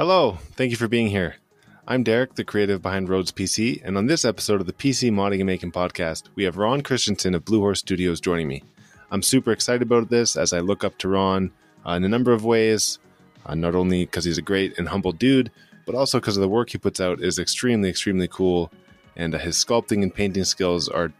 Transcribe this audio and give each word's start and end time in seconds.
Hello, 0.00 0.38
thank 0.52 0.70
you 0.70 0.78
for 0.78 0.88
being 0.88 1.08
here. 1.08 1.34
I'm 1.86 2.02
Derek, 2.02 2.34
the 2.34 2.42
creative 2.42 2.80
behind 2.80 3.08
Rhoads 3.08 3.34
PC, 3.34 3.82
and 3.84 3.98
on 3.98 4.06
this 4.06 4.24
episode 4.24 4.62
of 4.62 4.66
the 4.66 4.72
PC 4.72 5.10
Modding 5.10 5.40
and 5.40 5.46
Making 5.46 5.72
podcast, 5.72 6.30
we 6.36 6.44
have 6.44 6.56
Ron 6.56 6.80
Christianson 6.80 7.34
of 7.34 7.44
Blue 7.44 7.60
Horse 7.60 7.80
Studios 7.80 8.18
joining 8.18 8.48
me. 8.48 8.64
I'm 9.10 9.22
super 9.22 9.52
excited 9.52 9.82
about 9.82 10.08
this 10.08 10.36
as 10.36 10.54
I 10.54 10.60
look 10.60 10.84
up 10.84 10.96
to 11.00 11.08
Ron 11.10 11.52
uh, 11.86 11.90
in 11.90 12.04
a 12.04 12.08
number 12.08 12.32
of 12.32 12.46
ways, 12.46 12.98
uh, 13.44 13.54
not 13.54 13.74
only 13.74 14.06
because 14.06 14.24
he's 14.24 14.38
a 14.38 14.42
great 14.42 14.78
and 14.78 14.88
humble 14.88 15.12
dude, 15.12 15.50
but 15.84 15.94
also 15.94 16.18
because 16.18 16.38
of 16.38 16.40
the 16.40 16.48
work 16.48 16.70
he 16.70 16.78
puts 16.78 16.98
out 16.98 17.20
is 17.20 17.38
extremely, 17.38 17.90
extremely 17.90 18.26
cool, 18.26 18.72
and 19.16 19.34
uh, 19.34 19.38
his 19.38 19.62
sculpting 19.62 20.02
and 20.02 20.14
painting 20.14 20.44
skills 20.44 20.88
are 20.88 21.12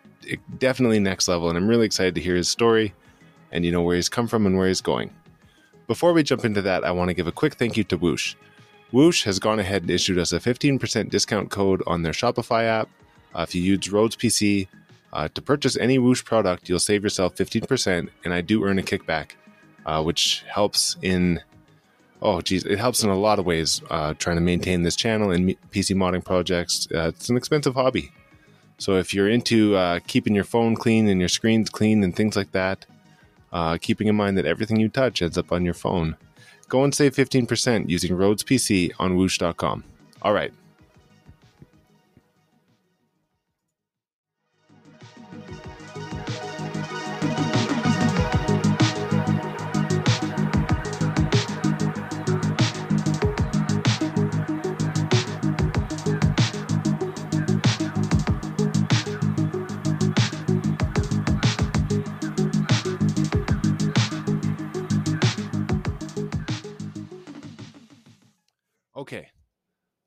definitely 0.56 1.00
next 1.00 1.28
level, 1.28 1.50
and 1.50 1.58
I'm 1.58 1.68
really 1.68 1.84
excited 1.84 2.14
to 2.14 2.22
hear 2.22 2.34
his 2.34 2.48
story 2.48 2.94
and 3.52 3.62
you 3.62 3.72
know 3.72 3.82
where 3.82 3.96
he's 3.96 4.08
come 4.08 4.26
from 4.26 4.46
and 4.46 4.56
where 4.56 4.68
he's 4.68 4.80
going. 4.80 5.10
Before 5.86 6.14
we 6.14 6.22
jump 6.22 6.46
into 6.46 6.62
that, 6.62 6.82
I 6.82 6.92
want 6.92 7.08
to 7.08 7.14
give 7.14 7.26
a 7.26 7.32
quick 7.32 7.56
thank 7.56 7.76
you 7.76 7.84
to 7.84 7.98
Whoosh. 7.98 8.36
Whoosh 8.92 9.24
has 9.24 9.38
gone 9.38 9.60
ahead 9.60 9.82
and 9.82 9.90
issued 9.90 10.18
us 10.18 10.32
a 10.32 10.40
15% 10.40 11.10
discount 11.10 11.50
code 11.50 11.82
on 11.86 12.02
their 12.02 12.12
Shopify 12.12 12.64
app. 12.64 12.88
Uh, 13.34 13.42
if 13.42 13.54
you 13.54 13.62
use 13.62 13.78
Rhoads 13.88 14.16
PC 14.16 14.66
uh, 15.12 15.28
to 15.34 15.42
purchase 15.42 15.76
any 15.76 15.98
Whoosh 15.98 16.24
product, 16.24 16.68
you'll 16.68 16.80
save 16.80 17.04
yourself 17.04 17.36
15%, 17.36 18.08
and 18.24 18.34
I 18.34 18.40
do 18.40 18.64
earn 18.64 18.78
a 18.78 18.82
kickback, 18.82 19.32
uh, 19.86 20.02
which 20.02 20.44
helps 20.48 20.96
in 21.02 21.40
oh 22.22 22.42
geez, 22.42 22.66
it 22.66 22.78
helps 22.78 23.02
in 23.02 23.08
a 23.08 23.18
lot 23.18 23.38
of 23.38 23.46
ways 23.46 23.80
uh, 23.88 24.12
trying 24.18 24.36
to 24.36 24.42
maintain 24.42 24.82
this 24.82 24.94
channel 24.94 25.30
and 25.30 25.56
PC 25.70 25.96
modding 25.96 26.24
projects. 26.24 26.86
Uh, 26.92 27.08
it's 27.08 27.30
an 27.30 27.36
expensive 27.36 27.74
hobby, 27.74 28.12
so 28.78 28.96
if 28.96 29.14
you're 29.14 29.28
into 29.28 29.76
uh, 29.76 30.00
keeping 30.06 30.34
your 30.34 30.44
phone 30.44 30.74
clean 30.74 31.08
and 31.08 31.20
your 31.20 31.28
screens 31.28 31.70
clean 31.70 32.02
and 32.02 32.14
things 32.14 32.36
like 32.36 32.52
that, 32.52 32.84
keeping 33.80 34.08
in 34.08 34.16
mind 34.16 34.36
that 34.36 34.46
everything 34.46 34.78
you 34.80 34.88
touch 34.88 35.22
ends 35.22 35.38
up 35.38 35.52
on 35.52 35.64
your 35.64 35.74
phone. 35.74 36.16
Go 36.70 36.84
and 36.84 36.94
save 36.94 37.14
15% 37.14 37.90
using 37.90 38.12
Rhoads 38.16 38.44
PC 38.44 38.92
on 38.98 39.16
woosh.com. 39.16 39.84
All 40.22 40.32
right, 40.32 40.52
Okay, 69.00 69.30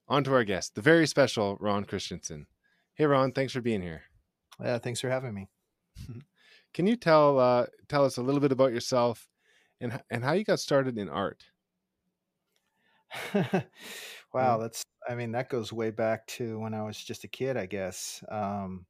on 0.08 0.23
to 0.23 0.36
our 0.36 0.44
guest, 0.44 0.75
the 0.75 0.81
very 0.83 1.08
special 1.08 1.58
Ron 1.59 1.83
Christianson. 1.83 2.45
Hey, 2.94 3.08
Ron, 3.08 3.31
thanks 3.31 3.52
for 3.52 3.59
being 3.59 3.81
here. 3.81 4.03
Yeah, 4.63 4.77
thanks 4.77 5.02
for 5.02 5.09
having 5.09 5.33
me. 5.33 5.49
Can 6.76 6.86
you 6.86 6.95
tell 6.95 7.39
uh, 7.39 7.65
tell 7.89 8.05
us 8.05 8.17
a 8.17 8.21
little 8.21 8.39
bit 8.39 8.52
about 8.52 8.71
yourself 8.71 9.27
and 9.82 9.99
and 10.11 10.23
how 10.23 10.33
you 10.33 10.43
got 10.43 10.59
started 10.59 10.99
in 10.99 11.09
art? 11.09 11.43
wow, 14.32 14.59
that's 14.59 14.83
I 15.09 15.15
mean 15.15 15.32
that 15.32 15.49
goes 15.49 15.73
way 15.73 15.89
back 15.89 16.27
to 16.27 16.59
when 16.59 16.76
I 16.76 16.83
was 16.83 17.03
just 17.03 17.23
a 17.23 17.27
kid, 17.27 17.58
I 17.58 17.65
guess. 17.65 18.23
Um, 18.30 18.86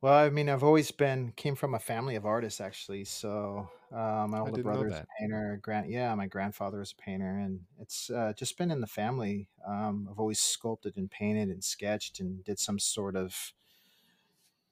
well, 0.00 0.14
I 0.14 0.30
mean, 0.30 0.48
I've 0.48 0.64
always 0.64 0.90
been 0.90 1.32
came 1.36 1.54
from 1.54 1.74
a 1.74 1.78
family 1.78 2.16
of 2.16 2.24
artists, 2.24 2.60
actually. 2.60 3.04
So 3.04 3.68
uh, 3.92 4.26
my 4.28 4.40
older 4.40 4.62
brother 4.62 4.88
is 4.88 4.94
a 4.94 5.06
painter. 5.18 5.58
Grand, 5.62 5.90
yeah, 5.90 6.14
my 6.14 6.26
grandfather 6.26 6.80
is 6.80 6.92
a 6.98 7.02
painter, 7.02 7.38
and 7.38 7.60
it's 7.78 8.08
uh, 8.08 8.32
just 8.34 8.56
been 8.56 8.70
in 8.70 8.80
the 8.80 8.86
family. 8.86 9.48
Um, 9.66 10.08
I've 10.10 10.18
always 10.18 10.40
sculpted 10.40 10.96
and 10.96 11.10
painted 11.10 11.50
and 11.50 11.62
sketched 11.62 12.18
and 12.18 12.42
did 12.44 12.58
some 12.58 12.78
sort 12.78 13.14
of 13.14 13.52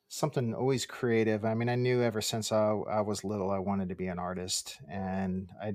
something 0.08 0.54
always 0.54 0.86
creative. 0.86 1.44
I 1.44 1.52
mean, 1.52 1.68
I 1.68 1.74
knew 1.74 2.02
ever 2.02 2.22
since 2.22 2.50
I, 2.50 2.70
I 2.90 3.02
was 3.02 3.22
little 3.22 3.50
I 3.50 3.58
wanted 3.58 3.90
to 3.90 3.94
be 3.94 4.06
an 4.06 4.18
artist, 4.18 4.78
and 4.90 5.50
I 5.62 5.74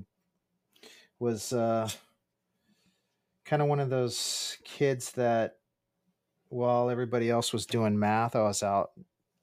was 1.20 1.52
uh, 1.52 1.88
kind 3.44 3.62
of 3.62 3.68
one 3.68 3.78
of 3.78 3.88
those 3.88 4.58
kids 4.64 5.12
that 5.12 5.58
while 6.48 6.90
everybody 6.90 7.30
else 7.30 7.52
was 7.52 7.66
doing 7.66 7.96
math, 7.98 8.34
I 8.34 8.42
was 8.42 8.64
out 8.64 8.90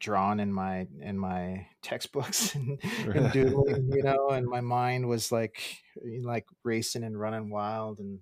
drawn 0.02 0.42
in 0.42 0.54
my 0.54 0.88
in 1.02 1.18
my 1.20 1.70
textbooks 1.84 2.56
and, 2.56 2.80
and 3.16 3.32
doodling, 3.32 3.92
you 3.94 4.04
know, 4.04 4.30
and 4.32 4.48
my 4.48 4.62
mind 4.62 5.08
was 5.10 5.32
like 5.32 5.84
like 6.24 6.48
racing 6.64 7.06
and 7.06 7.20
running 7.20 7.52
wild 7.52 8.00
and 8.00 8.22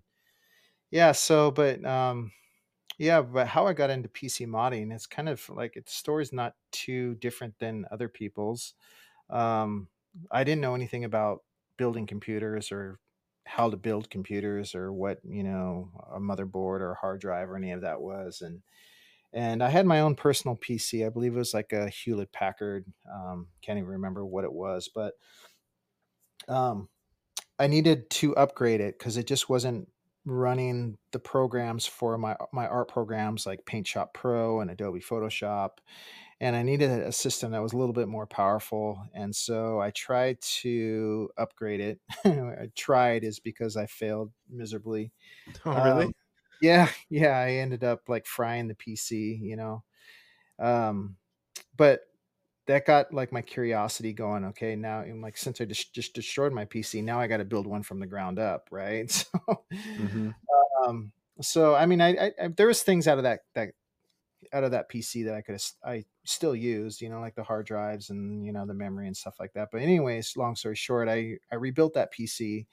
yeah, 0.92 1.12
so 1.12 1.52
but 1.52 1.84
um 1.86 2.32
yeah, 3.00 3.22
but 3.22 3.48
how 3.48 3.68
I 3.68 3.74
got 3.74 3.90
into 3.92 4.10
PC 4.10 4.46
modding, 4.46 4.94
it's 4.94 5.08
kind 5.08 5.30
of 5.30 5.50
like 5.50 5.78
its 5.78 5.94
story's 5.96 6.34
not 6.34 6.56
too 6.72 7.16
different 7.16 7.60
than 7.60 7.86
other 7.92 8.10
people's. 8.10 8.76
Um 9.30 9.90
I 10.32 10.44
didn't 10.46 10.62
know 10.62 10.76
anything 10.76 11.06
about 11.06 11.44
building 11.78 12.08
computers 12.08 12.72
or 12.72 13.00
how 13.46 13.70
to 13.70 13.78
build 13.78 14.10
computers 14.10 14.76
or 14.76 14.94
what, 14.94 15.20
you 15.26 15.44
know, 15.44 15.92
a 16.12 16.20
motherboard 16.20 16.82
or 16.82 16.92
a 16.94 17.00
hard 17.00 17.22
drive 17.22 17.50
or 17.50 17.58
any 17.58 17.72
of 17.72 17.82
that 17.82 18.02
was 18.02 18.42
and 18.42 18.64
and 19.34 19.64
I 19.64 19.70
had 19.70 19.86
my 19.86 20.00
own 20.02 20.16
personal 20.16 20.56
PC. 20.56 21.06
I 21.06 21.10
believe 21.10 21.36
it 21.36 21.40
was 21.40 21.54
like 21.54 21.72
a 21.72 21.90
Hewlett 21.90 22.32
Packard. 22.32 22.86
Um, 23.14 23.48
can't 23.62 23.78
even 23.78 23.90
remember 23.90 24.26
what 24.26 24.44
it 24.44 24.54
was, 24.54 24.90
but 24.94 25.14
um, 26.48 26.90
I 27.60 27.68
needed 27.68 28.10
to 28.12 28.36
upgrade 28.36 28.82
it 28.82 28.98
because 28.98 29.18
it 29.18 29.28
just 29.28 29.50
wasn't 29.50 29.88
running 30.26 30.98
the 31.12 31.20
programs 31.20 31.86
for 31.86 32.18
my 32.18 32.36
my 32.52 32.68
art 32.68 32.88
programs 32.88 33.46
like 33.46 33.66
Paint 33.66 33.88
Shop 33.88 34.14
Pro 34.14 34.62
and 34.62 34.72
Adobe 34.72 35.00
Photoshop. 35.00 35.70
And 36.42 36.56
I 36.56 36.64
needed 36.64 36.90
a 36.90 37.12
system 37.12 37.52
that 37.52 37.62
was 37.62 37.74
a 37.74 37.78
little 37.78 37.94
bit 37.94 38.08
more 38.08 38.26
powerful. 38.26 39.04
And 39.14 39.36
so 39.36 39.82
I 39.82 39.92
tried 39.92 40.40
to 40.62 41.30
upgrade 41.38 41.82
it. 41.82 42.00
I 42.26 42.70
tried 42.78 43.26
is 43.26 43.42
because 43.42 43.76
I 43.76 43.88
failed 43.88 44.32
miserably. 44.50 45.12
Oh, 45.66 45.84
really? 45.84 46.06
Um, 46.06 46.14
yeah, 46.62 46.90
yeah, 47.10 47.38
I 47.38 47.52
ended 47.54 47.84
up 47.84 48.08
like 48.08 48.26
frying 48.26 48.68
the 48.68 48.76
PC, 48.76 49.40
you 49.42 49.56
know. 49.56 49.84
Um, 50.60 51.16
but 51.78 52.02
that 52.68 52.86
got 52.86 53.14
like 53.14 53.32
my 53.32 53.42
curiosity 53.42 54.14
going. 54.14 54.46
Okay, 54.46 54.76
now 54.76 55.00
I'm 55.00 55.22
like, 55.22 55.38
since 55.38 55.60
I 55.60 55.66
just, 55.66 55.94
just 55.94 56.14
destroyed 56.14 56.54
my 56.54 56.66
PC, 56.66 57.04
now 57.04 57.20
I 57.20 57.28
got 57.28 57.38
to 57.38 57.46
build 57.46 57.66
one 57.66 57.84
from 57.84 58.00
the 58.00 58.08
ground 58.08 58.40
up, 58.40 58.68
right? 58.72 59.10
So, 59.48 59.64
mm-hmm. 59.74 60.30
um, 60.86 61.12
so 61.42 61.76
I 61.76 61.86
mean, 61.86 62.02
I, 62.02 62.10
I, 62.10 62.32
I, 62.44 62.48
there 62.50 62.68
was 62.68 62.84
things 62.84 63.08
out 63.08 63.18
of 63.18 63.24
that 63.24 63.42
that 63.56 63.70
out 64.54 64.64
of 64.64 64.72
that 64.72 64.90
PC 64.90 65.26
that 65.26 65.36
I 65.36 65.42
could 65.42 65.62
I 65.84 66.06
still 66.26 66.56
used, 66.56 67.02
you 67.02 67.10
know, 67.10 67.20
like 67.20 67.36
the 67.36 67.44
hard 67.44 67.66
drives 67.66 68.10
and 68.10 68.46
you 68.46 68.52
know 68.52 68.66
the 68.66 68.74
memory 68.74 69.08
and 69.08 69.18
stuff 69.18 69.36
like 69.40 69.54
that. 69.54 69.70
But 69.72 69.82
anyways, 69.82 70.38
long 70.38 70.56
story 70.56 70.76
short, 70.76 71.10
I 71.10 71.38
I 71.52 71.56
rebuilt 71.56 71.94
that 71.96 72.14
PC, 72.14 72.68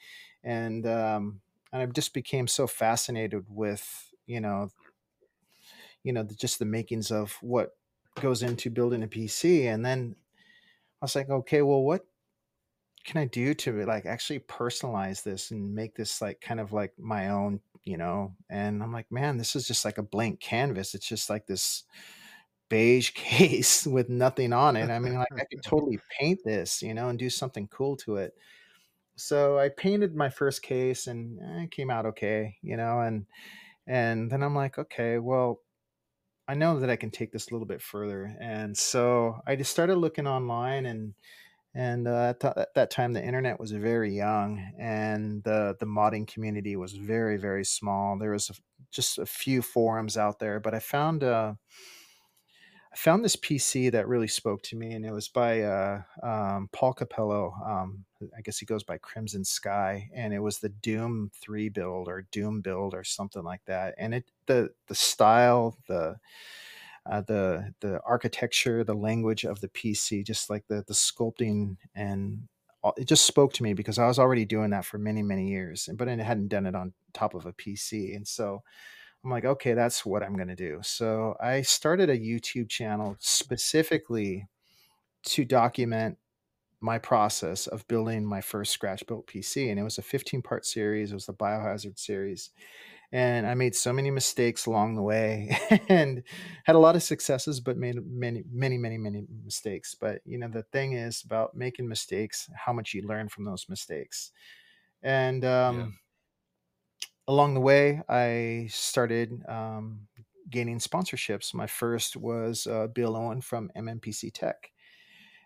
and 0.45 0.87
um, 0.87 1.41
and 1.77 1.89
I 1.91 1.93
just 1.93 2.15
became 2.15 2.47
so 2.47 2.67
fascinated 2.67 3.45
with 3.49 4.13
you 4.27 4.41
know 4.41 4.71
you 6.03 6.13
know 6.13 6.23
the, 6.23 6.35
just 6.35 6.59
the 6.59 6.65
makings 6.65 7.11
of 7.11 7.37
what 7.41 7.77
goes 8.21 8.43
into 8.43 8.71
building 8.71 9.03
a 9.03 9.09
PC 9.09 9.67
and 9.67 9.85
then 9.85 10.17
I 11.03 11.05
was 11.05 11.15
like 11.15 11.29
okay 11.29 11.63
well 11.63 11.83
what 11.83 12.07
can 13.05 13.21
I 13.21 13.27
do 13.27 13.55
to 13.55 13.85
like 13.85 14.07
actually 14.07 14.41
personalize 14.41 15.23
this 15.23 15.51
and 15.51 15.75
make 15.75 15.95
this 15.95 16.21
like 16.21 16.41
kind 16.41 16.59
of 16.61 16.73
like 16.73 16.93
my 16.99 17.29
own 17.29 17.61
you 17.85 17.97
know? 17.97 18.35
And 18.51 18.83
I'm 18.83 18.93
like 18.93 19.11
man 19.13 19.37
this 19.37 19.55
is 19.55 19.67
just 19.67 19.85
like 19.85 19.99
a 19.99 20.03
blank 20.03 20.41
canvas. 20.41 20.95
It's 20.95 21.09
just 21.09 21.31
like 21.31 21.47
this 21.47 21.85
beige 22.69 23.11
case 23.15 23.87
with 23.87 24.09
nothing 24.09 24.53
on 24.53 24.77
it. 24.77 24.91
I 24.91 24.99
mean 24.99 25.15
like 25.15 25.29
I 25.33 25.45
could 25.45 25.63
totally 25.65 26.01
paint 26.19 26.41
this 26.45 26.83
you 26.83 26.95
know 26.95 27.11
and 27.11 27.19
do 27.19 27.31
something 27.31 27.69
cool 27.69 27.97
to 27.99 28.17
it 28.17 28.35
so 29.17 29.59
I 29.59 29.71
painted 29.71 30.15
my 30.15 30.29
first 30.29 30.63
case 30.63 31.07
and 31.07 31.39
eh, 31.41 31.65
it 31.65 31.71
came 31.71 31.91
out 31.91 32.07
okay, 32.07 32.57
you 32.63 32.77
know, 32.77 33.01
and 33.01 33.27
and 33.87 34.31
then 34.31 34.43
I'm 34.43 34.55
like, 34.55 34.79
okay, 34.79 35.19
well, 35.19 35.61
I 36.49 36.55
know 36.55 36.81
that 36.81 36.91
I 36.91 36.97
can 36.97 37.11
take 37.11 37.33
this 37.33 37.49
a 37.49 37.55
little 37.55 37.67
bit 37.67 37.83
further, 37.83 38.37
and 38.41 38.77
so 38.77 39.41
I 39.47 39.57
just 39.57 39.71
started 39.71 39.97
looking 39.97 40.27
online 40.27 40.87
and 40.87 41.15
and 41.75 42.09
uh, 42.09 42.35
at, 42.43 42.75
that 42.75 42.91
time 42.91 43.13
the 43.13 43.25
internet 43.25 43.61
was 43.61 43.73
very 43.73 44.15
young 44.15 44.73
and 44.79 45.43
the 45.45 45.77
the 45.81 45.87
modding 45.87 46.27
community 46.27 46.77
was 46.77 46.93
very 46.93 47.37
very 47.39 47.65
small. 47.65 48.19
There 48.19 48.33
was 48.33 48.51
a, 48.51 48.55
just 48.93 49.19
a 49.19 49.27
few 49.27 49.63
forums 49.63 50.17
out 50.17 50.39
there, 50.39 50.61
but 50.61 50.75
I 50.75 50.81
found. 50.81 51.25
Uh, 51.25 51.55
I 52.97 52.99
found 52.99 53.23
this 53.23 53.37
PC 53.37 53.93
that 53.93 54.09
really 54.09 54.27
spoke 54.27 54.63
to 54.63 54.77
me, 54.77 54.93
and 54.95 55.05
it 55.05 55.13
was 55.13 55.29
by 55.29 55.61
uh, 55.61 56.01
um, 56.23 56.71
Paul 56.73 56.95
Capello. 56.95 57.53
Um, 57.63 58.07
I 58.35 58.41
guess 58.41 58.57
he 58.57 58.65
goes 58.65 58.85
by 58.85 58.97
Crimson 58.97 59.45
Sky, 59.45 60.09
and 60.15 60.33
it 60.33 60.39
was 60.39 60.61
the 60.61 60.71
Doom 60.71 61.31
Three 61.35 61.69
build 61.69 62.09
or 62.09 62.27
Doom 62.33 62.63
build 62.63 62.95
or 62.95 63.05
something 63.05 63.43
like 63.43 63.61
that. 63.67 63.97
And 63.99 64.15
it 64.15 64.25
the 64.47 64.71
the 64.89 64.95
style, 64.95 65.77
the 65.87 66.17
uh, 67.05 67.21
the 67.21 67.75
the 67.81 68.01
architecture, 68.07 68.83
the 68.83 68.95
language 68.95 69.45
of 69.45 69.61
the 69.61 69.69
PC, 69.69 70.25
just 70.25 70.49
like 70.49 70.67
the 70.67 70.83
the 70.89 70.95
sculpting 70.95 71.77
and 71.95 72.49
it 72.97 73.09
just 73.09 73.27
spoke 73.27 73.53
to 73.55 73.63
me 73.63 73.75
because 73.75 73.99
I 73.99 74.07
was 74.07 74.19
already 74.19 74.47
doing 74.47 74.71
that 74.71 74.87
for 74.87 74.97
many 74.97 75.23
many 75.23 75.49
years, 75.49 75.87
but 75.97 76.09
I 76.09 76.17
hadn't 76.17 76.49
done 76.49 76.65
it 76.65 76.75
on 76.75 76.95
top 77.13 77.35
of 77.35 77.45
a 77.45 77.53
PC, 77.53 78.17
and 78.17 78.27
so 78.27 78.63
I'm 79.27 79.33
like, 79.33 79.45
okay, 79.45 79.75
that's 79.75 80.07
what 80.07 80.23
I'm 80.23 80.37
going 80.37 80.47
to 80.47 80.55
do. 80.55 80.79
So 80.83 81.35
I 81.41 81.63
started 81.63 82.09
a 82.09 82.17
YouTube 82.17 82.69
channel 82.69 83.17
specifically 83.19 84.47
to 85.25 85.45
document 85.45 86.17
my 86.81 86.99
process 86.99 87.67
of 87.67 87.89
building 87.89 88.25
my 88.25 88.41
first 88.41 88.71
scratch 88.71 89.05
built 89.05 89.27
PC. 89.27 89.69
And 89.69 89.81
it 89.81 89.83
was 89.83 89.99
a 89.99 90.03
15 90.03 90.43
part 90.43 90.65
series, 90.65 91.11
it 91.11 91.15
was 91.15 91.27
the 91.27 91.35
Biohazard 91.35 91.99
series. 91.99 92.51
And 93.11 93.49
I 93.49 93.55
made 93.55 93.75
so 93.75 93.93
many 93.93 94.13
mistakes 94.13 94.67
along 94.67 94.95
the 94.95 95.03
way 95.03 95.59
and 95.89 96.23
had 96.63 96.77
a 96.77 96.81
lot 96.81 96.95
of 96.95 97.03
successes, 97.03 97.59
but 97.59 97.77
made 97.77 97.97
many, 98.07 98.45
many, 98.49 98.79
many, 98.79 98.97
many 98.97 99.25
mistakes. 99.45 99.97
But, 99.97 100.21
you 100.25 100.39
know, 100.39 100.49
the 100.49 100.63
thing 100.63 100.93
is 100.93 101.25
about 101.25 101.57
making 101.57 101.89
mistakes, 101.89 102.49
how 102.55 102.73
much 102.73 102.95
you 102.95 103.03
learn 103.03 103.29
from 103.29 103.45
those 103.45 103.67
mistakes. 103.69 104.31
And, 105.03 105.45
um, 105.45 105.79
yeah 105.81 105.87
along 107.29 107.55
the 107.55 107.61
way, 107.61 108.03
I 108.09 108.69
started 108.71 109.43
um, 109.49 110.07
gaining 110.51 110.79
sponsorships. 110.79 111.55
My 111.55 111.67
first 111.67 112.17
was 112.17 112.67
uh, 112.67 112.87
Bill 112.89 113.17
Owen 113.17 113.41
from 113.41 113.71
MNPCTech. 113.77 114.55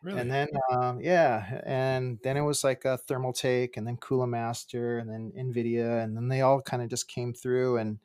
Really? 0.02 0.20
And 0.20 0.30
then, 0.30 0.48
um, 0.72 1.00
yeah, 1.02 1.60
and 1.64 2.18
then 2.22 2.38
it 2.38 2.42
was 2.42 2.64
like 2.64 2.86
a 2.86 2.98
Thermaltake, 3.06 3.76
and 3.76 3.86
then 3.86 3.98
Cooler 3.98 4.26
Master, 4.26 4.98
and 4.98 5.10
then 5.10 5.30
Nvidia, 5.36 6.02
and 6.02 6.16
then 6.16 6.28
they 6.28 6.40
all 6.40 6.62
kind 6.62 6.82
of 6.82 6.88
just 6.88 7.06
came 7.06 7.34
through. 7.34 7.76
And 7.76 7.98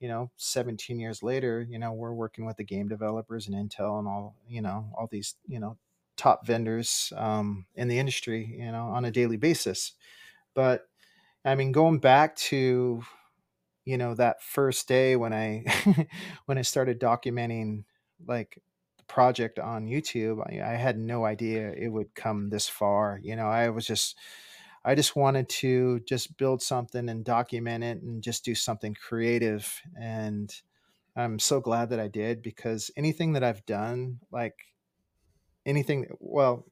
you 0.00 0.08
know, 0.08 0.30
17 0.36 0.98
years 0.98 1.22
later, 1.22 1.66
you 1.68 1.78
know, 1.78 1.92
we're 1.92 2.14
working 2.14 2.46
with 2.46 2.56
the 2.56 2.64
game 2.64 2.88
developers 2.88 3.46
and 3.46 3.54
Intel 3.54 3.98
and 3.98 4.08
all, 4.08 4.34
you 4.48 4.62
know, 4.62 4.90
all 4.96 5.06
these, 5.10 5.34
you 5.46 5.60
know, 5.60 5.76
top 6.16 6.46
vendors 6.46 7.12
um, 7.16 7.66
in 7.74 7.88
the 7.88 7.98
industry, 7.98 8.56
you 8.58 8.72
know, 8.72 8.86
on 8.86 9.04
a 9.04 9.10
daily 9.10 9.36
basis. 9.36 9.92
But 10.54 10.88
I 11.44 11.54
mean, 11.54 11.72
going 11.72 11.98
back 11.98 12.36
to 12.36 13.02
you 13.84 13.98
know 13.98 14.14
that 14.14 14.42
first 14.42 14.88
day 14.88 15.16
when 15.16 15.32
I 15.32 15.64
when 16.46 16.58
I 16.58 16.62
started 16.62 17.00
documenting 17.00 17.84
like 18.26 18.58
the 18.98 19.04
project 19.04 19.58
on 19.58 19.86
YouTube, 19.86 20.40
I, 20.46 20.72
I 20.72 20.76
had 20.76 20.98
no 20.98 21.24
idea 21.24 21.72
it 21.72 21.88
would 21.88 22.14
come 22.14 22.50
this 22.50 22.68
far. 22.68 23.20
You 23.22 23.36
know, 23.36 23.46
I 23.46 23.70
was 23.70 23.86
just 23.86 24.18
I 24.84 24.94
just 24.94 25.14
wanted 25.14 25.48
to 25.48 26.00
just 26.00 26.36
build 26.38 26.62
something 26.62 27.08
and 27.08 27.24
document 27.24 27.84
it 27.84 28.02
and 28.02 28.22
just 28.22 28.44
do 28.44 28.54
something 28.54 28.94
creative. 28.94 29.80
And 30.00 30.54
I'm 31.16 31.38
so 31.38 31.60
glad 31.60 31.90
that 31.90 32.00
I 32.00 32.08
did 32.08 32.42
because 32.42 32.90
anything 32.96 33.34
that 33.34 33.44
I've 33.44 33.64
done, 33.66 34.20
like 34.30 34.56
anything, 35.66 36.06
well, 36.18 36.66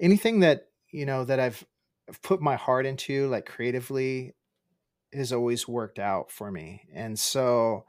anything 0.00 0.40
that, 0.40 0.68
you 0.90 1.04
know, 1.04 1.24
that 1.24 1.38
I've 1.38 1.66
I've 2.08 2.22
put 2.22 2.40
my 2.40 2.56
heart 2.56 2.86
into 2.86 3.28
like 3.28 3.46
creatively 3.46 4.34
has 5.12 5.32
always 5.32 5.66
worked 5.66 5.98
out 5.98 6.30
for 6.30 6.50
me. 6.50 6.88
And 6.92 7.18
so 7.18 7.84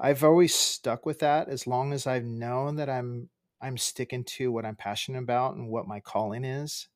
I've 0.00 0.24
always 0.24 0.54
stuck 0.54 1.06
with 1.06 1.20
that 1.20 1.48
as 1.48 1.66
long 1.66 1.92
as 1.92 2.06
I've 2.06 2.24
known 2.24 2.76
that 2.76 2.90
I'm 2.90 3.30
I'm 3.60 3.78
sticking 3.78 4.24
to 4.24 4.50
what 4.50 4.66
I'm 4.66 4.76
passionate 4.76 5.20
about 5.22 5.54
and 5.54 5.68
what 5.68 5.86
my 5.86 6.00
calling 6.00 6.44
is 6.44 6.88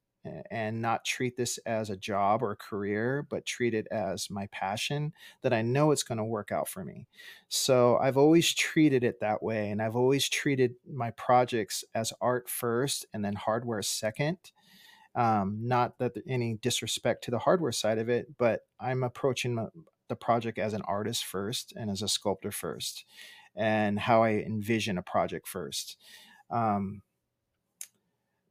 and 0.51 0.83
not 0.83 1.05
treat 1.05 1.37
this 1.37 1.59
as 1.59 1.91
a 1.91 1.97
job 1.97 2.43
or 2.43 2.53
a 2.53 2.57
career, 2.57 3.25
but 3.29 3.47
treat 3.47 3.75
it 3.75 3.87
as 3.91 4.31
my 4.31 4.47
passion 4.49 5.13
that 5.43 5.53
I 5.53 5.63
know 5.63 5.91
it's 5.91 6.03
going 6.03 6.19
to 6.19 6.25
work 6.25 6.51
out 6.51 6.69
for 6.69 6.85
me. 6.85 7.07
So 7.49 7.97
I've 7.99 8.17
always 8.17 8.53
treated 8.53 9.05
it 9.05 9.21
that 9.21 9.43
way. 9.43 9.71
And 9.71 9.81
I've 9.81 9.97
always 9.97 10.29
treated 10.29 10.75
my 10.85 11.13
projects 11.13 11.85
as 11.95 12.13
art 12.21 12.49
first 12.49 13.07
and 13.13 13.25
then 13.25 13.35
hardware 13.35 13.83
second. 13.83 14.39
Um, 15.17 15.59
not 15.63 15.99
that 15.99 16.13
any 16.29 16.55
disrespect 16.55 17.25
to 17.25 17.31
the 17.31 17.39
hardware 17.39 17.73
side 17.73 17.99
of 17.99 18.09
it, 18.09 18.37
but 18.39 18.61
I'm 18.79 19.03
approaching 19.03 19.57
the 20.09 20.17
project 20.17 20.59
as 20.59 20.75
an 20.75 20.83
artist 20.83 21.25
first 21.25 21.73
and 21.75 21.91
as 21.91 22.03
a 22.03 22.09
sculptor 22.09 22.53
first, 22.53 23.05
and 23.57 23.99
how 23.99 24.23
I 24.23 24.33
envision 24.33 24.99
a 24.99 25.03
project 25.03 25.49
first. 25.49 25.97
Um, 26.51 27.03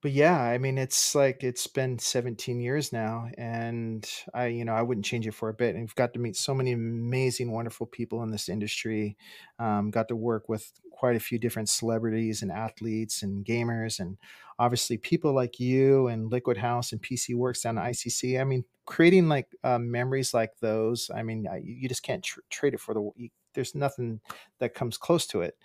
but 0.02 0.12
yeah, 0.12 0.40
I 0.40 0.60
mean, 0.60 0.78
it's 0.78 1.16
like 1.16 1.44
it's 1.44 1.66
been 1.66 1.98
17 1.98 2.60
years 2.60 2.94
now, 2.94 3.28
and 3.40 4.08
I, 4.36 4.48
you 4.48 4.64
know, 4.64 4.74
I 4.74 4.84
wouldn't 4.84 5.06
change 5.06 5.26
it 5.26 5.34
for 5.34 5.50
a 5.50 5.54
bit. 5.54 5.74
And 5.74 5.84
we've 5.84 5.96
got 5.96 6.14
to 6.14 6.20
meet 6.20 6.36
so 6.36 6.54
many 6.54 6.74
amazing, 6.74 7.52
wonderful 7.52 7.88
people 7.88 8.22
in 8.22 8.30
this 8.30 8.48
industry. 8.48 9.18
Um, 9.58 9.90
got 9.90 10.08
to 10.10 10.16
work 10.16 10.48
with 10.48 10.72
quite 10.96 11.16
a 11.16 11.20
few 11.20 11.38
different 11.38 11.70
celebrities 11.70 12.42
and 12.42 12.52
athletes 12.52 13.22
and 13.24 13.46
gamers, 13.46 14.00
and 14.00 14.18
obviously 14.60 14.98
people 14.98 15.34
like 15.34 15.60
you 15.60 16.08
and 16.08 16.32
Liquid 16.32 16.58
House 16.58 16.92
and 16.92 17.02
PC 17.02 17.36
Works 17.36 17.62
down 17.62 17.78
at 17.78 17.92
ICC. 17.92 18.40
I 18.40 18.44
mean, 18.44 18.64
creating 18.86 19.28
like 19.28 19.48
uh, 19.64 19.80
memories 19.80 20.34
like 20.34 20.58
those. 20.62 21.12
I 21.14 21.24
mean, 21.24 21.48
you 21.64 21.88
just 21.88 22.04
can't 22.04 22.24
tr- 22.24 22.40
trade 22.50 22.74
it 22.74 22.80
for 22.80 22.94
the. 22.94 23.10
You, 23.16 23.30
there's 23.54 23.76
nothing 23.76 24.20
that 24.60 24.74
comes 24.74 24.98
close 24.98 25.26
to 25.28 25.42
it 25.42 25.56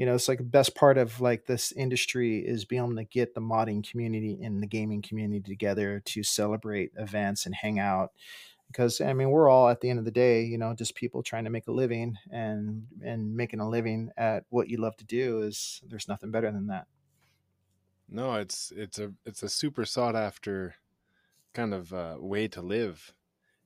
you 0.00 0.06
know 0.06 0.14
it's 0.14 0.28
like 0.28 0.38
the 0.38 0.44
best 0.44 0.74
part 0.74 0.96
of 0.96 1.20
like 1.20 1.44
this 1.44 1.72
industry 1.72 2.38
is 2.38 2.64
being 2.64 2.82
able 2.82 2.96
to 2.96 3.04
get 3.04 3.34
the 3.34 3.40
modding 3.40 3.88
community 3.88 4.40
and 4.42 4.62
the 4.62 4.66
gaming 4.66 5.02
community 5.02 5.42
together 5.42 6.00
to 6.06 6.22
celebrate 6.22 6.90
events 6.96 7.44
and 7.44 7.54
hang 7.54 7.78
out 7.78 8.10
because 8.70 9.00
i 9.00 9.12
mean 9.12 9.30
we're 9.30 9.48
all 9.48 9.68
at 9.68 9.80
the 9.80 9.90
end 9.90 9.98
of 9.98 10.04
the 10.04 10.10
day 10.10 10.42
you 10.42 10.58
know 10.58 10.74
just 10.74 10.94
people 10.94 11.22
trying 11.22 11.44
to 11.44 11.50
make 11.50 11.66
a 11.66 11.72
living 11.72 12.16
and 12.30 12.86
and 13.02 13.34
making 13.34 13.60
a 13.60 13.68
living 13.68 14.10
at 14.16 14.44
what 14.50 14.68
you 14.68 14.76
love 14.76 14.96
to 14.96 15.04
do 15.04 15.42
is 15.42 15.80
there's 15.88 16.08
nothing 16.08 16.30
better 16.30 16.50
than 16.50 16.66
that 16.66 16.86
no 18.08 18.34
it's 18.34 18.72
it's 18.76 18.98
a 18.98 19.12
it's 19.24 19.42
a 19.42 19.48
super 19.48 19.84
sought 19.84 20.16
after 20.16 20.74
kind 21.52 21.74
of 21.74 21.92
uh, 21.92 22.16
way 22.18 22.46
to 22.46 22.62
live 22.62 23.12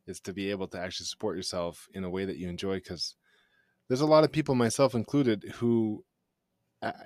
is 0.07 0.21
to 0.21 0.33
be 0.33 0.51
able 0.51 0.67
to 0.67 0.79
actually 0.79 1.07
support 1.07 1.37
yourself 1.37 1.89
in 1.93 2.05
a 2.05 2.11
way 2.11 2.25
that 2.25 2.37
you 2.37 2.49
enjoy 2.49 2.77
because 2.77 3.17
there's 3.89 4.01
a 4.01 4.07
lot 4.07 4.25
of 4.25 4.33
people 4.33 4.55
myself 4.55 4.95
included 4.95 5.45
who 5.57 6.03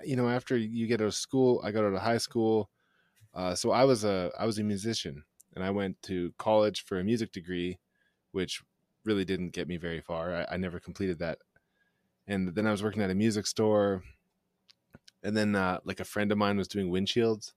you 0.05 0.17
know, 0.17 0.29
after 0.29 0.57
you 0.57 0.87
get 0.87 1.01
out 1.01 1.09
of 1.09 1.15
school, 1.15 1.61
I 1.65 1.71
got 1.71 1.85
out 1.85 1.95
of 1.95 2.01
high 2.01 2.19
school. 2.19 2.71
Uh, 3.35 3.55
so 3.55 3.71
I 3.71 3.85
was 3.85 4.05
a 4.05 4.31
I 4.39 4.47
was 4.47 4.59
a 4.59 4.65
musician, 4.65 5.25
and 5.55 5.63
I 5.65 5.71
went 5.71 6.01
to 6.03 6.33
college 6.39 6.85
for 6.85 6.99
a 6.99 7.05
music 7.05 7.33
degree, 7.33 7.79
which 8.33 8.63
really 9.05 9.25
didn't 9.25 9.51
get 9.51 9.69
me 9.69 9.77
very 9.77 10.01
far. 10.01 10.35
I, 10.35 10.55
I 10.55 10.57
never 10.57 10.81
completed 10.81 11.19
that. 11.21 11.39
And 12.27 12.55
then 12.55 12.67
I 12.67 12.71
was 12.71 12.83
working 12.83 13.03
at 13.03 13.11
a 13.11 13.15
music 13.15 13.47
store, 13.47 14.03
and 15.23 15.37
then 15.37 15.55
uh, 15.55 15.81
like 15.85 16.01
a 16.01 16.05
friend 16.05 16.31
of 16.31 16.39
mine 16.39 16.59
was 16.59 16.69
doing 16.69 16.91
windshields, 16.91 17.53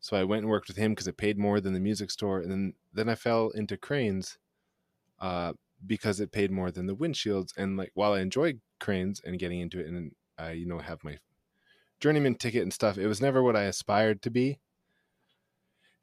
so 0.00 0.16
I 0.16 0.24
went 0.24 0.42
and 0.42 0.50
worked 0.50 0.68
with 0.68 0.78
him 0.78 0.92
because 0.92 1.06
it 1.06 1.18
paid 1.18 1.38
more 1.38 1.60
than 1.60 1.74
the 1.74 1.80
music 1.80 2.10
store. 2.10 2.40
And 2.40 2.50
then 2.50 2.74
then 2.92 3.08
I 3.08 3.14
fell 3.14 3.50
into 3.50 3.76
cranes, 3.76 4.38
uh, 5.20 5.52
because 5.86 6.20
it 6.20 6.32
paid 6.32 6.50
more 6.50 6.70
than 6.70 6.86
the 6.86 6.96
windshields. 6.96 7.52
And 7.56 7.76
like 7.76 7.90
while 7.94 8.14
I 8.14 8.20
enjoyed 8.20 8.60
cranes 8.80 9.20
and 9.24 9.38
getting 9.38 9.60
into 9.60 9.78
it, 9.78 9.86
and 9.86 10.12
I 10.38 10.52
you 10.52 10.66
know 10.66 10.78
have 10.78 11.04
my 11.04 11.18
journeyman 12.00 12.36
ticket 12.36 12.62
and 12.62 12.72
stuff, 12.72 12.96
it 12.96 13.06
was 13.06 13.20
never 13.20 13.42
what 13.42 13.56
I 13.56 13.64
aspired 13.64 14.22
to 14.22 14.30
be. 14.30 14.58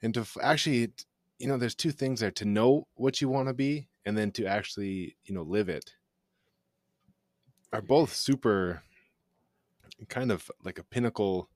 And 0.02 0.14
to 0.14 0.28
actually, 0.42 0.92
you 1.40 1.48
know, 1.48 1.58
there's 1.58 1.76
two 1.76 1.92
things 1.92 2.20
there 2.20 2.32
to 2.32 2.46
know 2.46 2.88
what 2.96 3.22
you 3.22 3.30
want 3.30 3.48
to 3.48 3.54
be 3.54 3.90
and 4.06 4.18
then 4.18 4.32
to 4.32 4.46
actually, 4.46 5.18
you 5.26 5.34
know, 5.34 5.44
live 5.44 5.70
it 5.70 5.92
are 7.74 7.82
both 7.82 8.14
super 8.14 8.82
kind 10.10 10.32
of 10.32 10.50
like 10.64 10.80
a 10.80 10.84
pinnacle, 10.84 11.50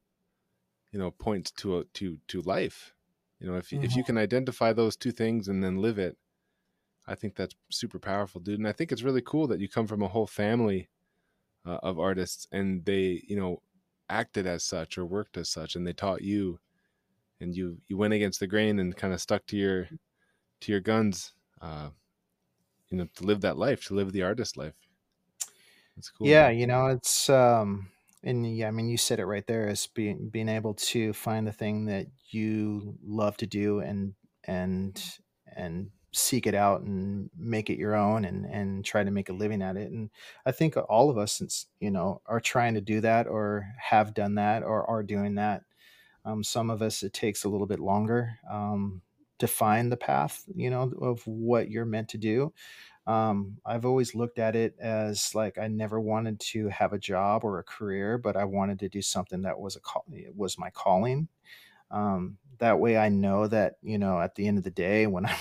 you 0.92 1.00
know, 1.00 1.12
points 1.12 1.52
to 1.52 1.80
a, 1.80 1.86
to 1.86 2.18
to 2.28 2.42
life. 2.42 2.94
You 3.40 3.48
know, 3.48 3.56
if 3.56 3.70
mm-hmm. 3.70 3.84
if 3.84 3.96
you 3.96 4.04
mm-hmm. 4.04 4.08
can 4.08 4.18
identify 4.18 4.74
those 4.74 4.96
two 4.96 5.12
things 5.12 5.48
and 5.48 5.64
then 5.64 5.78
live 5.78 5.98
it, 5.98 6.18
I 7.08 7.16
think 7.16 7.36
that's 7.36 7.56
super 7.70 8.00
powerful, 8.00 8.42
dude. 8.42 8.60
And 8.60 8.68
I 8.68 8.72
think 8.72 8.92
it's 8.92 9.04
really 9.04 9.22
cool 9.22 9.48
that 9.48 9.60
you 9.60 9.70
come 9.70 9.88
from 9.88 10.02
a 10.02 10.08
whole 10.08 10.28
family 10.28 10.90
uh, 11.66 11.80
of 11.82 12.00
artists 12.00 12.48
and 12.52 12.86
they, 12.86 13.24
you 13.28 13.36
know, 13.36 13.62
acted 14.10 14.46
as 14.46 14.64
such 14.64 14.98
or 14.98 15.06
worked 15.06 15.38
as 15.38 15.50
such 15.50 15.76
and 15.76 15.88
they 15.88 15.94
taught 15.94 16.22
you 16.22 16.60
and 17.42 17.56
you 17.56 17.78
you 17.88 17.98
went 17.98 18.14
against 18.14 18.40
the 18.40 18.48
grain 18.48 18.80
and 18.80 18.96
kind 18.96 19.14
of 19.14 19.22
stuck 19.22 19.46
to 19.48 19.58
your 19.58 19.90
to 20.62 20.72
your 20.72 20.80
guns 20.80 21.34
uh 21.62 21.90
you 22.90 22.98
know 22.98 23.08
to 23.16 23.26
live 23.26 23.42
that 23.42 23.58
life 23.58 23.86
to 23.86 23.94
live 23.96 24.12
the 24.12 24.24
artist 24.24 24.58
life. 24.58 24.76
It's 25.98 26.10
cool. 26.10 26.28
Yeah 26.28 26.50
you 26.50 26.68
know 26.68 26.88
it's 26.88 27.30
um 27.30 27.90
and 28.24 28.56
yeah 28.56 28.68
i 28.68 28.72
mean 28.72 28.88
you 28.88 28.98
said 28.98 29.20
it 29.20 29.26
right 29.26 29.46
there 29.48 29.68
is 29.68 29.88
being 29.88 30.30
being 30.30 30.50
able 30.50 30.76
to 30.76 31.12
find 31.14 31.48
the 31.48 31.52
thing 31.52 31.86
that 31.86 32.06
you 32.30 32.96
love 33.04 33.36
to 33.38 33.48
do 33.48 33.80
and 33.80 34.14
and 34.44 35.18
and 35.56 35.92
seek 36.14 36.46
it 36.46 36.54
out 36.54 36.82
and 36.82 37.30
make 37.38 37.70
it 37.70 37.78
your 37.78 37.96
own 37.96 38.26
and 38.26 38.46
and 38.46 38.84
try 38.84 39.04
to 39.04 39.12
make 39.12 39.30
a 39.30 39.34
living 39.34 39.62
at 39.62 39.78
it. 39.78 39.92
And 39.92 40.10
i 40.46 40.52
think 40.52 40.76
all 40.90 41.10
of 41.10 41.18
us 41.18 41.34
since 41.34 41.68
you 41.80 41.92
know 41.92 42.22
are 42.26 42.42
trying 42.42 42.76
to 42.76 42.82
do 42.82 43.02
that 43.02 43.28
or 43.28 43.66
have 43.78 44.14
done 44.14 44.36
that 44.36 44.64
or 44.64 44.88
are 44.90 45.04
doing 45.04 45.36
that 45.36 45.64
um, 46.26 46.44
some 46.44 46.70
of 46.70 46.82
us 46.82 47.04
it 47.04 47.14
takes 47.14 47.44
a 47.44 47.50
little 47.50 47.68
bit 47.68 47.80
longer 47.80 48.38
um, 48.50 49.02
to 49.40 49.48
find 49.48 49.92
the 49.92 49.98
path 49.98 50.44
you 50.56 50.70
know 50.70 50.92
of 51.02 51.26
what 51.26 51.70
you're 51.70 51.86
meant 51.86 52.10
to 52.10 52.18
do. 52.18 52.54
Um, 53.08 53.58
i've 53.66 53.84
always 53.84 54.14
looked 54.14 54.38
at 54.38 54.56
it 54.56 54.76
as 54.80 55.34
like 55.34 55.58
i 55.58 55.68
never 55.68 56.00
wanted 56.00 56.40
to 56.52 56.68
have 56.70 56.94
a 56.94 57.00
job 57.00 57.44
or 57.44 57.58
a 57.58 57.64
career 57.64 58.20
but 58.20 58.38
i 58.38 58.46
wanted 58.46 58.78
to 58.80 58.90
do 58.90 59.02
something 59.02 59.42
that 59.42 59.60
was 59.60 59.76
a 59.76 59.80
call 59.80 60.06
was 60.36 60.60
my 60.60 60.70
calling. 60.70 61.28
Um, 61.92 62.38
that 62.60 62.80
way, 62.80 62.98
I 62.98 63.10
know 63.10 63.48
that 63.48 63.76
you 63.82 63.98
know 63.98 64.20
at 64.20 64.36
the 64.36 64.48
end 64.48 64.58
of 64.58 64.64
the 64.64 64.72
day, 64.72 65.08
when 65.08 65.26
I'm 65.26 65.36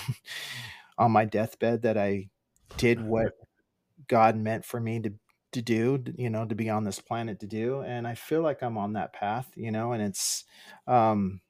on 0.97 1.11
my 1.11 1.25
deathbed, 1.25 1.83
that 1.83 1.97
I 1.97 2.29
did 2.77 3.01
what 3.01 3.33
God 4.07 4.35
meant 4.35 4.65
for 4.65 4.79
me 4.79 4.99
to 5.01 5.13
to 5.51 5.61
do, 5.61 6.03
you 6.15 6.29
know, 6.29 6.45
to 6.45 6.55
be 6.55 6.69
on 6.69 6.83
this 6.83 6.99
planet 6.99 7.39
to 7.41 7.47
do, 7.47 7.81
and 7.81 8.07
I 8.07 8.15
feel 8.15 8.41
like 8.41 8.61
I'm 8.61 8.77
on 8.77 8.93
that 8.93 9.13
path, 9.13 9.51
you 9.55 9.71
know, 9.71 9.91
and 9.91 10.01
it's 10.01 10.45
um, 10.87 11.41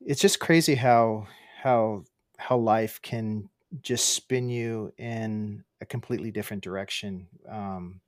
it's 0.00 0.20
just 0.20 0.40
crazy 0.40 0.74
how 0.74 1.26
how 1.62 2.04
how 2.38 2.56
life 2.56 3.00
can 3.02 3.48
just 3.82 4.14
spin 4.14 4.48
you 4.48 4.92
in 4.98 5.62
a 5.80 5.86
completely 5.86 6.30
different 6.30 6.62
direction. 6.62 7.28
Um, 7.48 8.00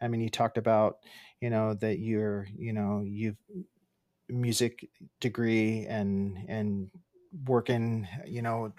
I 0.00 0.08
mean, 0.08 0.20
you 0.20 0.30
talked 0.30 0.58
about, 0.58 0.98
you 1.40 1.50
know, 1.50 1.74
that 1.74 1.98
you're, 1.98 2.46
you 2.56 2.72
know, 2.72 3.02
you've 3.04 3.36
music 4.28 4.88
degree 5.20 5.86
and 5.86 6.38
and 6.48 6.90
working, 7.46 8.06
you 8.26 8.42
know, 8.42 8.72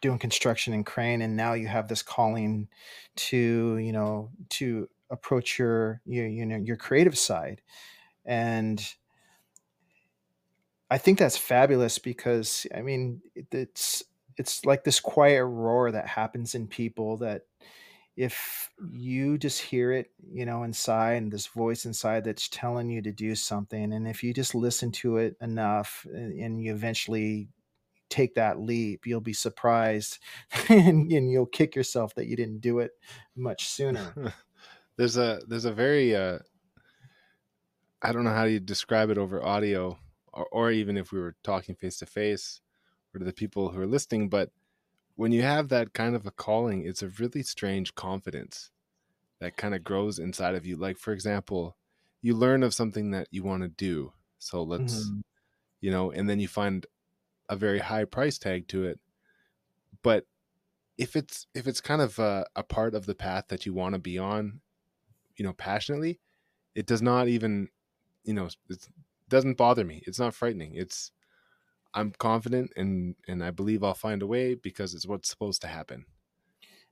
doing 0.00 0.18
construction 0.18 0.72
and 0.72 0.86
crane, 0.86 1.22
and 1.22 1.36
now 1.36 1.54
you 1.54 1.68
have 1.68 1.88
this 1.88 2.02
calling 2.02 2.68
to, 3.16 3.78
you 3.78 3.92
know, 3.92 4.30
to 4.50 4.88
approach 5.10 5.58
your, 5.58 6.00
your 6.06 6.26
you 6.26 6.46
know, 6.46 6.56
your 6.56 6.76
creative 6.76 7.16
side, 7.18 7.62
and 8.24 8.94
I 10.90 10.98
think 10.98 11.18
that's 11.18 11.36
fabulous 11.36 11.98
because 11.98 12.66
I 12.74 12.82
mean, 12.82 13.20
it's 13.34 14.02
it's 14.36 14.64
like 14.64 14.84
this 14.84 15.00
quiet 15.00 15.44
roar 15.44 15.90
that 15.90 16.06
happens 16.06 16.54
in 16.54 16.68
people 16.68 17.18
that 17.18 17.42
if 18.16 18.70
you 18.90 19.38
just 19.38 19.60
hear 19.60 19.92
it, 19.92 20.10
you 20.32 20.44
know, 20.46 20.64
inside 20.64 21.14
and 21.14 21.30
this 21.32 21.46
voice 21.46 21.84
inside 21.84 22.24
that's 22.24 22.48
telling 22.48 22.90
you 22.90 23.02
to 23.02 23.12
do 23.12 23.34
something, 23.34 23.92
and 23.92 24.08
if 24.08 24.22
you 24.22 24.32
just 24.32 24.54
listen 24.54 24.90
to 24.92 25.18
it 25.18 25.36
enough 25.40 26.06
and, 26.12 26.32
and 26.40 26.62
you 26.62 26.72
eventually 26.72 27.48
take 28.10 28.34
that 28.34 28.60
leap, 28.60 29.06
you'll 29.06 29.20
be 29.20 29.32
surprised 29.32 30.18
and, 30.68 31.10
and, 31.10 31.30
you'll 31.30 31.46
kick 31.46 31.74
yourself 31.74 32.14
that 32.14 32.26
you 32.26 32.36
didn't 32.36 32.60
do 32.60 32.78
it 32.78 32.92
much 33.36 33.68
sooner. 33.68 34.34
there's 34.96 35.16
a 35.16 35.40
there's 35.46 35.64
a 35.64 35.72
very 35.72 36.16
uh 36.16 36.38
I 38.02 38.12
don't 38.12 38.24
know 38.24 38.32
how 38.32 38.44
you 38.44 38.60
describe 38.60 39.10
it 39.10 39.18
over 39.18 39.44
audio 39.44 39.98
or, 40.32 40.46
or 40.52 40.70
even 40.70 40.96
if 40.96 41.12
we 41.12 41.20
were 41.20 41.36
talking 41.42 41.74
face 41.74 41.98
to 41.98 42.06
face 42.06 42.60
or 43.14 43.18
to 43.18 43.24
the 43.24 43.32
people 43.32 43.70
who 43.70 43.80
are 43.80 43.86
listening, 43.86 44.28
but 44.28 44.50
when 45.16 45.32
you 45.32 45.42
have 45.42 45.68
that 45.68 45.94
kind 45.94 46.14
of 46.14 46.26
a 46.26 46.30
calling, 46.30 46.86
it's 46.86 47.02
a 47.02 47.08
really 47.18 47.42
strange 47.42 47.94
confidence 47.96 48.70
that 49.40 49.56
kind 49.56 49.74
of 49.74 49.82
grows 49.82 50.20
inside 50.20 50.54
of 50.54 50.64
you. 50.64 50.76
Like, 50.76 50.96
for 50.96 51.12
example, 51.12 51.76
you 52.22 52.36
learn 52.36 52.62
of 52.62 52.72
something 52.72 53.10
that 53.10 53.26
you 53.32 53.42
want 53.42 53.62
to 53.62 53.68
do. 53.68 54.12
So 54.38 54.62
let's, 54.62 55.06
mm-hmm. 55.06 55.20
you 55.80 55.90
know, 55.90 56.12
and 56.12 56.28
then 56.28 56.38
you 56.38 56.46
find 56.46 56.86
a 57.48 57.56
very 57.56 57.78
high 57.78 58.04
price 58.04 58.38
tag 58.38 58.68
to 58.68 58.84
it. 58.84 59.00
But 60.02 60.26
if 60.96 61.16
it's 61.16 61.46
if 61.54 61.66
it's 61.66 61.80
kind 61.80 62.02
of 62.02 62.18
a, 62.18 62.46
a 62.56 62.62
part 62.62 62.94
of 62.94 63.06
the 63.06 63.14
path 63.14 63.44
that 63.48 63.66
you 63.66 63.72
want 63.72 63.94
to 63.94 63.98
be 63.98 64.18
on, 64.18 64.60
you 65.36 65.44
know, 65.44 65.52
passionately, 65.52 66.20
it 66.74 66.86
does 66.86 67.02
not 67.02 67.28
even, 67.28 67.68
you 68.24 68.34
know, 68.34 68.48
it 68.68 68.88
doesn't 69.28 69.56
bother 69.56 69.84
me. 69.84 70.02
It's 70.06 70.18
not 70.18 70.34
frightening. 70.34 70.74
It's 70.74 71.12
I'm 71.94 72.12
confident 72.18 72.72
and 72.76 73.14
and 73.26 73.42
I 73.42 73.50
believe 73.50 73.82
I'll 73.82 73.94
find 73.94 74.22
a 74.22 74.26
way 74.26 74.54
because 74.54 74.94
it's 74.94 75.06
what's 75.06 75.28
supposed 75.28 75.62
to 75.62 75.68
happen. 75.68 76.04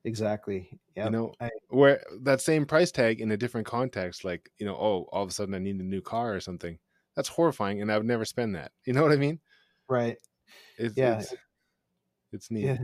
Exactly. 0.04 0.78
Yeah. 0.94 1.06
You 1.06 1.10
know, 1.10 1.32
I, 1.40 1.50
where 1.68 2.00
that 2.22 2.40
same 2.40 2.64
price 2.64 2.92
tag 2.92 3.20
in 3.20 3.32
a 3.32 3.36
different 3.36 3.66
context, 3.66 4.24
like 4.24 4.48
you 4.58 4.64
know, 4.64 4.76
oh, 4.76 5.08
all 5.12 5.24
of 5.24 5.28
a 5.28 5.32
sudden 5.32 5.54
I 5.54 5.58
need 5.58 5.80
a 5.80 5.84
new 5.84 6.00
car 6.00 6.32
or 6.34 6.40
something. 6.40 6.78
That's 7.16 7.28
horrifying, 7.28 7.82
and 7.82 7.90
I 7.90 7.96
would 7.96 8.06
never 8.06 8.24
spend 8.24 8.54
that. 8.54 8.72
You 8.84 8.92
know 8.92 9.02
what 9.02 9.10
I 9.10 9.16
mean? 9.16 9.40
Right. 9.88 10.18
It's, 10.78 10.96
yeah. 10.96 11.20
It's, 11.20 11.34
it's 12.32 12.50
neat. 12.50 12.64
Yeah, 12.64 12.78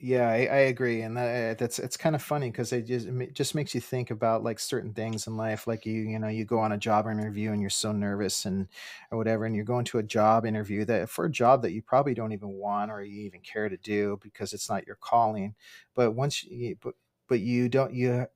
yeah, 0.00 0.28
I, 0.28 0.36
I 0.46 0.58
agree, 0.68 1.02
and 1.02 1.16
that, 1.16 1.58
that's 1.58 1.80
it's 1.80 1.96
kind 1.96 2.14
of 2.14 2.22
funny 2.22 2.50
because 2.50 2.72
it 2.72 2.86
just 2.86 3.06
it 3.08 3.34
just 3.34 3.54
makes 3.54 3.74
you 3.74 3.80
think 3.80 4.10
about 4.12 4.44
like 4.44 4.60
certain 4.60 4.94
things 4.94 5.26
in 5.26 5.36
life. 5.36 5.66
Like 5.66 5.84
you, 5.86 6.02
you 6.02 6.18
know, 6.20 6.28
you 6.28 6.44
go 6.44 6.60
on 6.60 6.72
a 6.72 6.78
job 6.78 7.06
interview 7.08 7.50
and 7.50 7.60
you're 7.60 7.70
so 7.70 7.90
nervous 7.90 8.44
and 8.44 8.68
or 9.10 9.18
whatever, 9.18 9.44
and 9.44 9.56
you're 9.56 9.64
going 9.64 9.84
to 9.86 9.98
a 9.98 10.02
job 10.04 10.46
interview 10.46 10.84
that 10.84 11.10
for 11.10 11.24
a 11.24 11.30
job 11.30 11.62
that 11.62 11.72
you 11.72 11.82
probably 11.82 12.14
don't 12.14 12.32
even 12.32 12.50
want 12.50 12.90
or 12.92 13.02
you 13.02 13.22
even 13.22 13.40
care 13.40 13.68
to 13.68 13.76
do 13.76 14.18
because 14.22 14.52
it's 14.52 14.70
not 14.70 14.86
your 14.86 14.96
calling. 14.96 15.54
But 15.94 16.12
once 16.12 16.44
you, 16.44 16.76
but 16.80 16.94
but 17.28 17.40
you 17.40 17.68
don't 17.68 17.92
you 17.92 18.26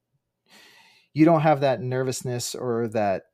you 1.14 1.24
don't 1.24 1.42
have 1.42 1.60
that 1.60 1.80
nervousness 1.80 2.54
or 2.54 2.88
that 2.88 3.24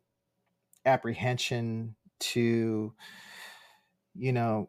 apprehension 0.85 1.95
to 2.21 2.92
you 4.14 4.33
know 4.33 4.68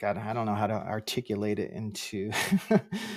God, 0.00 0.18
I 0.18 0.32
don't 0.32 0.46
know 0.46 0.54
how 0.54 0.66
to 0.66 0.74
articulate 0.74 1.58
it 1.58 1.70
into. 1.70 2.30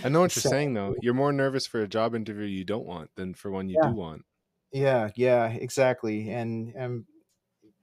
I 0.04 0.10
know 0.10 0.22
what 0.22 0.36
you're 0.36 0.42
so, 0.42 0.50
saying, 0.50 0.74
though. 0.74 0.96
You're 1.02 1.14
more 1.14 1.32
nervous 1.32 1.66
for 1.66 1.82
a 1.82 1.88
job 1.88 2.16
interview 2.16 2.46
you 2.46 2.64
don't 2.64 2.86
want 2.86 3.10
than 3.16 3.34
for 3.34 3.52
one 3.52 3.70
you 3.70 3.78
yeah. 3.82 3.90
do 3.90 3.96
want. 3.96 4.26
Yeah, 4.72 5.10
yeah, 5.16 5.48
exactly, 5.48 6.30
and 6.30 6.74
um, 6.78 7.06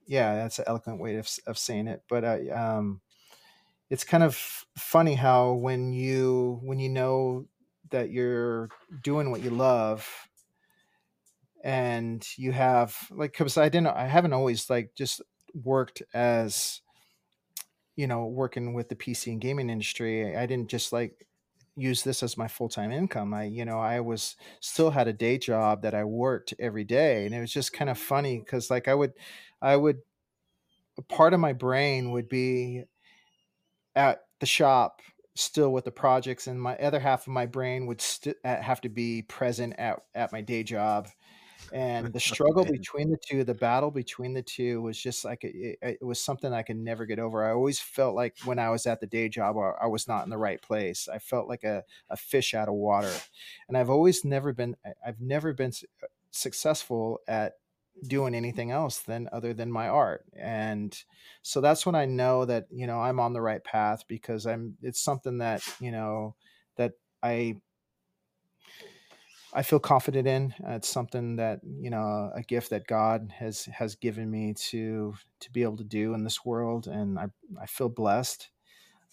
yeah, 0.05 0.35
that's 0.35 0.59
an 0.59 0.65
eloquent 0.67 0.99
way 0.99 1.15
of 1.15 1.29
of 1.47 1.57
saying 1.57 1.87
it. 1.87 2.03
But 2.09 2.23
um, 2.51 3.01
it's 3.89 4.05
kind 4.05 4.23
of 4.23 4.65
funny 4.77 5.15
how 5.15 5.53
when 5.53 5.93
you 5.93 6.59
when 6.63 6.79
you 6.79 6.89
know 6.89 7.45
that 7.91 8.09
you're 8.09 8.69
doing 9.03 9.31
what 9.31 9.43
you 9.43 9.49
love 9.49 10.09
and 11.63 12.25
you 12.37 12.51
have 12.51 12.97
like 13.11 13.33
because 13.33 13.57
i 13.57 13.69
didn't 13.69 13.87
i 13.87 14.07
haven't 14.07 14.33
always 14.33 14.69
like 14.69 14.95
just 14.95 15.21
worked 15.53 16.01
as 16.13 16.81
you 17.95 18.07
know, 18.07 18.25
working 18.25 18.73
with 18.73 18.89
the 18.89 18.95
PC 18.95 19.31
and 19.31 19.41
gaming 19.41 19.69
industry, 19.69 20.35
I 20.35 20.45
didn't 20.45 20.69
just 20.69 20.93
like 20.93 21.27
use 21.75 22.03
this 22.03 22.23
as 22.23 22.37
my 22.37 22.47
full-time 22.47 22.91
income. 22.91 23.33
I, 23.33 23.45
you 23.45 23.65
know, 23.65 23.79
I 23.79 24.01
was 24.01 24.35
still 24.59 24.91
had 24.91 25.07
a 25.07 25.13
day 25.13 25.37
job 25.37 25.83
that 25.83 25.93
I 25.93 26.03
worked 26.03 26.53
every 26.59 26.83
day. 26.83 27.25
And 27.25 27.33
it 27.33 27.39
was 27.39 27.53
just 27.53 27.73
kind 27.73 27.89
of 27.89 27.97
funny 27.97 28.39
because 28.39 28.69
like 28.69 28.87
I 28.87 28.93
would, 28.93 29.13
I 29.61 29.75
would, 29.77 30.01
part 31.07 31.33
of 31.33 31.39
my 31.39 31.53
brain 31.53 32.11
would 32.11 32.29
be 32.29 32.83
at 33.95 34.21
the 34.39 34.45
shop 34.45 35.01
still 35.35 35.71
with 35.71 35.85
the 35.85 35.91
projects 35.91 36.47
and 36.47 36.61
my 36.61 36.75
other 36.77 36.99
half 36.99 37.21
of 37.21 37.33
my 37.33 37.45
brain 37.45 37.85
would 37.87 38.01
st- 38.01 38.35
uh, 38.43 38.61
have 38.61 38.81
to 38.81 38.89
be 38.89 39.21
present 39.23 39.73
at, 39.77 40.01
at 40.13 40.31
my 40.31 40.41
day 40.41 40.61
job 40.63 41.07
and 41.73 42.13
the 42.13 42.19
struggle 42.31 42.65
between 42.65 43.09
the 43.09 43.17
two 43.17 43.43
the 43.43 43.53
battle 43.53 43.91
between 43.91 44.33
the 44.33 44.41
two 44.41 44.81
was 44.81 44.97
just 44.97 45.25
like 45.25 45.43
it, 45.43 45.77
it, 45.81 46.03
was 46.03 46.19
something 46.19 46.53
i 46.53 46.61
could 46.61 46.77
never 46.77 47.05
get 47.05 47.19
over. 47.19 47.45
I 47.45 47.51
always 47.51 47.79
felt 47.79 48.15
like 48.15 48.37
when 48.45 48.59
i 48.59 48.69
was 48.69 48.85
at 48.85 48.99
the 48.99 49.07
day 49.07 49.29
job 49.29 49.55
i, 49.57 49.87
was 49.87 50.07
not 50.07 50.23
in 50.23 50.29
the 50.29 50.37
right 50.37 50.61
place. 50.61 51.07
I 51.11 51.19
felt 51.19 51.47
like 51.47 51.63
a, 51.63 51.83
a 52.09 52.17
fish 52.17 52.53
out 52.53 52.67
of 52.67 52.75
water. 52.75 53.13
And 53.67 53.77
i've 53.77 53.89
always 53.89 54.23
never 54.25 54.53
been 54.53 54.75
i've 55.05 55.21
never 55.21 55.53
been 55.53 55.71
uh, 56.03 56.07
successful 56.31 57.19
at 57.27 57.53
doing 58.07 58.33
anything 58.33 58.71
else 58.71 58.99
than 58.99 59.29
other 59.31 59.53
than 59.53 59.71
my 59.71 59.87
art. 59.87 60.23
And 60.35 60.97
so 61.41 61.61
that's 61.61 61.85
when 61.85 61.95
i 61.95 62.05
know 62.05 62.45
that 62.45 62.67
you 62.71 62.87
know 62.87 62.99
i'm 62.99 63.19
on 63.19 63.33
the 63.33 63.41
right 63.41 63.63
path 63.63 64.03
because 64.07 64.45
i'm 64.45 64.77
it's 64.81 65.01
something 65.01 65.39
that 65.39 65.63
you 65.79 65.91
know 65.91 66.35
that 66.77 66.93
i 67.23 67.55
I 69.53 69.63
feel 69.63 69.79
confident 69.79 70.27
in. 70.27 70.53
Uh, 70.65 70.73
it's 70.73 70.87
something 70.87 71.35
that 71.35 71.59
you 71.63 71.89
know, 71.89 72.31
a 72.33 72.41
gift 72.41 72.69
that 72.69 72.87
God 72.87 73.33
has 73.37 73.65
has 73.65 73.95
given 73.95 74.29
me 74.31 74.53
to 74.69 75.15
to 75.41 75.51
be 75.51 75.63
able 75.63 75.77
to 75.77 75.83
do 75.83 76.13
in 76.13 76.23
this 76.23 76.45
world, 76.45 76.87
and 76.87 77.19
I 77.19 77.27
I 77.61 77.65
feel 77.65 77.89
blessed. 77.89 78.49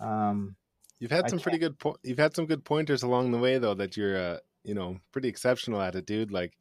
Um, 0.00 0.56
you've 1.00 1.10
had 1.10 1.28
some 1.28 1.40
pretty 1.40 1.58
good. 1.58 1.78
Po- 1.78 1.98
you've 2.02 2.18
had 2.18 2.34
some 2.34 2.46
good 2.46 2.64
pointers 2.64 3.02
along 3.02 3.32
the 3.32 3.38
way, 3.38 3.58
though. 3.58 3.74
That 3.74 3.96
you're, 3.96 4.16
uh, 4.16 4.38
you 4.62 4.74
know, 4.74 5.00
pretty 5.12 5.28
exceptional 5.28 5.80
at 5.80 5.94
it, 5.94 6.06
dude. 6.06 6.30
Like 6.32 6.56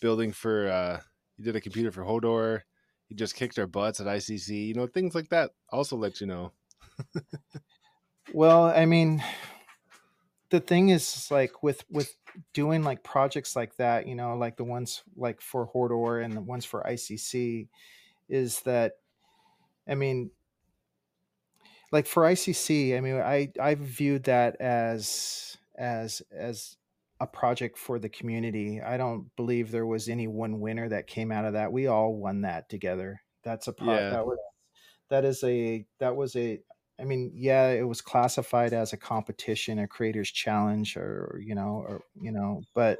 building 0.00 0.32
for. 0.32 0.68
uh 0.68 1.00
You 1.36 1.44
did 1.44 1.56
a 1.56 1.60
computer 1.60 1.92
for 1.92 2.04
Hodor. 2.04 2.62
You 3.08 3.16
just 3.16 3.36
kicked 3.36 3.58
our 3.58 3.66
butts 3.66 4.00
at 4.00 4.06
ICC. 4.06 4.68
You 4.68 4.74
know, 4.74 4.86
things 4.86 5.14
like 5.14 5.28
that. 5.28 5.50
Also, 5.70 5.96
let 5.96 6.20
you 6.20 6.26
know. 6.26 6.52
well, 8.32 8.64
I 8.64 8.86
mean, 8.86 9.22
the 10.50 10.60
thing 10.60 10.88
is, 10.88 11.30
like 11.30 11.62
with 11.62 11.84
with 11.90 12.16
doing 12.52 12.82
like 12.82 13.02
projects 13.02 13.56
like 13.56 13.76
that, 13.76 14.06
you 14.06 14.14
know, 14.14 14.36
like 14.36 14.56
the 14.56 14.64
ones 14.64 15.02
like 15.16 15.40
for 15.40 15.68
Hordor 15.68 16.24
and 16.24 16.34
the 16.34 16.40
ones 16.40 16.64
for 16.64 16.82
ICC, 16.82 17.68
is 18.28 18.60
that, 18.60 18.92
I 19.88 19.94
mean, 19.94 20.30
like 21.92 22.06
for 22.06 22.24
ICC, 22.24 22.96
I 22.96 23.00
mean, 23.00 23.16
I 23.16 23.52
I've 23.60 23.78
viewed 23.78 24.24
that 24.24 24.60
as 24.60 25.56
as 25.76 26.22
as 26.32 26.76
a 27.20 27.26
project 27.26 27.78
for 27.78 27.98
the 27.98 28.08
community. 28.08 28.80
I 28.82 28.96
don't 28.96 29.34
believe 29.36 29.70
there 29.70 29.86
was 29.86 30.08
any 30.08 30.26
one 30.26 30.60
winner 30.60 30.88
that 30.88 31.06
came 31.06 31.30
out 31.30 31.44
of 31.44 31.52
that. 31.52 31.72
We 31.72 31.86
all 31.86 32.16
won 32.16 32.40
that 32.42 32.68
together. 32.68 33.22
That's 33.44 33.68
a 33.68 33.72
pro- 33.72 33.94
yeah. 33.94 34.10
that 34.10 34.26
was 34.26 34.38
that 35.10 35.24
is 35.24 35.44
a 35.44 35.86
that 36.00 36.16
was 36.16 36.34
a 36.34 36.60
I 37.00 37.04
mean, 37.04 37.32
yeah, 37.34 37.70
it 37.70 37.86
was 37.86 38.00
classified 38.00 38.72
as 38.72 38.92
a 38.92 38.96
competition, 38.96 39.80
a 39.80 39.88
creators 39.88 40.30
challenge, 40.30 40.96
or 40.96 41.40
you 41.44 41.54
know, 41.54 41.84
or 41.88 42.02
you 42.20 42.30
know, 42.30 42.62
but 42.74 42.98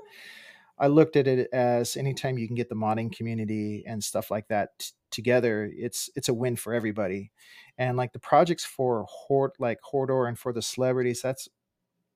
I 0.78 0.88
looked 0.88 1.16
at 1.16 1.28
it 1.28 1.48
as 1.52 1.96
anytime 1.96 2.38
you 2.38 2.46
can 2.48 2.56
get 2.56 2.68
the 2.68 2.74
modding 2.74 3.14
community 3.14 3.84
and 3.86 4.02
stuff 4.02 4.30
like 4.30 4.48
that 4.48 4.78
t- 4.78 4.92
together, 5.10 5.70
it's 5.72 6.10
it's 6.16 6.28
a 6.28 6.34
win 6.34 6.56
for 6.56 6.74
everybody. 6.74 7.30
And 7.78 7.96
like 7.96 8.12
the 8.12 8.18
projects 8.18 8.64
for 8.64 9.06
Hord, 9.08 9.52
like 9.60 9.78
Hordor 9.82 10.28
and 10.28 10.38
for 10.38 10.52
the 10.52 10.62
celebrities, 10.62 11.22
that's 11.22 11.48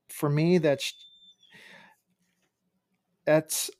for 0.08 0.28
me. 0.28 0.58
That's 0.58 0.94
that's 3.24 3.70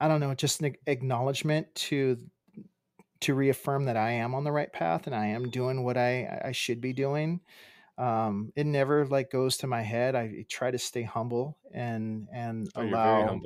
I 0.00 0.08
don't 0.08 0.20
know, 0.20 0.34
just 0.34 0.62
an 0.62 0.74
acknowledgement 0.86 1.72
to 1.74 2.18
to 3.20 3.34
reaffirm 3.34 3.84
that 3.84 3.96
I 3.96 4.12
am 4.12 4.34
on 4.34 4.44
the 4.44 4.52
right 4.52 4.72
path 4.72 5.06
and 5.06 5.14
I 5.14 5.26
am 5.26 5.50
doing 5.50 5.84
what 5.84 5.96
I 5.96 6.40
I 6.46 6.52
should 6.52 6.80
be 6.80 6.92
doing. 6.92 7.40
Um, 7.98 8.52
it 8.56 8.66
never 8.66 9.06
like 9.06 9.30
goes 9.30 9.58
to 9.58 9.66
my 9.68 9.82
head. 9.82 10.16
I 10.16 10.46
try 10.50 10.70
to 10.72 10.78
stay 10.78 11.02
humble 11.04 11.58
and 11.72 12.28
and 12.32 12.70
Oh, 12.76 12.82
allow 12.84 13.42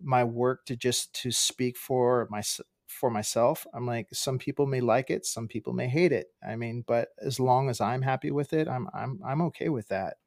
my 0.00 0.24
work 0.24 0.66
to 0.66 0.76
just 0.76 1.14
to 1.22 1.32
speak 1.32 1.76
for 1.76 2.28
my 2.30 2.42
for 2.88 3.10
myself. 3.10 3.66
I'm 3.74 3.86
like 3.86 4.08
some 4.12 4.38
people 4.38 4.66
may 4.66 4.80
like 4.80 5.10
it, 5.10 5.26
some 5.26 5.48
people 5.48 5.72
may 5.72 5.88
hate 5.88 6.12
it. 6.12 6.28
I 6.46 6.56
mean, 6.56 6.82
but 6.82 7.10
as 7.18 7.40
long 7.40 7.70
as 7.70 7.80
I'm 7.80 8.02
happy 8.02 8.30
with 8.30 8.52
it, 8.52 8.68
I'm 8.68 8.88
I'm 8.94 9.20
I'm 9.24 9.42
okay 9.42 9.68
with 9.68 9.88
that. 9.88 10.18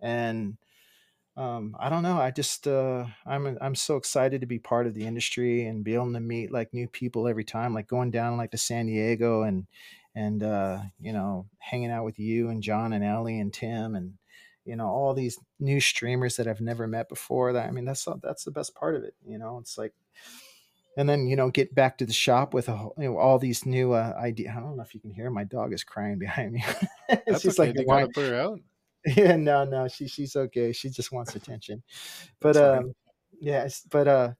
And 0.00 0.58
um, 1.36 1.76
I 1.78 1.88
don't 1.90 2.02
know. 2.02 2.18
I 2.18 2.30
just 2.30 2.66
uh, 2.66 3.06
I'm 3.26 3.58
I'm 3.60 3.74
so 3.74 3.96
excited 3.96 4.40
to 4.40 4.46
be 4.46 4.58
part 4.58 4.86
of 4.86 4.94
the 4.94 5.06
industry 5.06 5.66
and 5.66 5.84
be 5.84 5.94
able 5.94 6.12
to 6.12 6.20
meet 6.20 6.50
like 6.50 6.72
new 6.72 6.88
people 6.88 7.28
every 7.28 7.44
time. 7.44 7.74
Like 7.74 7.88
going 7.88 8.10
down 8.10 8.36
like 8.36 8.52
to 8.52 8.58
San 8.58 8.86
Diego 8.86 9.42
and 9.42 9.66
and 10.14 10.42
uh, 10.42 10.80
you 11.00 11.12
know 11.12 11.46
hanging 11.58 11.90
out 11.90 12.04
with 12.04 12.18
you 12.18 12.48
and 12.48 12.62
John 12.62 12.92
and 12.92 13.04
Ellie 13.04 13.38
and 13.38 13.52
Tim 13.52 13.94
and 13.94 14.14
you 14.64 14.76
know 14.76 14.86
all 14.88 15.12
these 15.14 15.38
new 15.60 15.78
streamers 15.80 16.36
that 16.36 16.48
I've 16.48 16.60
never 16.62 16.86
met 16.86 17.08
before. 17.08 17.52
That 17.52 17.68
I 17.68 17.70
mean 17.70 17.84
that's 17.84 18.06
that's 18.22 18.44
the 18.44 18.50
best 18.50 18.74
part 18.74 18.94
of 18.96 19.04
it. 19.04 19.14
You 19.26 19.38
know, 19.38 19.58
it's 19.58 19.76
like 19.76 19.92
and 20.96 21.06
then 21.06 21.26
you 21.26 21.36
know 21.36 21.50
get 21.50 21.74
back 21.74 21.98
to 21.98 22.06
the 22.06 22.12
shop 22.14 22.54
with 22.54 22.70
a, 22.70 22.76
whole- 22.76 22.94
you 22.96 23.10
know, 23.10 23.18
all 23.18 23.38
these 23.38 23.66
new 23.66 23.92
uh, 23.92 24.14
ideas. 24.18 24.52
I 24.56 24.60
don't 24.60 24.76
know 24.76 24.82
if 24.82 24.94
you 24.94 25.00
can 25.00 25.10
hear 25.12 25.30
my 25.30 25.44
dog 25.44 25.74
is 25.74 25.84
crying 25.84 26.18
behind 26.18 26.52
me. 26.52 26.64
That's 27.08 27.42
She's 27.42 27.58
okay. 27.60 27.68
like 27.68 27.78
you 27.78 27.84
whine- 27.84 28.04
gotta 28.06 28.12
put 28.14 28.28
her 28.30 28.36
out. 28.40 28.60
Yeah 29.06 29.36
no 29.36 29.64
no 29.64 29.88
she 29.88 30.08
she's 30.08 30.36
okay 30.36 30.72
she 30.72 30.88
just 30.90 31.12
wants 31.12 31.34
attention 31.34 31.82
but 32.40 32.56
um 32.56 32.92
yeah 33.40 33.68
but 33.90 34.08
uh 34.08 34.32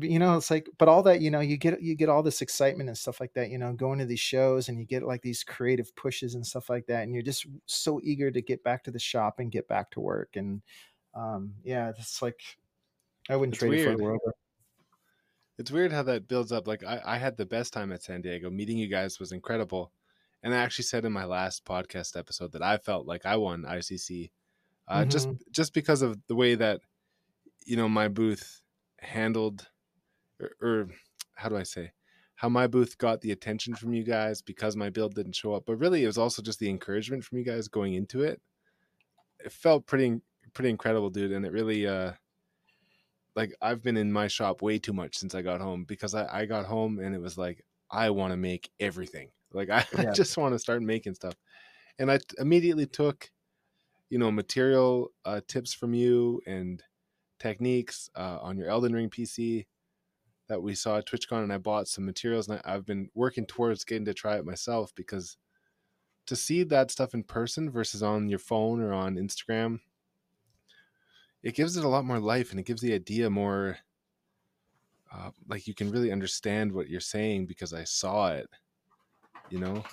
you 0.00 0.18
know 0.20 0.36
it's 0.36 0.50
like 0.50 0.68
but 0.78 0.88
all 0.88 1.02
that 1.02 1.20
you 1.20 1.30
know 1.30 1.40
you 1.40 1.56
get 1.56 1.82
you 1.82 1.96
get 1.96 2.08
all 2.08 2.22
this 2.22 2.42
excitement 2.42 2.88
and 2.88 2.96
stuff 2.96 3.20
like 3.20 3.32
that 3.34 3.50
you 3.50 3.58
know 3.58 3.72
going 3.72 3.98
to 3.98 4.06
these 4.06 4.20
shows 4.20 4.68
and 4.68 4.78
you 4.78 4.84
get 4.86 5.02
like 5.02 5.20
these 5.22 5.42
creative 5.42 5.94
pushes 5.96 6.34
and 6.34 6.46
stuff 6.46 6.70
like 6.70 6.86
that 6.86 7.02
and 7.02 7.12
you're 7.12 7.24
just 7.24 7.46
so 7.66 8.00
eager 8.04 8.30
to 8.30 8.40
get 8.40 8.62
back 8.62 8.84
to 8.84 8.92
the 8.92 9.00
shop 9.00 9.40
and 9.40 9.50
get 9.50 9.66
back 9.66 9.90
to 9.90 10.00
work 10.00 10.36
and 10.36 10.62
um 11.14 11.54
yeah 11.64 11.90
it's 11.98 12.22
like 12.22 12.40
i 13.28 13.34
wouldn't 13.36 13.54
It's 13.54 13.58
trade 13.58 13.74
it 13.74 13.82
for 13.84 13.90
weird. 13.90 13.98
the 13.98 14.04
world 14.04 14.20
It's 15.58 15.70
weird 15.70 15.92
how 15.92 16.02
that 16.04 16.26
builds 16.26 16.52
up. 16.52 16.66
Like 16.66 16.82
I, 16.84 17.00
I 17.04 17.18
had 17.18 17.36
the 17.36 17.46
best 17.46 17.72
time 17.72 17.92
at 17.92 18.02
San 18.02 18.22
Diego. 18.22 18.50
Meeting 18.50 18.78
you 18.78 18.88
guys 18.88 19.20
was 19.20 19.32
incredible. 19.32 19.92
And 20.42 20.54
I 20.54 20.58
actually 20.58 20.84
said 20.84 21.04
in 21.04 21.12
my 21.12 21.24
last 21.24 21.64
podcast 21.64 22.16
episode 22.18 22.52
that 22.52 22.62
I 22.62 22.78
felt 22.78 23.06
like 23.06 23.26
I 23.26 23.36
won 23.36 23.64
ICC, 23.64 24.30
uh, 24.88 25.04
just 25.04 25.28
Mhm. 25.28 25.38
just 25.50 25.74
because 25.74 26.02
of 26.02 26.18
the 26.28 26.34
way 26.34 26.54
that 26.54 26.80
you 27.66 27.76
know 27.76 27.88
my 27.88 28.08
booth 28.08 28.62
handled, 29.00 29.68
or, 30.40 30.50
or 30.60 30.88
how 31.36 31.48
do 31.48 31.56
I 31.56 31.62
say, 31.64 31.92
how 32.36 32.48
my 32.48 32.66
booth 32.66 32.98
got 32.98 33.20
the 33.20 33.32
attention 33.32 33.74
from 33.74 33.92
you 33.94 34.04
guys 34.04 34.42
because 34.42 34.76
my 34.76 34.90
build 34.90 35.14
didn't 35.14 35.34
show 35.36 35.54
up. 35.54 35.64
But 35.66 35.76
really, 35.76 36.04
it 36.04 36.06
was 36.08 36.18
also 36.18 36.42
just 36.42 36.58
the 36.58 36.70
encouragement 36.70 37.24
from 37.24 37.38
you 37.38 37.44
guys 37.44 37.68
going 37.68 37.94
into 37.94 38.22
it. 38.22 38.40
It 39.44 39.52
felt 39.52 39.86
pretty 39.86 40.20
pretty 40.54 40.70
incredible, 40.70 41.10
dude, 41.10 41.32
and 41.32 41.44
it 41.46 41.52
really 41.52 41.86
uh 41.86 42.12
like 43.36 43.54
I've 43.60 43.82
been 43.82 43.96
in 43.96 44.12
my 44.12 44.26
shop 44.28 44.62
way 44.62 44.78
too 44.78 44.92
much 44.92 45.16
since 45.16 45.34
I 45.34 45.42
got 45.42 45.60
home 45.60 45.84
because 45.84 46.14
I, 46.14 46.40
I 46.40 46.46
got 46.46 46.66
home 46.66 46.98
and 46.98 47.14
it 47.14 47.20
was 47.20 47.38
like 47.38 47.64
I 47.90 48.10
want 48.10 48.32
to 48.32 48.36
make 48.36 48.70
everything. 48.80 49.30
Like 49.52 49.70
I, 49.70 49.84
Yeah. 49.98 50.10
I 50.10 50.12
just 50.12 50.36
want 50.36 50.54
to 50.54 50.58
start 50.58 50.82
making 50.82 51.14
stuff. 51.14 51.34
And 51.98 52.10
I 52.10 52.18
t- 52.18 52.24
immediately 52.38 52.86
took, 52.86 53.30
you 54.08 54.18
know, 54.18 54.30
material 54.30 55.12
uh, 55.24 55.40
tips 55.46 55.74
from 55.74 55.94
you 55.94 56.40
and 56.46 56.82
techniques 57.38 58.10
uh, 58.14 58.38
on 58.40 58.56
your 58.56 58.68
Elden 58.68 58.92
Ring 58.94 59.10
PC 59.10 59.66
that 60.48 60.62
we 60.62 60.74
saw 60.74 60.98
at 60.98 61.06
TwitchCon, 61.06 61.44
and 61.44 61.52
I 61.52 61.58
bought 61.58 61.88
some 61.88 62.04
materials, 62.04 62.48
and 62.48 62.60
I, 62.64 62.74
I've 62.74 62.84
been 62.84 63.08
working 63.14 63.46
towards 63.46 63.84
getting 63.84 64.04
to 64.06 64.14
try 64.14 64.36
it 64.36 64.44
myself 64.44 64.92
because 64.94 65.36
to 66.26 66.36
see 66.36 66.64
that 66.64 66.90
stuff 66.90 67.14
in 67.14 67.22
person 67.22 67.70
versus 67.70 68.02
on 68.02 68.28
your 68.28 68.38
phone 68.38 68.80
or 68.80 68.92
on 68.92 69.16
Instagram, 69.16 69.80
it 71.42 71.54
gives 71.54 71.76
it 71.76 71.84
a 71.84 71.88
lot 71.88 72.04
more 72.04 72.18
life, 72.20 72.50
and 72.50 72.60
it 72.60 72.66
gives 72.66 72.82
the 72.82 72.92
idea 72.94 73.30
more. 73.30 73.78
Uh, 75.12 75.30
like 75.48 75.66
you 75.66 75.74
can 75.74 75.90
really 75.90 76.12
understand 76.12 76.72
what 76.72 76.88
you're 76.88 77.00
saying 77.00 77.46
because 77.46 77.72
I 77.72 77.84
saw 77.84 78.32
it, 78.32 78.48
you 79.50 79.58
know. 79.58 79.84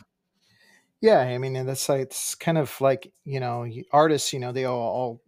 Yeah, 1.01 1.19
I 1.19 1.37
mean, 1.37 1.55
and 1.55 1.69
that's 1.69 1.89
like 1.89 2.01
it's 2.01 2.33
kind 2.35 2.57
of 2.57 2.79
like 2.81 3.11
you 3.23 3.39
know, 3.39 3.67
artists. 3.91 4.33
You 4.33 4.39
know, 4.39 4.51
they 4.51 4.65
all, 4.65 4.79
all 4.79 5.21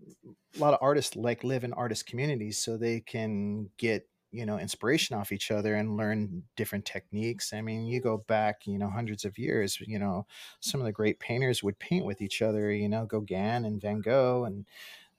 a 0.56 0.60
lot 0.60 0.74
of 0.74 0.80
artists 0.82 1.16
like 1.16 1.44
live 1.44 1.64
in 1.64 1.74
artist 1.74 2.08
communities, 2.08 2.58
so 2.58 2.76
they 2.78 3.02
can 3.02 3.70
get 3.78 4.08
you 4.32 4.46
know 4.46 4.58
inspiration 4.60 5.16
off 5.16 5.32
each 5.32 5.52
other 5.52 5.76
and 5.76 5.98
learn 5.98 6.44
different 6.56 6.86
techniques. 6.86 7.54
I 7.54 7.62
mean, 7.62 7.86
you 7.86 8.02
go 8.02 8.18
back, 8.18 8.66
you 8.66 8.80
know, 8.80 8.90
hundreds 8.90 9.26
of 9.26 9.38
years. 9.38 9.80
You 9.80 10.00
know, 10.00 10.26
some 10.60 10.82
of 10.82 10.86
the 10.86 10.92
great 10.92 11.20
painters 11.20 11.62
would 11.64 11.78
paint 11.80 12.06
with 12.06 12.22
each 12.22 12.42
other. 12.42 12.72
You 12.72 12.90
know, 12.90 13.06
Gauguin 13.06 13.66
and 13.66 13.82
Van 13.82 14.02
Gogh, 14.02 14.46
and 14.46 14.66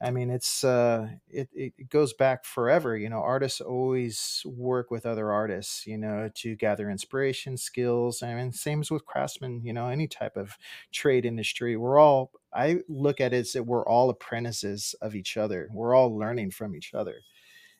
I 0.02 0.10
mean, 0.10 0.30
it's 0.30 0.64
uh, 0.64 1.08
it 1.28 1.50
it 1.52 1.90
goes 1.90 2.14
back 2.14 2.44
forever. 2.46 2.96
You 2.96 3.10
know, 3.10 3.18
artists 3.20 3.60
always 3.60 4.42
work 4.46 4.90
with 4.90 5.04
other 5.04 5.30
artists. 5.30 5.86
You 5.86 5.98
know, 5.98 6.30
to 6.36 6.56
gather 6.56 6.88
inspiration, 6.90 7.58
skills. 7.58 8.22
I 8.22 8.34
mean, 8.34 8.52
same 8.52 8.80
as 8.80 8.90
with 8.90 9.04
craftsmen. 9.04 9.60
You 9.62 9.74
know, 9.74 9.88
any 9.88 10.08
type 10.08 10.36
of 10.36 10.56
trade 10.92 11.26
industry. 11.26 11.76
We're 11.76 11.98
all. 11.98 12.32
I 12.52 12.80
look 12.88 13.20
at 13.20 13.34
it 13.34 13.38
as 13.38 13.52
that 13.52 13.64
we're 13.64 13.86
all 13.86 14.08
apprentices 14.10 14.94
of 15.02 15.14
each 15.14 15.36
other. 15.36 15.68
We're 15.72 15.94
all 15.94 16.16
learning 16.16 16.52
from 16.52 16.74
each 16.74 16.94
other, 16.94 17.16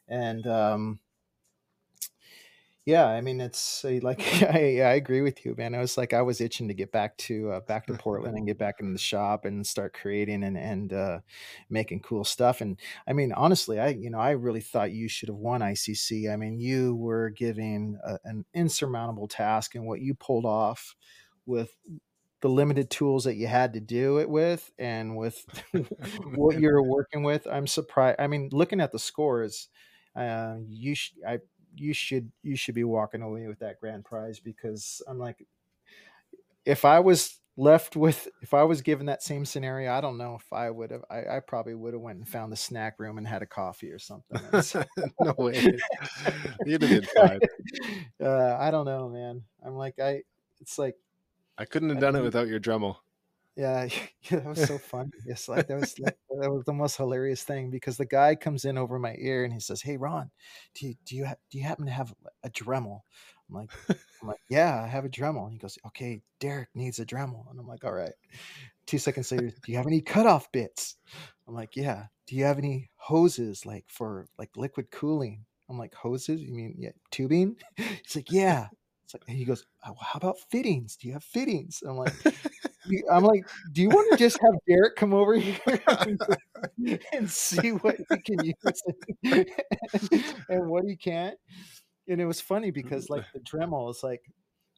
and 0.08 0.46
um, 0.46 1.00
yeah, 2.90 3.06
I 3.06 3.20
mean, 3.20 3.40
it's 3.40 3.84
uh, 3.84 4.00
like 4.02 4.20
I, 4.42 4.80
I 4.80 4.94
agree 4.94 5.20
with 5.20 5.44
you, 5.44 5.54
man. 5.56 5.74
I 5.74 5.78
was 5.78 5.96
like 5.96 6.12
I 6.12 6.22
was 6.22 6.40
itching 6.40 6.66
to 6.68 6.74
get 6.74 6.90
back 6.90 7.16
to 7.18 7.52
uh, 7.52 7.60
back 7.60 7.86
to 7.86 7.94
Portland 7.94 8.36
and 8.36 8.46
get 8.46 8.58
back 8.58 8.80
in 8.80 8.92
the 8.92 8.98
shop 8.98 9.44
and 9.44 9.64
start 9.64 9.94
creating 9.94 10.42
and 10.42 10.58
and 10.58 10.92
uh, 10.92 11.20
making 11.68 12.00
cool 12.00 12.24
stuff. 12.24 12.60
And 12.60 12.78
I 13.06 13.12
mean, 13.12 13.32
honestly, 13.32 13.78
I 13.78 13.88
you 13.88 14.10
know 14.10 14.18
I 14.18 14.30
really 14.32 14.60
thought 14.60 14.90
you 14.90 15.08
should 15.08 15.28
have 15.28 15.36
won 15.36 15.60
ICC. 15.60 16.32
I 16.32 16.36
mean, 16.36 16.58
you 16.58 16.96
were 16.96 17.30
giving 17.30 17.96
a, 18.04 18.18
an 18.24 18.44
insurmountable 18.54 19.28
task, 19.28 19.76
and 19.76 19.86
what 19.86 20.00
you 20.00 20.14
pulled 20.14 20.44
off 20.44 20.96
with 21.46 21.70
the 22.42 22.48
limited 22.48 22.90
tools 22.90 23.24
that 23.24 23.36
you 23.36 23.46
had 23.46 23.74
to 23.74 23.80
do 23.80 24.18
it 24.18 24.28
with, 24.28 24.68
and 24.80 25.16
with 25.16 25.44
what 26.34 26.58
you're 26.60 26.82
working 26.82 27.22
with, 27.22 27.46
I'm 27.46 27.68
surprised. 27.68 28.16
I 28.18 28.26
mean, 28.26 28.48
looking 28.50 28.80
at 28.80 28.90
the 28.90 28.98
scores, 28.98 29.68
uh, 30.16 30.56
you 30.66 30.96
sh- 30.96 31.12
I 31.26 31.38
you 31.74 31.92
should 31.92 32.30
you 32.42 32.56
should 32.56 32.74
be 32.74 32.84
walking 32.84 33.22
away 33.22 33.46
with 33.46 33.58
that 33.60 33.80
grand 33.80 34.04
prize 34.04 34.40
because 34.40 35.02
I'm 35.06 35.18
like, 35.18 35.46
if 36.64 36.84
I 36.84 37.00
was 37.00 37.38
left 37.56 37.94
with 37.94 38.26
if 38.42 38.54
I 38.54 38.62
was 38.62 38.80
given 38.80 39.06
that 39.06 39.22
same 39.22 39.44
scenario, 39.44 39.92
I 39.92 40.00
don't 40.00 40.18
know 40.18 40.36
if 40.36 40.52
I 40.52 40.70
would 40.70 40.90
have. 40.90 41.04
I, 41.10 41.36
I 41.36 41.40
probably 41.40 41.74
would 41.74 41.92
have 41.94 42.02
went 42.02 42.18
and 42.18 42.28
found 42.28 42.52
the 42.52 42.56
snack 42.56 42.98
room 42.98 43.18
and 43.18 43.26
had 43.26 43.42
a 43.42 43.46
coffee 43.46 43.90
or 43.90 43.98
something. 43.98 44.40
No 45.20 45.34
way. 45.38 45.78
You'd 46.64 46.82
have 46.82 46.90
been 46.90 47.08
fine. 47.14 47.40
uh, 48.22 48.56
I 48.58 48.70
don't 48.70 48.86
know, 48.86 49.08
man. 49.08 49.42
I'm 49.64 49.74
like 49.74 49.98
I. 49.98 50.22
It's 50.60 50.78
like 50.78 50.96
I 51.56 51.64
couldn't 51.64 51.90
have 51.90 52.00
done 52.00 52.16
it 52.16 52.22
without 52.22 52.48
your 52.48 52.60
Dremel. 52.60 52.96
Yeah, 53.56 53.88
that 54.30 54.44
was 54.46 54.60
so 54.60 54.78
funny. 54.78 55.10
It's 55.26 55.48
like 55.48 55.66
that 55.68 55.78
was 55.78 55.98
like, 55.98 56.16
that 56.40 56.50
was 56.50 56.64
the 56.64 56.72
most 56.72 56.96
hilarious 56.96 57.42
thing 57.42 57.70
because 57.70 57.96
the 57.96 58.06
guy 58.06 58.34
comes 58.34 58.64
in 58.64 58.78
over 58.78 58.98
my 58.98 59.14
ear 59.18 59.44
and 59.44 59.52
he 59.52 59.60
says, 59.60 59.82
"Hey, 59.82 59.96
Ron, 59.96 60.30
do 60.74 60.86
you 60.88 60.94
do 61.04 61.16
you 61.16 61.26
ha- 61.26 61.34
do 61.50 61.58
you 61.58 61.64
happen 61.64 61.86
to 61.86 61.92
have 61.92 62.14
a 62.44 62.50
Dremel?" 62.50 63.00
I'm 63.48 63.54
like, 63.56 63.70
"I'm 64.22 64.28
like, 64.28 64.40
yeah, 64.48 64.80
I 64.82 64.86
have 64.86 65.04
a 65.04 65.08
Dremel." 65.08 65.44
And 65.44 65.52
he 65.52 65.58
goes, 65.58 65.78
"Okay, 65.88 66.22
Derek 66.38 66.68
needs 66.74 66.98
a 67.00 67.06
Dremel," 67.06 67.50
and 67.50 67.58
I'm 67.58 67.66
like, 67.66 67.84
"All 67.84 67.92
right." 67.92 68.12
Two 68.86 68.98
seconds 68.98 69.30
later, 69.32 69.50
do 69.50 69.72
you 69.72 69.78
have 69.78 69.86
any 69.86 70.00
cutoff 70.00 70.50
bits? 70.52 70.96
I'm 71.48 71.54
like, 71.54 71.76
"Yeah." 71.76 72.06
Do 72.26 72.36
you 72.36 72.44
have 72.44 72.58
any 72.58 72.90
hoses 72.96 73.66
like 73.66 73.84
for 73.88 74.28
like 74.38 74.56
liquid 74.56 74.90
cooling? 74.92 75.44
I'm 75.68 75.78
like, 75.78 75.94
"Hoses? 75.94 76.40
You 76.42 76.54
mean 76.54 76.74
yeah, 76.78 76.92
tubing?" 77.10 77.56
He's 77.76 78.16
like, 78.16 78.30
"Yeah." 78.32 78.68
It's 79.04 79.14
like, 79.14 79.24
and 79.28 79.36
he 79.36 79.44
goes, 79.44 79.64
"Oh, 79.86 79.94
"How 80.00 80.18
about 80.18 80.38
fittings? 80.50 80.96
Do 80.96 81.08
you 81.08 81.14
have 81.14 81.24
fittings?" 81.24 81.82
I'm 81.86 81.96
like. 81.96 82.14
I'm 83.10 83.24
like, 83.24 83.48
do 83.72 83.82
you 83.82 83.88
want 83.88 84.10
to 84.12 84.16
just 84.16 84.38
have 84.40 84.52
Derek 84.68 84.96
come 84.96 85.12
over 85.12 85.34
here 85.34 85.58
and, 87.12 87.30
see 87.30 87.70
what 87.70 87.96
he 87.96 88.18
can 88.18 88.44
use 88.44 88.82
and, 89.24 89.46
and 90.48 90.68
what 90.68 90.84
he 90.84 90.96
can't? 90.96 91.36
And 92.08 92.20
it 92.20 92.26
was 92.26 92.40
funny 92.40 92.70
because 92.70 93.08
like 93.08 93.24
the 93.32 93.40
Dremel 93.40 93.90
is 93.90 94.02
like, 94.02 94.22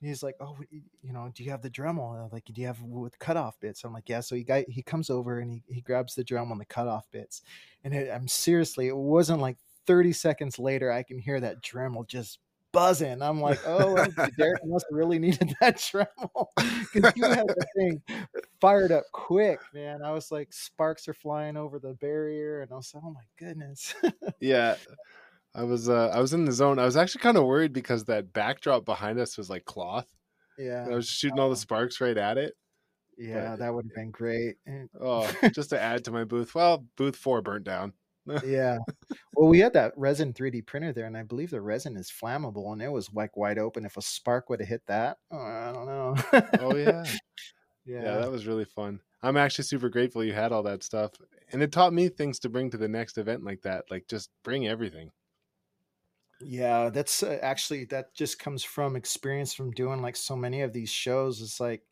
he's 0.00 0.22
like, 0.22 0.34
oh, 0.40 0.56
you 0.70 1.12
know, 1.12 1.30
do 1.34 1.44
you 1.44 1.50
have 1.50 1.62
the 1.62 1.70
Dremel? 1.70 2.14
And 2.14 2.24
I'm 2.24 2.30
like, 2.30 2.44
do 2.44 2.60
you 2.60 2.66
have 2.66 2.82
with 2.82 3.18
cutoff 3.18 3.58
bits? 3.60 3.84
I'm 3.84 3.92
like, 3.92 4.08
yeah. 4.08 4.20
So 4.20 4.34
he 4.34 4.44
got 4.44 4.64
he 4.68 4.82
comes 4.82 5.10
over 5.10 5.38
and 5.38 5.50
he, 5.50 5.62
he 5.68 5.80
grabs 5.80 6.14
the 6.14 6.24
Dremel 6.24 6.52
and 6.52 6.60
the 6.60 6.66
cutoff 6.66 7.10
bits, 7.10 7.42
and 7.84 7.94
it, 7.94 8.10
I'm 8.12 8.28
seriously, 8.28 8.88
it 8.88 8.96
wasn't 8.96 9.40
like 9.40 9.56
30 9.86 10.12
seconds 10.12 10.58
later, 10.58 10.92
I 10.92 11.02
can 11.02 11.18
hear 11.18 11.40
that 11.40 11.62
Dremel 11.62 12.06
just 12.06 12.38
buzzing. 12.72 13.22
I'm 13.22 13.40
like, 13.40 13.60
oh, 13.66 13.94
Derek 14.38 14.64
must 14.64 14.86
have 14.90 14.96
really 14.96 15.18
needed 15.18 15.54
that 15.60 15.76
Dremel 15.76 16.48
because 16.92 17.12
you 17.16 17.24
had 17.24 17.46
the 17.46 17.66
thing 17.76 18.02
fired 18.60 18.92
up 18.92 19.04
quick, 19.12 19.60
man. 19.72 20.02
I 20.02 20.12
was 20.12 20.32
like, 20.32 20.52
sparks 20.52 21.06
are 21.08 21.14
flying 21.14 21.56
over 21.56 21.78
the 21.78 21.94
barrier, 21.94 22.62
and 22.62 22.72
I 22.72 22.76
was 22.76 22.92
like, 22.94 23.04
oh 23.04 23.10
my 23.10 23.20
goodness. 23.38 23.94
yeah, 24.40 24.76
I 25.54 25.64
was 25.64 25.88
uh, 25.88 26.08
I 26.08 26.20
was 26.20 26.32
in 26.32 26.44
the 26.44 26.52
zone. 26.52 26.78
I 26.78 26.84
was 26.84 26.96
actually 26.96 27.22
kind 27.22 27.36
of 27.36 27.44
worried 27.44 27.72
because 27.72 28.04
that 28.04 28.32
backdrop 28.32 28.84
behind 28.84 29.18
us 29.20 29.36
was 29.36 29.50
like 29.50 29.64
cloth. 29.64 30.06
Yeah, 30.58 30.86
I 30.90 30.94
was 30.94 31.08
shooting 31.08 31.38
all 31.38 31.50
the 31.50 31.56
sparks 31.56 32.00
right 32.00 32.16
at 32.16 32.38
it. 32.38 32.54
Yeah, 33.18 33.50
but, 33.50 33.58
that 33.60 33.74
would 33.74 33.84
have 33.84 33.94
been 33.94 34.10
great. 34.10 34.56
oh, 35.00 35.30
just 35.54 35.70
to 35.70 35.80
add 35.80 36.04
to 36.04 36.10
my 36.10 36.24
booth. 36.24 36.54
Well, 36.54 36.86
booth 36.96 37.16
four 37.16 37.42
burnt 37.42 37.64
down. 37.64 37.92
yeah. 38.44 38.78
Well, 39.34 39.48
we 39.48 39.58
had 39.58 39.72
that 39.74 39.92
resin 39.96 40.32
3D 40.32 40.66
printer 40.66 40.92
there, 40.92 41.06
and 41.06 41.16
I 41.16 41.22
believe 41.22 41.50
the 41.50 41.60
resin 41.60 41.96
is 41.96 42.10
flammable, 42.10 42.72
and 42.72 42.82
it 42.82 42.90
was 42.90 43.12
like 43.12 43.36
wide 43.36 43.58
open. 43.58 43.84
If 43.84 43.96
a 43.96 44.02
spark 44.02 44.48
would 44.48 44.60
have 44.60 44.68
hit 44.68 44.82
that, 44.86 45.18
oh, 45.30 45.38
I 45.38 45.72
don't 45.72 45.86
know. 45.86 46.14
oh 46.60 46.76
yeah. 46.76 47.04
yeah, 47.84 48.02
yeah, 48.02 48.18
that 48.18 48.30
was 48.30 48.46
really 48.46 48.64
fun. 48.64 49.00
I'm 49.22 49.36
actually 49.36 49.64
super 49.64 49.88
grateful 49.88 50.24
you 50.24 50.32
had 50.32 50.52
all 50.52 50.64
that 50.64 50.82
stuff, 50.82 51.12
and 51.52 51.62
it 51.62 51.72
taught 51.72 51.92
me 51.92 52.08
things 52.08 52.38
to 52.40 52.48
bring 52.48 52.70
to 52.70 52.76
the 52.78 52.88
next 52.88 53.18
event 53.18 53.44
like 53.44 53.62
that. 53.62 53.84
Like 53.90 54.06
just 54.08 54.30
bring 54.44 54.66
everything. 54.66 55.10
Yeah, 56.44 56.88
that's 56.90 57.22
uh, 57.22 57.38
actually 57.42 57.84
that 57.86 58.14
just 58.14 58.38
comes 58.38 58.64
from 58.64 58.96
experience 58.96 59.52
from 59.54 59.70
doing 59.70 60.02
like 60.02 60.16
so 60.16 60.34
many 60.34 60.62
of 60.62 60.72
these 60.72 60.90
shows. 60.90 61.40
It's 61.40 61.60
like 61.60 61.82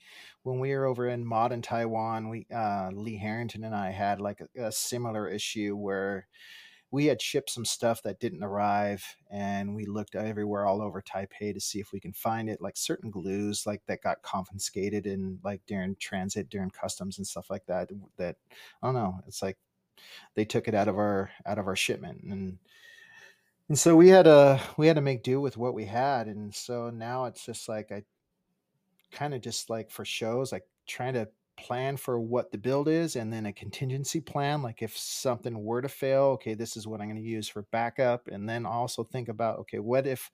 when 0.43 0.59
we 0.59 0.75
were 0.75 0.87
over 0.87 1.09
in 1.09 1.25
Mod 1.25 1.53
in 1.53 1.63
Taiwan, 1.63 2.29
we 2.31 2.47
uh, 2.55 2.91
Lee 2.93 3.17
Harrington 3.19 3.65
and 3.65 3.75
I 3.75 3.91
had 3.91 4.21
like 4.21 4.41
a, 4.41 4.67
a 4.67 4.73
similar 4.73 5.29
issue 5.29 5.77
where 5.77 6.27
we 6.91 7.07
had 7.07 7.23
shipped 7.23 7.51
some 7.51 7.65
stuff 7.67 8.03
that 8.05 8.21
didn't 8.21 8.45
arrive 8.45 9.05
and 9.31 9.75
we 9.77 9.87
looked 9.87 10.15
everywhere 10.17 10.67
all 10.67 10.83
over 10.83 11.03
taipei 11.03 11.55
to 11.55 11.61
see 11.61 11.81
if 11.81 11.93
we 11.93 12.01
can 12.01 12.13
find 12.13 12.51
it 12.51 12.61
like 12.63 12.77
certain 12.77 13.11
glues 13.11 13.65
like 13.67 13.83
that 13.87 14.03
got 14.03 14.23
confiscated 14.23 15.07
in 15.07 15.39
like 15.45 15.63
during 15.67 15.97
transit 16.01 16.49
during 16.51 16.71
customs 16.71 17.19
and 17.19 17.27
stuff 17.27 17.51
like 17.51 17.67
that 17.67 17.91
that 18.19 18.37
i 18.83 18.87
don't 18.87 18.95
know 18.95 19.21
it's 19.29 19.43
like 19.43 19.59
they 20.35 20.45
took 20.45 20.69
it 20.69 20.75
out 20.75 20.89
of 20.89 20.97
our 20.99 21.31
out 21.47 21.59
of 21.59 21.67
our 21.67 21.77
shipment 21.77 22.23
and 22.25 22.59
and 23.71 23.79
so 23.79 23.95
we 23.95 24.09
had 24.09 24.25
to 24.25 24.61
we 24.77 24.89
had 24.89 24.97
to 24.97 25.01
make 25.01 25.23
do 25.23 25.41
with 25.41 25.57
what 25.57 25.75
we 25.75 25.85
had 25.85 26.27
and 26.27 26.53
so 26.55 26.91
now 26.91 27.25
it's 27.25 27.47
just 27.47 27.69
like 27.69 27.91
i 27.93 28.03
kind 29.13 29.33
of 29.33 29.41
just 29.41 29.71
like 29.71 29.91
for 29.91 30.05
shows 30.05 30.53
like 30.53 30.65
trying 30.87 31.15
to 31.15 31.27
plan 31.57 31.97
for 31.97 32.19
what 32.19 32.51
the 32.51 32.59
build 32.59 32.89
is 32.89 33.17
and 33.17 33.33
then 33.33 33.47
a 33.47 33.53
contingency 33.53 34.21
plan 34.21 34.61
like 34.61 34.83
if 34.83 34.97
something 34.97 35.63
were 35.63 35.81
to 35.81 35.89
fail 35.89 36.25
okay 36.25 36.55
this 36.55 36.77
is 36.77 36.87
what 36.87 37.01
i'm 37.01 37.07
going 37.07 37.17
to 37.17 37.23
use 37.23 37.49
for 37.49 37.63
backup 37.71 38.27
and 38.29 38.49
then 38.49 38.67
also 38.67 39.05
think 39.05 39.29
about 39.29 39.59
okay 39.59 39.79
what 39.79 40.07
if 40.07 40.31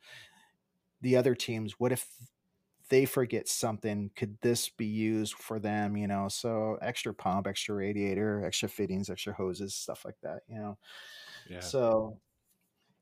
the 1.03 1.17
other 1.17 1.35
teams 1.35 1.75
what 1.79 1.93
if 1.93 2.09
they 2.89 3.05
forget 3.05 3.49
something 3.49 4.11
could 4.17 4.39
this 4.41 4.69
be 4.69 4.87
used 4.87 5.35
for 5.35 5.59
them 5.59 5.97
you 5.97 6.07
know 6.07 6.29
so 6.29 6.79
extra 6.81 7.13
pump 7.13 7.47
extra 7.47 7.75
radiator 7.75 8.45
extra 8.47 8.69
fittings 8.69 9.11
extra 9.11 9.35
hoses 9.35 9.75
stuff 9.75 10.05
like 10.05 10.17
that 10.23 10.41
you 10.49 10.57
know 10.57 10.79
yeah. 11.51 11.61
so 11.61 12.19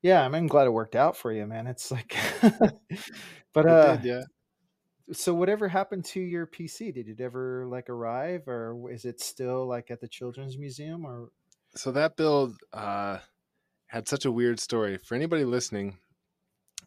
yeah 0.05 0.23
i'm 0.23 0.47
glad 0.47 0.67
it 0.67 0.71
worked 0.71 0.95
out 0.95 1.17
for 1.17 1.33
you 1.33 1.47
man. 1.47 1.67
It's 1.67 1.91
like 1.91 2.15
but 3.55 3.67
uh 3.67 3.97
did, 3.97 4.05
yeah. 4.05 4.23
so 5.13 5.35
whatever 5.35 5.67
happened 5.67 6.05
to 6.07 6.21
your 6.21 6.47
pc 6.47 6.95
did 6.95 7.09
it 7.09 7.21
ever 7.21 7.67
like 7.67 7.89
arrive 7.89 8.47
or 8.47 8.91
is 8.93 9.07
it 9.07 9.21
still 9.21 9.67
like 9.67 9.91
at 9.91 10.01
the 10.01 10.07
children's 10.07 10.59
museum 10.59 11.05
or? 11.05 11.31
So 11.75 11.91
that 11.93 12.17
build 12.17 12.57
uh 12.73 13.19
had 13.87 14.09
such 14.09 14.25
a 14.25 14.33
weird 14.33 14.61
story. 14.61 14.99
For 14.99 15.15
anybody 15.15 15.45
listening 15.45 15.99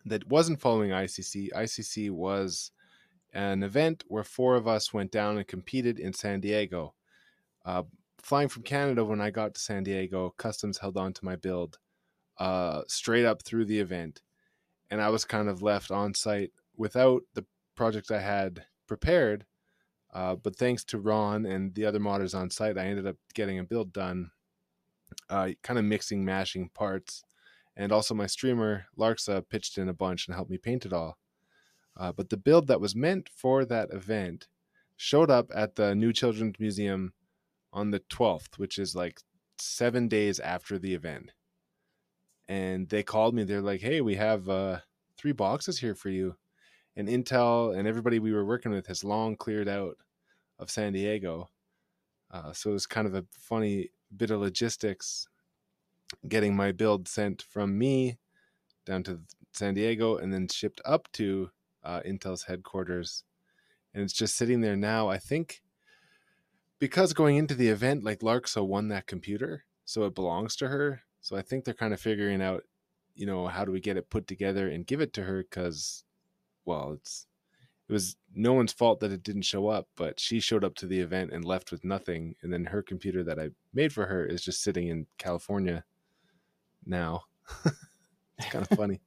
that 0.06 0.27
wasn't 0.30 0.62
following 0.62 0.91
icc 0.91 1.49
icc 1.53 2.12
was 2.12 2.71
an 3.34 3.63
event 3.63 4.03
where 4.08 4.23
four 4.23 4.56
of 4.56 4.67
us 4.67 4.93
went 4.93 5.12
down 5.12 5.38
and 5.38 5.47
competed 5.47 5.99
in 5.99 6.13
san 6.13 6.39
diego. 6.39 6.93
Uh, 7.65 7.84
flying 8.21 8.47
from 8.47 8.63
canada 8.63 9.03
when 9.03 9.21
i 9.21 9.30
got 9.30 9.53
to 9.56 9.60
san 9.60 9.84
diego 9.84 10.34
customs 10.38 10.77
held 10.77 10.97
on 10.97 11.13
to 11.13 11.25
my 11.25 11.36
build 11.36 11.77
uh, 12.39 12.82
straight 12.88 13.26
up 13.26 13.41
through 13.41 13.65
the 13.65 13.80
event 13.80 14.21
and 14.91 15.02
i 15.02 15.10
was 15.10 15.26
kind 15.26 15.50
of 15.50 15.62
left 15.62 15.91
on 15.91 16.13
site 16.13 16.52
without 16.78 17.23
the 17.34 17.45
project 17.78 18.12
I 18.12 18.19
had 18.19 18.65
prepared. 18.88 19.45
Uh, 20.13 20.36
but 20.36 20.56
thanks 20.56 20.84
to 20.86 21.00
Ron 21.00 21.45
and 21.45 21.73
the 21.76 21.86
other 21.86 22.00
modders 22.00 22.38
on 22.38 22.50
site, 22.50 22.78
I 22.78 22.86
ended 22.86 23.08
up 23.08 23.17
getting 23.34 23.60
a 23.60 23.63
build 23.63 23.93
done, 23.93 24.32
uh, 25.30 25.50
kind 25.62 25.78
of 25.78 25.86
mixing, 25.86 26.26
mashing 26.26 26.69
parts. 26.69 27.23
And 27.76 27.91
also, 27.91 28.15
my 28.15 28.26
streamer, 28.26 28.86
Larksa, 28.97 29.47
pitched 29.47 29.78
in 29.78 29.88
a 29.88 29.93
bunch 29.93 30.28
and 30.28 30.36
helped 30.36 30.50
me 30.50 30.58
paint 30.58 30.86
it 30.86 30.93
all. 30.93 31.17
Uh, 31.95 32.12
but 32.12 32.30
the 32.30 32.38
build 32.38 32.67
that 32.67 32.82
was 32.82 32.95
meant 32.95 33.30
for 33.30 33.65
that 33.65 33.89
event 33.91 34.47
showed 34.95 35.30
up 35.30 35.52
at 35.54 35.76
the 35.76 35.93
New 35.93 36.12
Children's 36.12 36.60
Museum 36.60 37.13
on 37.71 37.91
the 37.91 38.00
12th, 38.00 38.58
which 38.58 38.80
is 38.80 38.95
like 38.95 39.19
seven 39.60 40.08
days 40.08 40.39
after 40.39 40.80
the 40.80 40.95
event. 40.95 41.34
And 42.47 42.88
they 42.89 43.03
called 43.03 43.36
me. 43.36 43.43
They're 43.43 43.62
like, 43.62 43.81
hey, 43.81 44.01
we 44.01 44.15
have 44.15 44.47
uh, 44.47 44.79
three 45.17 45.33
boxes 45.33 45.79
here 45.79 45.95
for 45.95 46.10
you 46.10 46.36
and 46.97 47.07
Intel 47.07 47.77
and 47.77 47.88
everybody 47.88 48.17
we 48.17 48.33
were 48.33 48.43
working 48.43 48.71
with 48.71 48.88
has 48.88 49.03
long 49.03 49.38
cleared 49.38 49.69
out 49.69 49.97
of 50.57 50.71
San 50.71 50.93
Diego. 50.93 51.47
Uh, 52.31 52.51
so 52.51 52.71
it 52.71 52.73
was 52.73 52.88
kind 52.88 53.07
of 53.07 53.13
a 53.13 53.23
funny 53.39 53.91
bit 54.15 54.31
of 54.31 54.41
logistics 54.41 55.27
getting 56.27 56.55
my 56.55 56.71
build 56.71 57.07
sent 57.07 57.43
from 57.43 57.77
me 57.77 58.17
down 58.86 59.03
to 59.03 59.21
San 59.53 59.75
Diego 59.75 60.17
and 60.17 60.33
then 60.33 60.47
shipped 60.47 60.81
up 60.86 61.07
to 61.13 61.51
uh, 61.83 62.01
Intel's 62.01 62.43
headquarters. 62.43 63.23
And 63.93 64.03
it's 64.03 64.13
just 64.13 64.36
sitting 64.36 64.62
there 64.62 64.75
now. 64.75 65.07
I 65.07 65.19
think 65.19 65.62
because 66.79 67.13
going 67.13 67.38
into 67.38 67.53
the 67.53 67.69
event, 67.69 68.03
like 68.03 68.19
Larksa 68.19 68.65
won 68.65 68.88
that 68.88 69.05
computer, 69.05 69.65
so 69.86 70.03
it 70.05 70.15
belongs 70.15 70.55
to 70.57 70.67
her. 70.69 71.03
So 71.21 71.36
I 71.36 71.41
think 71.41 71.65
they're 71.65 71.73
kind 71.73 71.93
of 71.93 71.99
figuring 71.99 72.41
out, 72.41 72.63
you 73.15 73.25
know, 73.25 73.47
how 73.47 73.65
do 73.65 73.71
we 73.71 73.80
get 73.80 73.97
it 73.97 74.10
put 74.10 74.27
together 74.27 74.69
and 74.69 74.86
give 74.86 75.01
it 75.01 75.13
to 75.13 75.23
her 75.23 75.43
because 75.43 76.03
well, 76.65 76.93
it's 76.93 77.27
it 77.89 77.93
was 77.93 78.17
no 78.36 78.53
one's 78.53 78.73
fault 78.73 78.99
that 78.99 79.13
it 79.13 79.23
didn't 79.23 79.43
show 79.43 79.69
up, 79.69 79.88
but 79.95 80.19
she 80.19 80.41
showed 80.41 80.65
up 80.65 80.75
to 80.75 80.86
the 80.86 80.99
event 80.99 81.32
and 81.32 81.45
left 81.45 81.71
with 81.71 81.86
nothing. 81.86 82.36
And 82.43 82.51
then 82.51 82.65
her 82.65 82.82
computer 82.82 83.23
that 83.23 83.39
I 83.39 83.49
made 83.73 83.93
for 83.93 84.06
her 84.06 84.25
is 84.25 84.43
just 84.43 84.62
sitting 84.62 84.89
in 84.89 85.08
California 85.17 85.86
now. 86.86 87.23
it's 87.65 88.49
kind 88.49 88.67
of 88.69 88.77
funny. 88.77 88.99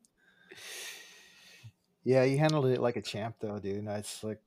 Yeah, 2.04 2.24
you 2.24 2.38
handled 2.38 2.66
it 2.66 2.80
like 2.80 2.96
a 2.96 3.02
champ, 3.02 3.36
though, 3.40 3.58
dude. 3.58 3.86
It's 3.86 4.24
like, 4.24 4.40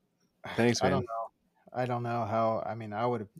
thanks, 0.56 0.82
man. 0.82 0.92
I 0.92 0.94
don't 0.94 1.04
know. 1.04 1.72
I 1.72 1.86
don't 1.86 2.02
know 2.02 2.24
how. 2.24 2.64
I 2.66 2.74
mean, 2.74 2.92
I 2.92 3.06
would 3.06 3.20
have. 3.20 3.30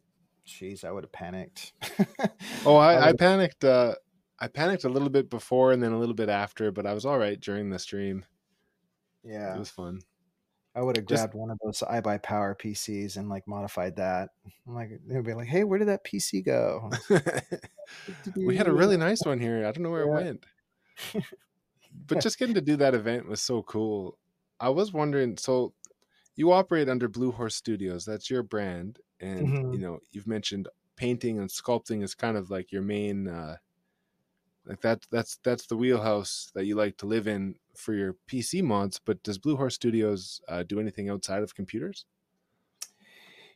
Jeez, 0.46 0.84
I 0.84 0.92
would 0.92 1.04
have 1.04 1.12
panicked. 1.12 1.72
oh, 2.66 2.76
I, 2.76 2.94
I, 2.94 3.08
I 3.08 3.12
panicked. 3.14 3.64
Uh, 3.64 3.94
I 4.44 4.48
panicked 4.48 4.84
a 4.84 4.90
little 4.90 5.08
bit 5.08 5.30
before 5.30 5.72
and 5.72 5.82
then 5.82 5.92
a 5.92 5.98
little 5.98 6.14
bit 6.14 6.28
after, 6.28 6.70
but 6.70 6.84
I 6.84 6.92
was 6.92 7.06
all 7.06 7.18
right 7.18 7.40
during 7.40 7.70
the 7.70 7.78
stream. 7.78 8.26
Yeah, 9.24 9.54
it 9.54 9.58
was 9.58 9.70
fun. 9.70 10.02
I 10.74 10.82
would 10.82 10.98
have 10.98 11.06
grabbed 11.06 11.32
one 11.32 11.50
of 11.50 11.58
those 11.64 11.78
iBuyPower 11.78 12.60
PCs 12.60 13.16
and 13.16 13.30
like 13.30 13.48
modified 13.48 13.96
that. 13.96 14.28
I'm 14.68 14.74
like, 14.74 15.00
they'd 15.06 15.24
be 15.24 15.32
like, 15.32 15.48
"Hey, 15.48 15.64
where 15.64 15.78
did 15.78 15.88
that 15.88 16.04
PC 16.04 16.44
go?" 16.44 16.90
we 18.36 18.54
had 18.54 18.68
a 18.68 18.72
really 18.72 18.98
nice 18.98 19.22
one 19.22 19.40
here. 19.40 19.66
I 19.66 19.72
don't 19.72 19.82
know 19.82 19.90
where 19.90 20.06
yeah. 20.06 20.18
it 20.18 20.24
went. 20.24 20.46
but 22.06 22.20
just 22.20 22.38
getting 22.38 22.54
to 22.54 22.60
do 22.60 22.76
that 22.76 22.94
event 22.94 23.26
was 23.26 23.40
so 23.40 23.62
cool. 23.62 24.18
I 24.60 24.68
was 24.68 24.92
wondering, 24.92 25.38
so 25.38 25.72
you 26.36 26.52
operate 26.52 26.90
under 26.90 27.08
Blue 27.08 27.32
Horse 27.32 27.56
Studios. 27.56 28.04
That's 28.04 28.28
your 28.28 28.42
brand, 28.42 28.98
and 29.20 29.48
mm-hmm. 29.48 29.72
you 29.72 29.78
know 29.78 30.00
you've 30.12 30.26
mentioned 30.26 30.68
painting 30.96 31.38
and 31.38 31.48
sculpting 31.48 32.02
is 32.02 32.14
kind 32.14 32.36
of 32.36 32.50
like 32.50 32.70
your 32.72 32.82
main 32.82 33.26
uh, 33.26 33.56
like 34.66 34.80
that 34.80 35.06
that's 35.10 35.36
that's 35.38 35.66
the 35.66 35.76
wheelhouse 35.76 36.50
that 36.54 36.64
you 36.66 36.74
like 36.76 36.96
to 36.98 37.06
live 37.06 37.26
in 37.26 37.56
for 37.76 37.94
your 37.94 38.14
PC 38.26 38.62
mods. 38.62 38.98
But 38.98 39.22
does 39.22 39.38
Blue 39.38 39.56
Horse 39.56 39.74
Studios 39.74 40.40
uh, 40.48 40.62
do 40.62 40.80
anything 40.80 41.08
outside 41.10 41.42
of 41.42 41.54
computers? 41.54 42.06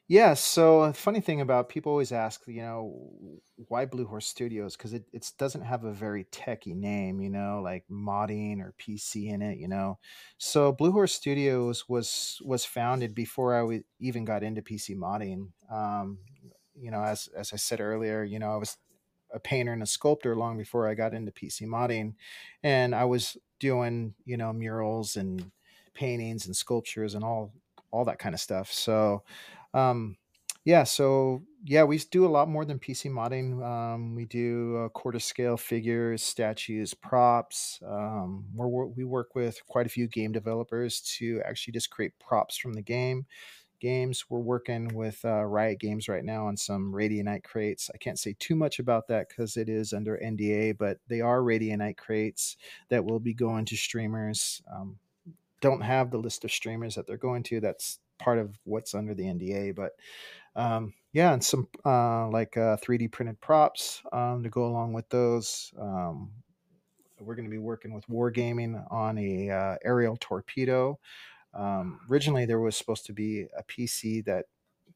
Yeah. 0.06 0.32
So 0.34 0.80
a 0.82 0.92
funny 0.94 1.20
thing 1.20 1.40
about 1.42 1.68
people 1.68 1.92
always 1.92 2.12
ask, 2.12 2.46
you 2.46 2.62
know, 2.62 3.40
why 3.56 3.84
Blue 3.84 4.06
Horse 4.06 4.26
Studios? 4.26 4.74
Because 4.76 4.94
it 4.94 5.04
it 5.12 5.30
doesn't 5.36 5.62
have 5.62 5.84
a 5.84 5.92
very 5.92 6.24
techy 6.24 6.74
name, 6.74 7.20
you 7.20 7.28
know, 7.28 7.60
like 7.62 7.86
modding 7.88 8.60
or 8.60 8.72
PC 8.78 9.28
in 9.28 9.42
it, 9.42 9.58
you 9.58 9.68
know. 9.68 9.98
So 10.38 10.72
Blue 10.72 10.92
Horse 10.92 11.12
Studios 11.14 11.88
was 11.88 12.40
was 12.42 12.64
founded 12.64 13.14
before 13.14 13.54
I 13.54 13.60
w- 13.60 13.84
even 13.98 14.24
got 14.24 14.42
into 14.42 14.62
PC 14.62 14.94
modding. 14.94 15.52
Um, 15.70 16.20
you 16.74 16.90
know, 16.90 17.02
as 17.02 17.28
as 17.28 17.52
I 17.52 17.56
said 17.56 17.80
earlier, 17.80 18.24
you 18.24 18.38
know, 18.38 18.50
I 18.52 18.56
was 18.56 18.78
a 19.32 19.40
painter 19.40 19.72
and 19.72 19.82
a 19.82 19.86
sculptor 19.86 20.36
long 20.36 20.58
before 20.58 20.88
I 20.88 20.94
got 20.94 21.14
into 21.14 21.32
PC 21.32 21.62
modding, 21.62 22.14
and 22.62 22.94
I 22.94 23.04
was 23.04 23.36
doing 23.58 24.14
you 24.24 24.36
know 24.36 24.52
murals 24.52 25.16
and 25.16 25.50
paintings 25.94 26.46
and 26.46 26.56
sculptures 26.56 27.14
and 27.14 27.24
all 27.24 27.52
all 27.90 28.04
that 28.04 28.18
kind 28.18 28.34
of 28.34 28.40
stuff. 28.40 28.70
So, 28.72 29.22
um, 29.74 30.16
yeah, 30.64 30.84
so 30.84 31.42
yeah, 31.64 31.84
we 31.84 31.98
do 31.98 32.26
a 32.26 32.28
lot 32.28 32.48
more 32.48 32.64
than 32.64 32.78
PC 32.78 33.10
modding. 33.10 33.64
Um, 33.64 34.14
we 34.14 34.26
do 34.26 34.76
uh, 34.76 34.88
quarter 34.90 35.18
scale 35.18 35.56
figures, 35.56 36.22
statues, 36.22 36.94
props. 36.94 37.80
Um, 37.86 38.44
we're, 38.54 38.86
we 38.86 39.04
work 39.04 39.34
with 39.34 39.64
quite 39.66 39.86
a 39.86 39.90
few 39.90 40.06
game 40.06 40.32
developers 40.32 41.00
to 41.18 41.40
actually 41.44 41.72
just 41.72 41.90
create 41.90 42.12
props 42.18 42.56
from 42.58 42.74
the 42.74 42.82
game. 42.82 43.26
Games. 43.80 44.24
We're 44.28 44.38
working 44.38 44.88
with 44.94 45.24
uh, 45.24 45.44
Riot 45.44 45.78
Games 45.80 46.08
right 46.08 46.24
now 46.24 46.46
on 46.46 46.56
some 46.56 46.92
Radianite 46.92 47.44
crates. 47.44 47.90
I 47.94 47.98
can't 47.98 48.18
say 48.18 48.34
too 48.38 48.54
much 48.54 48.78
about 48.78 49.08
that 49.08 49.28
because 49.28 49.56
it 49.56 49.68
is 49.68 49.92
under 49.92 50.18
NDA, 50.18 50.78
but 50.78 50.98
they 51.08 51.20
are 51.20 51.40
Radianite 51.40 51.96
crates 51.96 52.56
that 52.88 53.04
will 53.04 53.20
be 53.20 53.34
going 53.34 53.64
to 53.66 53.76
streamers. 53.76 54.62
Um, 54.72 54.98
don't 55.60 55.82
have 55.82 56.10
the 56.10 56.18
list 56.18 56.44
of 56.44 56.52
streamers 56.52 56.94
that 56.94 57.06
they're 57.06 57.16
going 57.16 57.42
to. 57.44 57.60
That's 57.60 57.98
part 58.18 58.38
of 58.38 58.58
what's 58.64 58.94
under 58.94 59.14
the 59.14 59.24
NDA, 59.24 59.74
but 59.74 59.92
um, 60.56 60.94
yeah, 61.12 61.32
and 61.32 61.42
some 61.42 61.68
uh, 61.86 62.28
like 62.28 62.56
uh, 62.56 62.76
3D 62.76 63.10
printed 63.12 63.40
props 63.40 64.02
um, 64.12 64.42
to 64.42 64.50
go 64.50 64.66
along 64.66 64.92
with 64.92 65.08
those. 65.08 65.72
Um, 65.80 66.30
we're 67.20 67.34
going 67.34 67.46
to 67.46 67.50
be 67.50 67.58
working 67.58 67.92
with 67.92 68.06
Wargaming 68.08 68.84
on 68.92 69.18
a 69.18 69.50
uh, 69.50 69.76
aerial 69.84 70.16
torpedo. 70.20 70.98
Um, 71.58 72.00
originally, 72.10 72.46
there 72.46 72.60
was 72.60 72.76
supposed 72.76 73.04
to 73.06 73.12
be 73.12 73.46
a 73.56 73.62
PC 73.64 74.24
that 74.26 74.46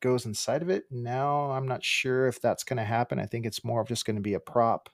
goes 0.01 0.25
inside 0.27 0.62
of 0.62 0.70
it. 0.70 0.85
Now, 0.90 1.51
I'm 1.51 1.66
not 1.66 1.85
sure 1.85 2.29
if 2.29 2.40
that's 2.40 2.64
going 2.64 2.77
to 2.77 2.85
happen. 2.85 3.18
I 3.18 3.27
think 3.27 3.44
it's 3.44 3.64
more 3.64 3.81
of 3.81 3.88
just 3.88 4.07
going 4.07 4.16
to 4.16 4.22
be 4.22 4.35
a 4.35 4.40
prop. 4.40 4.88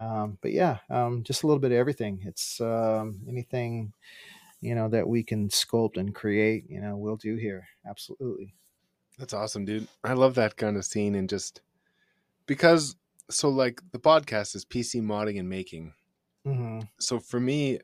Um, 0.00 0.38
but 0.40 0.52
yeah, 0.52 0.78
um, 0.90 1.22
just 1.22 1.42
a 1.42 1.46
little 1.46 1.60
bit 1.60 1.72
of 1.72 1.78
everything. 1.78 2.22
It's 2.24 2.60
um, 2.60 3.20
anything 3.28 3.92
you 4.64 4.74
know 4.74 4.88
that 4.88 5.06
we 5.06 5.22
can 5.22 5.48
sculpt 5.48 5.98
and 5.98 6.14
create. 6.14 6.64
You 6.68 6.80
know, 6.80 6.96
we'll 6.96 7.16
do 7.16 7.36
here. 7.36 7.68
Absolutely. 7.88 8.54
That's 9.18 9.34
awesome, 9.34 9.66
dude. 9.66 9.86
I 10.02 10.14
love 10.14 10.34
that 10.36 10.56
kind 10.56 10.76
of 10.76 10.84
scene 10.84 11.14
and 11.14 11.28
just 11.28 11.60
because 12.46 12.96
so 13.30 13.48
like 13.48 13.80
the 13.92 13.98
podcast 13.98 14.56
is 14.56 14.64
PC 14.64 15.02
modding 15.02 15.38
and 15.38 15.48
making. 15.48 15.92
Mm-hmm. 16.46 16.80
So 16.98 17.20
for 17.20 17.38
me, 17.38 17.78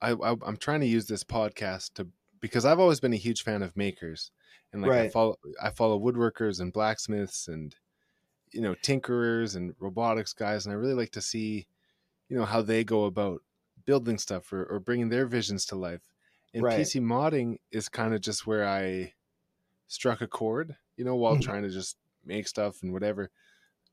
I, 0.00 0.12
I 0.12 0.36
I'm 0.46 0.56
trying 0.56 0.80
to 0.80 0.86
use 0.86 1.06
this 1.06 1.24
podcast 1.24 1.94
to 1.94 2.06
because 2.40 2.64
I've 2.64 2.80
always 2.80 3.00
been 3.00 3.12
a 3.12 3.16
huge 3.16 3.42
fan 3.42 3.62
of 3.62 3.76
makers 3.76 4.32
and 4.72 4.82
like 4.82 4.96
I 4.96 5.04
follow 5.04 5.36
I 5.62 5.70
follow 5.70 5.98
woodworkers 5.98 6.60
and 6.60 6.72
blacksmiths 6.72 7.48
and 7.48 7.74
you 8.52 8.60
know 8.60 8.74
tinkerers 8.76 9.56
and 9.56 9.74
robotics 9.78 10.32
guys 10.32 10.66
and 10.66 10.72
I 10.72 10.76
really 10.76 10.94
like 10.94 11.12
to 11.12 11.22
see 11.22 11.68
you 12.28 12.36
know 12.36 12.44
how 12.46 12.62
they 12.62 12.84
go 12.84 13.04
about 13.06 13.42
building 13.86 14.18
stuff 14.18 14.52
or, 14.52 14.64
or 14.66 14.80
bringing 14.80 15.10
their 15.10 15.26
visions 15.26 15.66
to 15.66 15.76
life. 15.76 16.10
And 16.54 16.68
Right. 16.68 16.70
PC 16.70 17.00
modding 17.00 17.58
is 17.72 17.88
kind 17.88 18.14
of 18.14 18.20
just 18.22 18.46
where 18.46 18.66
I 18.66 19.14
struck 19.88 20.20
a 20.22 20.28
chord, 20.28 20.76
you 20.96 21.04
know, 21.04 21.16
while 21.16 21.36
Mhm. 21.36 21.38
trying 21.38 21.62
to 21.64 21.70
just 21.70 21.98
make 22.24 22.48
stuff 22.48 22.82
and 22.82 22.92
whatever. 22.92 23.30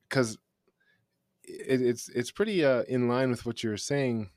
Because 0.09 0.37
it, 1.43 1.81
it's 1.81 2.09
it's 2.09 2.31
pretty 2.31 2.63
uh, 2.63 2.83
in 2.83 3.07
line 3.07 3.29
with 3.29 3.45
what 3.45 3.63
you 3.63 3.69
were 3.69 3.77
saying 3.77 4.31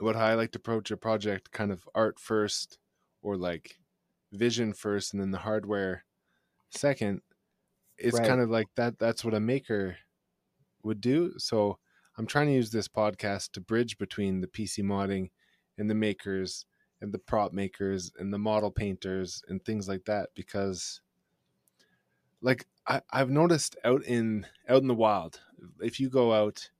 about 0.00 0.16
how 0.16 0.26
I 0.26 0.34
like 0.34 0.52
to 0.52 0.58
approach 0.58 0.90
a 0.90 0.96
project 0.96 1.52
kind 1.52 1.72
of 1.72 1.88
art 1.94 2.18
first 2.18 2.78
or 3.22 3.36
like 3.36 3.78
vision 4.32 4.72
first 4.74 5.12
and 5.14 5.22
then 5.22 5.30
the 5.32 5.38
hardware 5.38 6.04
second. 6.70 7.22
It's 7.98 8.18
Right. 8.18 8.20
kind 8.20 8.40
of 8.40 8.50
like 8.50 8.74
that. 8.76 8.98
That's 8.98 9.24
what 9.24 9.34
a 9.34 9.40
maker 9.40 9.98
would 10.82 11.00
do. 11.00 11.38
So 11.38 11.78
I'm 12.16 12.26
trying 12.26 12.48
to 12.48 12.54
use 12.54 12.70
this 12.70 12.88
podcast 12.88 13.52
to 13.52 13.60
bridge 13.60 13.98
between 13.98 14.40
the 14.40 14.48
PC 14.48 14.82
modding 14.82 15.30
and 15.78 15.90
the 15.90 15.94
makers 15.94 16.66
and 17.00 17.12
the 17.12 17.18
prop 17.18 17.52
makers 17.52 18.12
and 18.18 18.32
the 18.32 18.38
model 18.38 18.70
painters 18.70 19.42
and 19.48 19.64
things 19.64 19.88
like 19.88 20.04
that 20.04 20.30
because 20.34 21.00
like 22.40 22.66
I, 22.86 23.02
I've 23.10 23.30
noticed 23.30 23.76
out 23.84 24.04
in 24.04 24.46
out 24.68 24.82
in 24.82 24.88
the 24.88 24.94
wild, 24.94 25.40
if 25.80 26.00
you 26.00 26.08
go 26.08 26.32
out, 26.32 26.70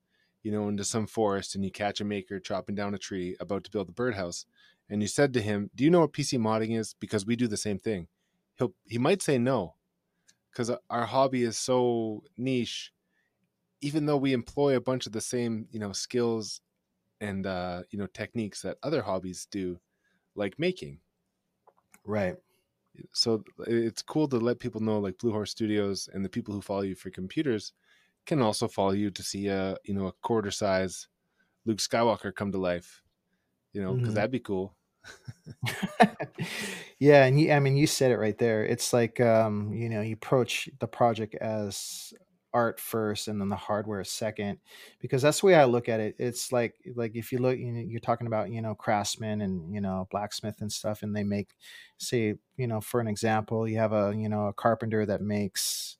you 0.42 0.50
know, 0.50 0.68
into 0.68 0.84
some 0.84 1.06
forest 1.06 1.54
and 1.54 1.64
you 1.64 1.70
catch 1.70 2.00
a 2.00 2.04
maker 2.04 2.40
chopping 2.40 2.74
down 2.74 2.94
a 2.94 2.98
tree 2.98 3.36
about 3.40 3.64
to 3.64 3.70
build 3.70 3.88
a 3.88 3.92
birdhouse, 3.92 4.46
and 4.92 5.02
you 5.02 5.08
said 5.08 5.34
to 5.34 5.42
him, 5.42 5.70
"Do 5.76 5.84
you 5.84 5.90
know 5.90 6.02
what 6.02 6.14
PC 6.14 6.38
modding 6.38 6.78
is?" 6.78 6.94
Because 6.94 7.26
we 7.26 7.36
do 7.36 7.48
the 7.48 7.58
same 7.58 7.80
thing. 7.80 8.08
He'll 8.58 8.74
he 8.86 8.98
might 8.98 9.22
say 9.22 9.38
no, 9.38 9.76
because 10.50 10.70
our 10.90 11.06
hobby 11.06 11.42
is 11.44 11.58
so 11.58 12.24
niche. 12.36 12.92
Even 13.82 14.06
though 14.06 14.16
we 14.18 14.32
employ 14.32 14.76
a 14.76 14.80
bunch 14.80 15.06
of 15.06 15.12
the 15.12 15.20
same, 15.20 15.68
you 15.70 15.80
know, 15.80 15.92
skills 15.92 16.62
and 17.20 17.46
uh, 17.46 17.84
you 17.90 17.98
know 17.98 18.06
techniques 18.08 18.62
that 18.62 18.78
other 18.82 19.02
hobbies 19.02 19.46
do, 19.46 19.80
like 20.36 20.58
making 20.58 21.00
Right. 22.04 22.36
so 23.14 23.44
it's 23.60 24.02
cool 24.02 24.28
to 24.28 24.38
let 24.38 24.60
people 24.60 24.80
know 24.80 25.00
like 25.00 25.18
blue 25.18 25.32
horse 25.32 25.52
studios 25.52 26.08
and 26.08 26.24
the 26.24 26.28
people 26.30 26.54
who 26.54 26.60
follow 26.62 26.82
you 26.82 26.94
for 26.96 27.10
computers 27.10 27.72
can 28.26 28.42
also 28.42 28.68
follow 28.68 28.92
you 28.92 29.10
to 29.12 29.22
see 29.22 29.48
a 29.48 29.76
you 29.84 29.94
know 29.94 30.06
a 30.08 30.12
quarter 30.12 30.50
size 30.50 31.08
luke 31.66 31.78
skywalker 31.78 32.34
come 32.34 32.52
to 32.52 32.58
life 32.58 33.02
you 33.72 33.82
know 33.82 33.96
because 33.96 34.14
Mhm. 34.14 34.14
that'd 34.14 34.30
be 34.32 34.40
cool 34.40 34.76
yeah, 36.98 37.24
and 37.24 37.40
you, 37.40 37.52
I 37.52 37.60
mean, 37.60 37.76
you 37.76 37.86
said 37.86 38.10
it 38.10 38.18
right 38.18 38.36
there. 38.38 38.64
It's 38.64 38.92
like, 38.92 39.20
um, 39.20 39.72
you 39.72 39.88
know, 39.88 40.00
you 40.00 40.14
approach 40.14 40.68
the 40.78 40.86
project 40.86 41.34
as 41.36 42.12
art 42.54 42.78
first, 42.78 43.28
and 43.28 43.40
then 43.40 43.48
the 43.48 43.56
hardware 43.56 44.04
second, 44.04 44.58
because 45.00 45.22
that's 45.22 45.40
the 45.40 45.46
way 45.46 45.54
I 45.54 45.64
look 45.64 45.88
at 45.88 46.00
it. 46.00 46.16
It's 46.18 46.52
like, 46.52 46.74
like 46.94 47.12
if 47.16 47.32
you 47.32 47.38
look, 47.38 47.58
you 47.58 47.72
know, 47.72 47.80
you're 47.80 48.00
talking 48.00 48.26
about, 48.26 48.50
you 48.50 48.60
know, 48.62 48.74
craftsmen 48.74 49.40
and 49.40 49.72
you 49.74 49.80
know, 49.80 50.06
blacksmith 50.10 50.56
and 50.60 50.70
stuff, 50.70 51.02
and 51.02 51.14
they 51.16 51.24
make, 51.24 51.50
say, 51.98 52.34
you 52.56 52.66
know, 52.66 52.80
for 52.80 53.00
an 53.00 53.08
example, 53.08 53.66
you 53.68 53.78
have 53.78 53.92
a, 53.92 54.12
you 54.16 54.28
know, 54.28 54.46
a 54.48 54.52
carpenter 54.52 55.06
that 55.06 55.22
makes, 55.22 55.96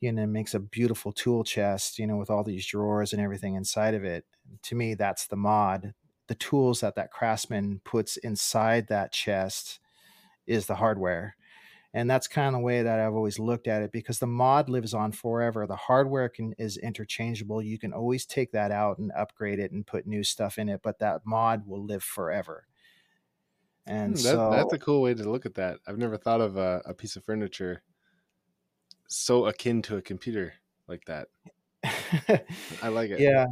you 0.00 0.12
know, 0.12 0.26
makes 0.26 0.54
a 0.54 0.60
beautiful 0.60 1.12
tool 1.12 1.44
chest, 1.44 1.98
you 1.98 2.06
know, 2.06 2.16
with 2.16 2.30
all 2.30 2.44
these 2.44 2.66
drawers 2.66 3.12
and 3.12 3.22
everything 3.22 3.54
inside 3.54 3.94
of 3.94 4.04
it. 4.04 4.24
To 4.64 4.74
me, 4.76 4.94
that's 4.94 5.26
the 5.28 5.36
mod. 5.36 5.94
The 6.30 6.36
tools 6.36 6.80
that 6.80 6.96
that 6.96 7.12
craftsman 7.12 7.82
puts 7.84 8.16
inside 8.16 8.88
that 8.88 9.12
chest 9.12 9.80
is 10.46 10.66
the 10.66 10.76
hardware. 10.76 11.36
And 11.94 12.10
that's 12.10 12.28
kind 12.28 12.48
of 12.48 12.60
the 12.60 12.64
way 12.66 12.82
that 12.82 13.00
I've 13.00 13.14
always 13.14 13.38
looked 13.38 13.68
at 13.68 13.82
it 13.82 13.92
because 13.92 14.20
the 14.20 14.26
mod 14.28 14.68
lives 14.68 14.94
on 14.94 15.12
forever. 15.12 15.66
The 15.66 15.76
hardware 15.76 16.28
can 16.28 16.54
is 16.58 16.76
interchangeable. 16.78 17.62
You 17.62 17.78
can 17.78 17.92
always 17.94 18.26
take 18.26 18.52
that 18.52 18.72
out 18.72 18.98
and 18.98 19.12
upgrade 19.12 19.60
it 19.60 19.72
and 19.72 19.86
put 19.86 20.06
new 20.06 20.24
stuff 20.24 20.58
in 20.58 20.68
it, 20.68 20.82
but 20.82 21.00
that 21.00 21.22
mod 21.26 21.66
will 21.66 21.84
live 21.84 22.04
forever. 22.04 22.66
And 23.86 24.16
Hmm, 24.16 24.22
that, 24.22 24.42
so 24.46 24.50
that's 24.50 24.72
a 24.72 24.78
cool 24.78 25.02
way 25.02 25.14
to 25.14 25.30
look 25.30 25.46
at 25.46 25.54
that 25.54 25.80
i've 25.86 25.98
never 25.98 26.16
thought 26.16 26.40
of 26.40 26.56
a, 26.56 26.82
a 26.86 26.94
piece 26.94 27.16
of 27.16 27.24
furniture 27.24 27.82
so 29.08 29.46
akin 29.46 29.82
to 29.82 29.96
a 29.96 30.02
computer 30.02 30.54
like 30.88 31.04
that 31.06 31.28
i 32.82 32.88
like 32.88 33.10
it 33.10 33.26
yeah 33.26 33.46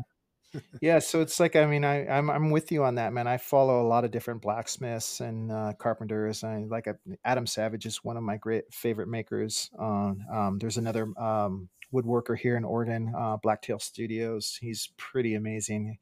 yeah 0.80 0.98
so 0.98 1.20
it's 1.20 1.38
like 1.38 1.56
i 1.56 1.66
mean 1.66 1.84
I, 1.84 2.08
I'm, 2.08 2.30
I'm 2.30 2.50
with 2.50 2.72
you 2.72 2.82
on 2.84 2.94
that 2.94 3.12
man. 3.12 3.26
I 3.26 3.36
follow 3.36 3.82
a 3.82 3.86
lot 3.88 4.04
of 4.04 4.10
different 4.10 4.40
blacksmiths 4.42 5.20
and 5.20 5.52
uh, 5.52 5.72
carpenters 5.78 6.42
and 6.42 6.70
like 6.70 6.88
uh, 6.88 6.94
adam 7.24 7.46
savage 7.46 7.84
is 7.86 8.02
one 8.02 8.16
of 8.16 8.22
my 8.22 8.36
great 8.38 8.72
favorite 8.72 9.08
makers 9.08 9.70
um, 9.78 10.24
um, 10.32 10.58
there's 10.58 10.78
another 10.78 11.12
um, 11.18 11.68
woodworker 11.92 12.36
here 12.36 12.56
in 12.56 12.64
oregon 12.64 13.12
uh, 13.16 13.36
blacktail 13.38 13.78
studios. 13.78 14.58
He's 14.60 14.90
pretty 14.96 15.34
amazing. 15.34 15.98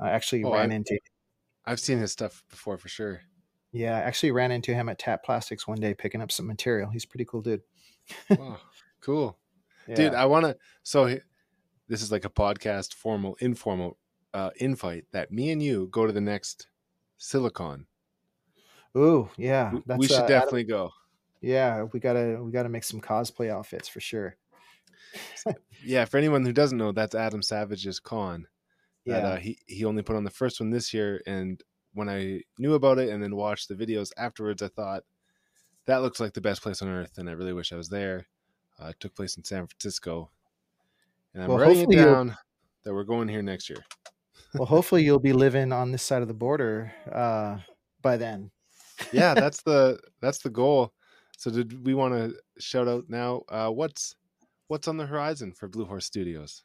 I 0.00 0.10
actually 0.10 0.44
Oh, 0.44 0.52
ran 0.54 0.70
I- 0.72 0.74
into 0.76 0.98
i've 1.66 1.80
seen 1.80 1.98
his 1.98 2.12
stuff 2.12 2.42
before 2.50 2.78
for 2.78 2.88
sure. 2.88 3.22
Yeah 3.72 3.96
I 3.96 4.00
actually 4.00 4.32
ran 4.32 4.50
into 4.52 4.74
him 4.74 4.88
at 4.88 4.98
tap 4.98 5.22
plastics 5.24 5.66
one 5.68 5.80
day 5.80 5.92
picking 5.94 6.20
up 6.22 6.32
some 6.32 6.46
material. 6.46 6.90
He's 6.90 7.04
a 7.04 7.08
pretty 7.08 7.24
cool 7.26 7.42
dude. 7.42 7.62
Wow 8.30 8.58
cool. 9.00 9.38
Dude 9.94 10.12
i 10.12 10.26
want 10.26 10.44
to 10.44 10.56
so 10.82 11.06
he- 11.06 11.20
this 11.88 12.02
is 12.02 12.12
like 12.12 12.24
a 12.24 12.30
podcast 12.30 12.94
formal 12.94 13.36
informal 13.40 13.98
uh 14.34 14.50
invite 14.56 15.06
that 15.12 15.32
me 15.32 15.50
and 15.50 15.62
you 15.62 15.88
go 15.90 16.06
to 16.06 16.12
the 16.12 16.20
next 16.20 16.68
silicon. 17.16 17.86
Ooh 18.96 19.28
yeah 19.36 19.72
we, 19.72 19.82
that's 19.86 19.98
we 19.98 20.06
should 20.06 20.20
uh, 20.20 20.26
definitely 20.26 20.64
go. 20.64 20.90
Yeah 21.40 21.84
we 21.92 22.00
gotta 22.00 22.38
we 22.42 22.52
gotta 22.52 22.68
make 22.68 22.84
some 22.84 23.00
cosplay 23.00 23.50
outfits 23.50 23.88
for 23.88 24.00
sure. 24.00 24.36
Yeah 25.84 26.04
for 26.04 26.18
anyone 26.18 26.44
who 26.44 26.52
doesn't 26.52 26.76
know 26.76 26.92
that's 26.92 27.14
adam 27.14 27.40
savage's 27.40 28.00
con 28.00 28.46
that 29.06 29.22
yeah. 29.22 29.28
uh, 29.28 29.36
he, 29.36 29.58
he 29.66 29.84
only 29.84 30.02
put 30.02 30.16
on 30.16 30.24
the 30.24 30.30
first 30.30 30.60
one 30.60 30.70
this 30.70 30.92
year 30.92 31.22
and 31.26 31.62
when 31.94 32.08
i 32.08 32.42
knew 32.58 32.74
about 32.74 32.98
it 32.98 33.08
and 33.08 33.22
then 33.22 33.34
watched 33.34 33.68
the 33.68 33.74
videos 33.74 34.10
afterwards 34.18 34.60
i 34.60 34.68
thought 34.68 35.04
that 35.86 36.02
looks 36.02 36.20
like 36.20 36.34
the 36.34 36.40
best 36.40 36.62
place 36.62 36.82
on 36.82 36.88
earth 36.88 37.16
and 37.16 37.30
i 37.30 37.32
really 37.32 37.54
wish 37.54 37.72
i 37.72 37.76
was 37.76 37.88
there. 37.88 38.26
Uh, 38.78 38.88
it 38.88 38.96
took 39.00 39.14
place 39.14 39.36
in 39.36 39.44
san 39.44 39.66
francisco 39.66 40.30
and 41.38 41.44
i'm 41.44 41.50
Well, 41.50 41.58
writing 41.58 41.80
it 41.80 41.90
hopefully 41.90 41.96
down 41.96 42.36
that 42.84 42.92
we're 42.94 43.04
going 43.04 43.28
here 43.28 43.42
next 43.42 43.68
year 43.70 43.84
well 44.54 44.66
hopefully 44.66 45.04
you'll 45.04 45.18
be 45.18 45.32
living 45.46 45.72
on 45.72 45.92
this 45.92 46.02
side 46.02 46.22
of 46.22 46.28
the 46.28 46.34
border 46.34 46.92
uh 47.10 47.58
by 48.02 48.16
then 48.16 48.50
yeah 49.12 49.34
that's 49.38 49.62
the 49.62 49.98
that's 50.20 50.38
the 50.38 50.50
goal 50.50 50.92
so 51.36 51.50
did 51.50 51.86
we 51.86 51.94
want 51.94 52.14
to 52.14 52.34
shout 52.60 52.88
out 52.88 53.04
now 53.08 53.42
uh 53.48 53.70
what's 53.70 54.16
what's 54.68 54.88
on 54.88 54.96
the 54.96 55.06
horizon 55.06 55.52
for 55.52 55.68
blue 55.68 55.84
horse 55.86 56.06
studios 56.06 56.64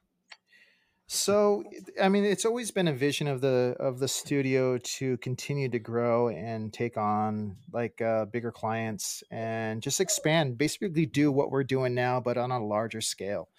So, 1.07 1.63
I 2.01 2.09
mean, 2.09 2.23
it's 2.23 2.45
always 2.45 2.71
been 2.71 2.87
a 2.87 2.93
vision 2.93 3.27
of 3.27 3.41
the 3.41 3.75
of 3.79 3.99
the 3.99 4.07
studio 4.07 4.77
to 4.79 5.17
continue 5.17 5.69
to 5.69 5.77
grow 5.77 6.29
and 6.29 6.73
take 6.73 6.97
on 6.97 7.57
like 7.71 8.01
uh, 8.01 8.25
bigger 8.25 8.51
clients 8.51 9.21
and 9.29 9.83
just 9.83 9.99
expand. 9.99 10.57
Basically, 10.57 11.05
do 11.05 11.31
what 11.31 11.51
we're 11.51 11.65
doing 11.65 11.93
now, 11.93 12.19
but 12.19 12.37
on 12.37 12.51
a 12.51 12.65
larger 12.65 13.01
scale. 13.01 13.49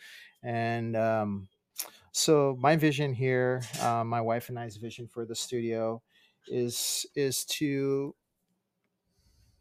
And 0.44 0.96
um, 0.96 1.48
so, 2.12 2.56
my 2.60 2.76
vision 2.76 3.14
here, 3.14 3.62
uh, 3.80 4.04
my 4.04 4.20
wife 4.20 4.48
and 4.48 4.58
I's 4.58 4.76
vision 4.76 5.08
for 5.08 5.24
the 5.24 5.34
studio, 5.34 6.02
is 6.46 7.06
is 7.14 7.44
to 7.46 8.14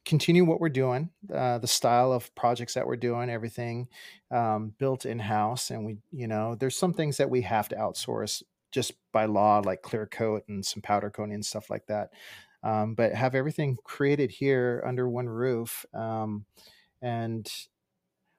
continue 0.06 0.44
what 0.44 0.60
we're 0.60 0.70
doing, 0.70 1.10
uh, 1.34 1.58
the 1.60 1.68
style 1.68 2.12
of 2.12 2.34
projects 2.36 2.74
that 2.74 2.86
we're 2.86 2.98
doing, 2.98 3.30
everything 3.30 3.88
um, 4.32 4.74
built 4.78 5.06
in 5.06 5.20
house. 5.20 5.72
And 5.72 5.86
we, 5.86 5.98
you 6.12 6.28
know, 6.28 6.56
there's 6.56 6.76
some 6.76 6.94
things 6.94 7.18
that 7.18 7.30
we 7.30 7.42
have 7.42 7.70
to 7.70 7.76
outsource 7.76 8.44
just 8.72 8.94
by 9.12 9.26
law, 9.26 9.62
like 9.64 9.82
clear 9.82 10.06
coat 10.06 10.44
and 10.48 10.66
some 10.66 10.82
powder 10.82 11.10
coating 11.10 11.36
and 11.36 11.46
stuff 11.46 11.70
like 11.70 11.86
that. 11.88 12.10
Um, 12.64 12.96
but 12.96 13.14
have 13.14 13.36
everything 13.36 13.78
created 13.84 14.32
here 14.32 14.84
under 14.86 15.08
one 15.08 15.28
roof 15.28 15.86
um, 15.94 16.46
and 17.02 17.50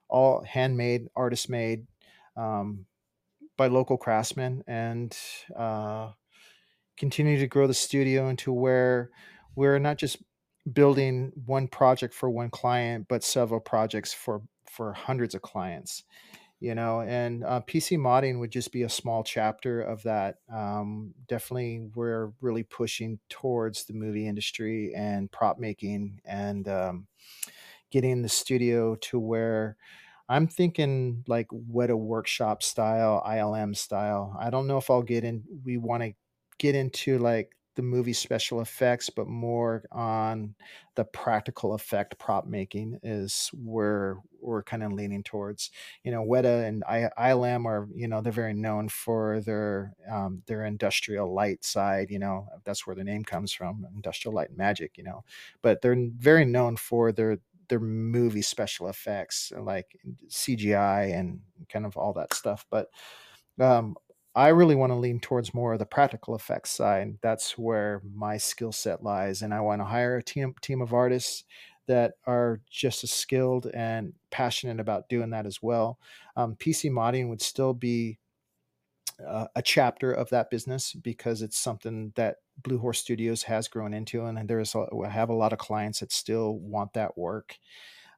all 0.07 0.43
handmade, 0.43 1.07
artist 1.15 1.49
made 1.49 1.87
um, 2.35 2.85
by 3.57 3.67
local 3.67 3.97
craftsmen 3.97 4.63
and 4.67 5.17
uh, 5.55 6.11
continue 6.97 7.39
to 7.39 7.47
grow 7.47 7.67
the 7.67 7.73
studio 7.73 8.29
into 8.29 8.51
where 8.51 9.11
we're 9.55 9.79
not 9.79 9.97
just 9.97 10.17
building 10.71 11.31
one 11.45 11.67
project 11.67 12.13
for 12.13 12.29
one 12.29 12.49
client, 12.49 13.07
but 13.07 13.23
several 13.23 13.59
projects 13.59 14.13
for 14.13 14.41
for 14.69 14.93
hundreds 14.93 15.35
of 15.35 15.41
clients. 15.41 16.03
You 16.61 16.73
know, 16.73 17.01
and 17.01 17.43
uh, 17.43 17.61
PC 17.67 17.97
modding 17.97 18.39
would 18.39 18.49
just 18.49 18.71
be 18.71 18.83
a 18.83 18.89
small 18.89 19.23
chapter 19.23 19.81
of 19.81 20.03
that. 20.03 20.37
Um, 20.51 21.13
definitely, 21.27 21.89
we're 21.93 22.31
really 22.41 22.63
pushing 22.63 23.19
towards 23.29 23.85
the 23.85 23.93
movie 23.93 24.27
industry 24.27 24.93
and 24.95 25.31
prop 25.31 25.59
making 25.59 26.21
and 26.23 26.67
um, 26.67 27.07
getting 27.91 28.21
the 28.21 28.29
studio 28.29 28.95
to 28.95 29.19
where 29.19 29.77
I'm 30.27 30.47
thinking 30.47 31.23
like 31.27 31.47
Weta 31.49 31.97
workshop 31.97 32.63
style, 32.63 33.21
ILM 33.25 33.73
style. 33.75 34.35
I 34.39 34.49
don't 34.49 34.67
know 34.67 34.77
if 34.77 34.89
I'll 34.89 35.03
get 35.03 35.23
in. 35.23 35.43
We 35.63 35.77
want 35.77 36.03
to 36.03 36.13
get 36.57 36.75
into 36.75 37.19
like 37.19 37.51
the 37.75 37.81
movie 37.83 38.13
special 38.13 38.61
effects, 38.61 39.09
but 39.09 39.27
more 39.27 39.83
on 39.91 40.55
the 40.95 41.03
practical 41.03 41.73
effect 41.73 42.17
prop 42.17 42.47
making 42.47 42.97
is 43.03 43.51
where 43.53 44.17
we're 44.39 44.63
kind 44.63 44.81
of 44.81 44.93
leaning 44.93 45.23
towards. 45.23 45.69
You 46.03 46.11
know, 46.11 46.23
Weta 46.23 46.63
and 46.65 46.83
ILM 46.87 47.65
are, 47.65 47.87
you 47.93 48.07
know, 48.07 48.21
they're 48.21 48.31
very 48.31 48.53
known 48.53 48.89
for 48.89 49.41
their 49.41 49.93
um, 50.09 50.41
their 50.47 50.63
industrial 50.65 51.33
light 51.33 51.63
side. 51.65 52.09
You 52.09 52.19
know, 52.19 52.47
that's 52.63 52.87
where 52.87 52.95
the 52.95 53.03
name 53.03 53.23
comes 53.25 53.51
from, 53.51 53.85
industrial 53.93 54.33
light 54.33 54.55
magic. 54.55 54.97
You 54.97 55.03
know, 55.03 55.23
but 55.61 55.81
they're 55.81 55.97
very 56.17 56.45
known 56.45 56.77
for 56.77 57.11
their 57.11 57.37
their 57.69 57.79
movie 57.79 58.41
special 58.41 58.87
effects 58.89 59.51
like 59.57 59.97
CGI 60.29 61.13
and 61.17 61.41
kind 61.69 61.85
of 61.85 61.97
all 61.97 62.13
that 62.13 62.33
stuff. 62.33 62.65
But 62.69 62.89
um, 63.59 63.95
I 64.35 64.49
really 64.49 64.75
want 64.75 64.91
to 64.91 64.95
lean 64.95 65.19
towards 65.19 65.53
more 65.53 65.73
of 65.73 65.79
the 65.79 65.85
practical 65.85 66.35
effects 66.35 66.71
side. 66.71 67.17
That's 67.21 67.57
where 67.57 68.01
my 68.13 68.37
skill 68.37 68.71
set 68.71 69.03
lies, 69.03 69.41
and 69.41 69.53
I 69.53 69.61
want 69.61 69.81
to 69.81 69.85
hire 69.85 70.17
a 70.17 70.23
team 70.23 70.53
team 70.61 70.81
of 70.81 70.93
artists 70.93 71.45
that 71.87 72.15
are 72.25 72.61
just 72.69 73.03
as 73.03 73.11
skilled 73.11 73.67
and 73.67 74.13
passionate 74.31 74.79
about 74.79 75.07
doing 75.07 75.29
that 75.29 75.45
as 75.45 75.61
well. 75.61 75.99
Um, 76.35 76.55
PC 76.55 76.89
modding 76.89 77.29
would 77.29 77.41
still 77.41 77.73
be 77.73 78.19
uh, 79.25 79.47
a 79.55 79.61
chapter 79.61 80.11
of 80.11 80.29
that 80.29 80.49
business 80.49 80.93
because 80.93 81.41
it's 81.41 81.57
something 81.57 82.11
that 82.15 82.37
Blue 82.63 82.77
Horse 82.77 82.99
Studios 82.99 83.43
has 83.43 83.67
grown 83.67 83.93
into, 83.93 84.25
and 84.25 84.47
there's 84.47 84.75
a, 84.75 84.87
have 85.09 85.29
a 85.29 85.35
lot 85.35 85.53
of 85.53 85.59
clients 85.59 85.99
that 85.99 86.11
still 86.11 86.57
want 86.57 86.93
that 86.93 87.17
work. 87.17 87.57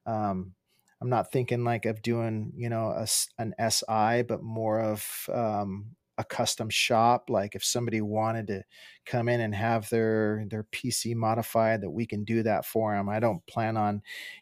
Um, 0.06 0.54
I'm 1.02 1.10
not 1.10 1.32
thinking 1.32 1.63
like 1.63 1.86
of 1.86 2.02
doing 2.02 2.54
you 2.56 2.69
know 2.69 2.89
a, 2.89 3.08
an 3.38 3.54
SI, 3.60 4.23
but 4.23 4.41
more 4.43 4.80
of 4.82 5.30
um, 5.34 5.95
a 6.17 6.23
custom 6.23 6.69
shop. 6.69 7.30
Like 7.30 7.56
if 7.56 7.63
somebody 7.63 8.02
wanted 8.02 8.47
to 8.47 8.63
come 9.06 9.30
in 9.30 9.41
and 9.41 9.54
have 9.56 9.89
their 9.89 10.45
their 10.50 10.63
pc 10.65 11.15
modified 11.15 11.82
that 11.82 11.91
we 11.91 12.06
can 12.06 12.23
do 12.23 12.43
that 12.43 12.65
for 12.65 12.93
them 12.93 13.08
i 13.08 13.19
don't 13.21 13.45
plan 13.47 13.78
on 13.78 14.02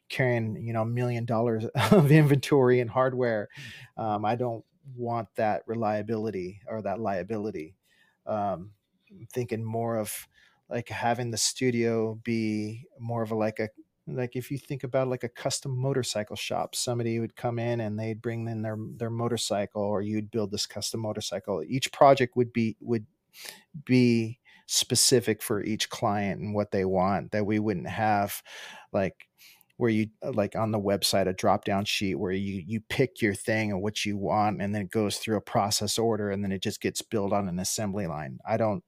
carrying 0.10 0.56
you 0.66 0.74
know 0.74 0.82
a 0.82 0.86
million 0.86 1.26
dollars 1.26 1.66
of 1.92 2.12
inventory 2.12 2.80
and 2.80 2.90
hardware. 2.90 3.50
Um, 3.98 4.26
i 4.26 4.36
don't 4.36 4.64
want 4.96 5.28
that 5.36 5.64
reliability 5.66 6.62
or 6.68 6.82
that 6.84 7.00
liability. 7.00 7.76
Um, 8.28 8.72
thinking 9.34 9.64
more 9.64 9.98
of 9.98 10.28
like 10.70 10.90
having 10.90 11.32
the 11.32 11.38
studio 11.38 12.20
be 12.24 12.86
more 13.00 13.22
of 13.22 13.32
a 13.32 13.36
like 13.36 13.60
a 13.60 13.70
like 14.08 14.36
if 14.36 14.52
you 14.52 14.58
think 14.58 14.84
about 14.84 15.08
like 15.08 15.24
a 15.24 15.30
custom 15.30 15.76
motorcycle 15.76 16.36
shop 16.36 16.76
somebody 16.76 17.20
would 17.20 17.36
come 17.36 17.58
in 17.58 17.82
and 17.82 18.00
they'd 18.00 18.22
bring 18.22 18.48
in 18.48 18.62
their 18.62 18.78
their 18.98 19.10
motorcycle 19.10 19.82
or 19.82 20.02
you'd 20.02 20.32
build 20.32 20.52
this 20.52 20.66
custom 20.66 21.00
motorcycle. 21.00 21.64
Each 21.68 21.92
project 21.92 22.36
would 22.36 22.54
be 22.54 22.78
would 22.82 23.06
be 23.86 24.40
specific 24.68 25.42
for 25.42 25.64
each 25.64 25.90
client 25.90 26.42
and 26.42 26.56
what 26.56 26.72
they 26.72 26.86
want 26.86 27.32
that 27.32 27.46
we 27.46 27.60
wouldn't 27.60 27.88
have 27.88 28.42
like 28.92 29.28
where 29.78 29.92
you 29.92 30.08
uh, 30.24 30.32
like 30.32 30.56
on 30.56 30.72
the 30.72 30.80
website 30.80 31.28
a 31.28 31.34
drop 31.34 31.66
down 31.66 31.86
sheet 31.86 32.16
where 32.16 32.32
you 32.32 32.64
you 32.66 32.80
pick 32.90 33.22
your 33.22 33.34
thing 33.34 33.72
and 33.72 33.82
what 33.82 34.06
you 34.06 34.18
want 34.18 34.62
and 34.62 34.74
then 34.74 34.84
it 34.84 34.92
goes 34.92 35.18
through 35.18 35.38
a 35.38 35.42
process 35.42 36.00
order 36.00 36.32
and 36.32 36.44
then 36.44 36.52
it 36.52 36.64
just 36.64 36.82
gets 36.82 37.02
built 37.02 37.34
on 37.34 37.48
an 37.48 37.60
assembly 37.60 38.08
line. 38.08 38.40
I 38.48 38.58
don't 38.58 38.84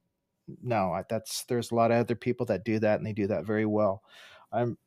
know 0.62 1.02
that's 1.10 1.44
there's 1.46 1.72
a 1.72 1.76
lot 1.76 1.92
of 1.92 1.98
other 1.98 2.16
people 2.16 2.46
that 2.46 2.64
do 2.64 2.80
that 2.80 2.98
and 2.98 3.06
they 3.06 3.14
do 3.14 3.28
that 3.28 3.46
very 3.46 3.66
well 3.66 4.02
i'm 4.52 4.78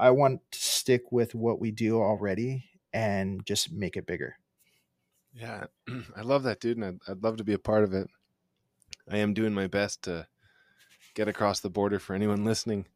I 0.00 0.10
want 0.12 0.40
to 0.50 0.58
stick 0.58 1.12
with 1.12 1.34
what 1.34 1.60
we 1.60 1.70
do 1.70 2.00
already 2.00 2.64
and 2.92 3.44
just 3.44 3.70
make 3.70 3.98
it 3.98 4.06
bigger. 4.06 4.36
Yeah, 5.34 5.64
I 6.16 6.22
love 6.22 6.42
that, 6.44 6.58
dude, 6.58 6.78
and 6.78 6.86
I'd, 6.86 7.12
I'd 7.12 7.22
love 7.22 7.36
to 7.36 7.44
be 7.44 7.52
a 7.52 7.58
part 7.58 7.84
of 7.84 7.92
it. 7.92 8.08
I 9.10 9.18
am 9.18 9.34
doing 9.34 9.52
my 9.52 9.66
best 9.66 10.02
to 10.04 10.26
get 11.14 11.28
across 11.28 11.60
the 11.60 11.68
border 11.68 11.98
for 11.98 12.14
anyone 12.14 12.46
listening 12.46 12.86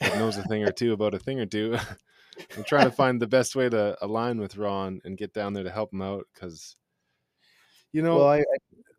that 0.00 0.18
knows 0.18 0.36
a 0.36 0.42
thing 0.42 0.62
or 0.62 0.70
two 0.70 0.92
about 0.92 1.14
a 1.14 1.18
thing 1.18 1.40
or 1.40 1.46
two. 1.46 1.78
I'm 2.56 2.64
trying 2.64 2.84
to 2.84 2.90
find 2.94 3.20
the 3.20 3.26
best 3.26 3.56
way 3.56 3.70
to 3.70 3.96
align 4.02 4.38
with 4.38 4.56
Ron 4.58 5.00
and 5.04 5.16
get 5.16 5.32
down 5.32 5.54
there 5.54 5.64
to 5.64 5.70
help 5.70 5.94
him 5.94 6.02
out 6.02 6.26
because, 6.34 6.76
you 7.92 8.02
know, 8.02 8.18
well, 8.18 8.28
I, 8.28 8.44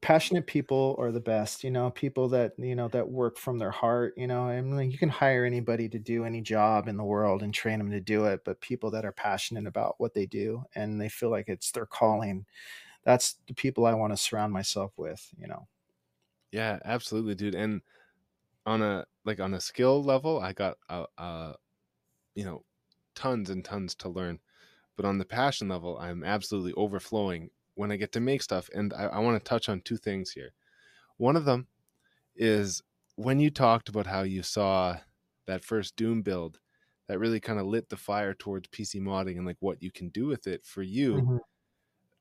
passionate 0.01 0.47
people 0.47 0.95
are 0.97 1.11
the 1.11 1.19
best 1.19 1.63
you 1.63 1.69
know 1.71 1.91
people 1.91 2.27
that 2.29 2.53
you 2.57 2.75
know 2.75 2.87
that 2.87 3.09
work 3.09 3.37
from 3.37 3.59
their 3.59 3.71
heart 3.71 4.13
you 4.17 4.25
know 4.27 4.43
I 4.43 4.59
mean, 4.61 4.89
you 4.91 4.97
can 4.97 5.09
hire 5.09 5.45
anybody 5.45 5.87
to 5.89 5.99
do 5.99 6.25
any 6.25 6.41
job 6.41 6.87
in 6.87 6.97
the 6.97 7.03
world 7.03 7.43
and 7.43 7.53
train 7.53 7.77
them 7.79 7.91
to 7.91 8.01
do 8.01 8.25
it 8.25 8.43
but 8.43 8.61
people 8.61 8.91
that 8.91 9.05
are 9.05 9.11
passionate 9.11 9.67
about 9.67 9.99
what 9.99 10.13
they 10.15 10.25
do 10.25 10.63
and 10.75 10.99
they 10.99 11.09
feel 11.09 11.29
like 11.29 11.49
it's 11.49 11.71
their 11.71 11.85
calling 11.85 12.47
that's 13.03 13.35
the 13.47 13.53
people 13.55 13.85
i 13.85 13.93
want 13.93 14.13
to 14.13 14.17
surround 14.17 14.53
myself 14.53 14.97
with 14.97 15.33
you 15.37 15.47
know. 15.47 15.67
Yeah 16.51 16.79
absolutely 16.83 17.35
dude 17.35 17.55
and 17.55 17.81
on 18.65 18.81
a 18.81 19.07
like 19.25 19.39
on 19.39 19.53
a 19.55 19.61
skill 19.61 20.03
level 20.03 20.39
i 20.41 20.53
got 20.53 20.77
uh 20.89 21.53
you 22.35 22.45
know 22.45 22.65
tons 23.15 23.49
and 23.49 23.65
tons 23.65 23.95
to 23.95 24.09
learn 24.09 24.39
but 24.97 25.05
on 25.05 25.17
the 25.19 25.25
passion 25.25 25.69
level 25.69 25.97
i'm 25.99 26.23
absolutely 26.23 26.73
overflowing 26.75 27.51
when 27.75 27.91
I 27.91 27.95
get 27.95 28.12
to 28.13 28.19
make 28.19 28.41
stuff. 28.41 28.69
And 28.73 28.93
I, 28.93 29.05
I 29.05 29.19
want 29.19 29.43
to 29.43 29.49
touch 29.49 29.69
on 29.69 29.81
two 29.81 29.97
things 29.97 30.31
here. 30.31 30.51
One 31.17 31.36
of 31.36 31.45
them 31.45 31.67
is 32.36 32.81
when 33.15 33.39
you 33.39 33.49
talked 33.49 33.89
about 33.89 34.07
how 34.07 34.23
you 34.23 34.43
saw 34.43 34.97
that 35.47 35.63
first 35.63 35.95
Doom 35.95 36.21
build 36.21 36.60
that 37.07 37.19
really 37.19 37.41
kind 37.41 37.60
of 37.60 37.65
lit 37.65 37.89
the 37.89 37.97
fire 37.97 38.34
towards 38.34 38.69
PC 38.69 39.02
modding 39.02 39.37
and 39.37 39.46
like 39.46 39.58
what 39.60 39.83
you 39.83 39.91
can 39.91 40.08
do 40.10 40.27
with 40.27 40.48
it 40.48 40.65
for 40.65 40.81
you. 40.81 41.15
Mm-hmm. 41.15 41.37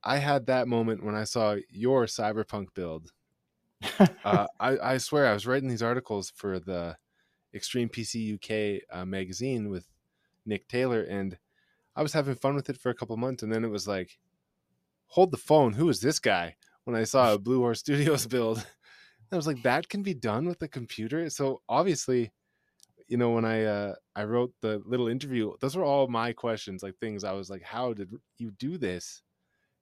I 0.03 0.16
had 0.16 0.47
that 0.47 0.66
moment 0.66 1.05
when 1.05 1.14
I 1.14 1.22
saw 1.22 1.57
your 1.68 2.07
cyberpunk 2.07 2.75
build. 2.75 3.12
uh, 4.25 4.47
I, 4.59 4.79
I, 4.79 4.99
swear 4.99 5.27
I 5.27 5.33
was 5.33 5.47
writing 5.47 5.68
these 5.68 5.83
articles 5.83 6.33
for 6.35 6.59
the 6.59 6.97
Extreme 7.55 7.91
PC 7.91 8.35
UK 8.35 8.83
uh, 8.91 9.05
magazine 9.05 9.68
with 9.68 9.87
Nick 10.45 10.66
Taylor, 10.66 11.03
and 11.03 11.39
I 11.95 12.03
was 12.03 12.12
having 12.12 12.35
fun 12.35 12.57
with 12.57 12.68
it 12.68 12.77
for 12.77 12.91
a 12.91 12.95
couple 12.95 13.16
months, 13.16 13.43
and 13.43 13.53
then 13.53 13.64
it 13.64 13.70
was 13.70 13.87
like, 13.87 14.18
hold 15.11 15.31
the 15.31 15.37
phone. 15.37 15.75
Who 15.75 15.89
is 15.89 16.01
this 16.01 16.19
guy? 16.19 16.57
When 16.85 16.97
I 16.97 17.05
saw 17.05 17.35
a 17.35 17.39
Blue 17.47 17.59
Horse 17.59 17.81
Studios 17.81 18.27
build, 18.29 18.65
I 19.31 19.37
was 19.37 19.47
like, 19.47 19.63
that 19.63 19.89
can 19.89 20.03
be 20.03 20.15
done 20.15 20.47
with 20.47 20.63
a 20.63 20.69
computer. 20.69 21.29
So 21.31 21.61
obviously, 21.69 22.33
you 23.07 23.17
know, 23.17 23.31
when 23.31 23.45
I 23.45 23.65
uh, 23.65 23.95
I 24.17 24.25
wrote 24.25 24.53
the 24.61 24.81
little 24.85 25.09
interview, 25.09 25.53
those 25.61 25.77
were 25.77 25.85
all 25.85 26.09
my 26.09 26.33
questions, 26.33 26.83
like 26.83 26.97
things 26.97 27.25
I 27.25 27.33
was 27.33 27.51
like, 27.51 27.63
how 27.63 27.93
did 27.93 28.11
you 28.39 28.53
do 28.53 28.79
this? 28.79 29.23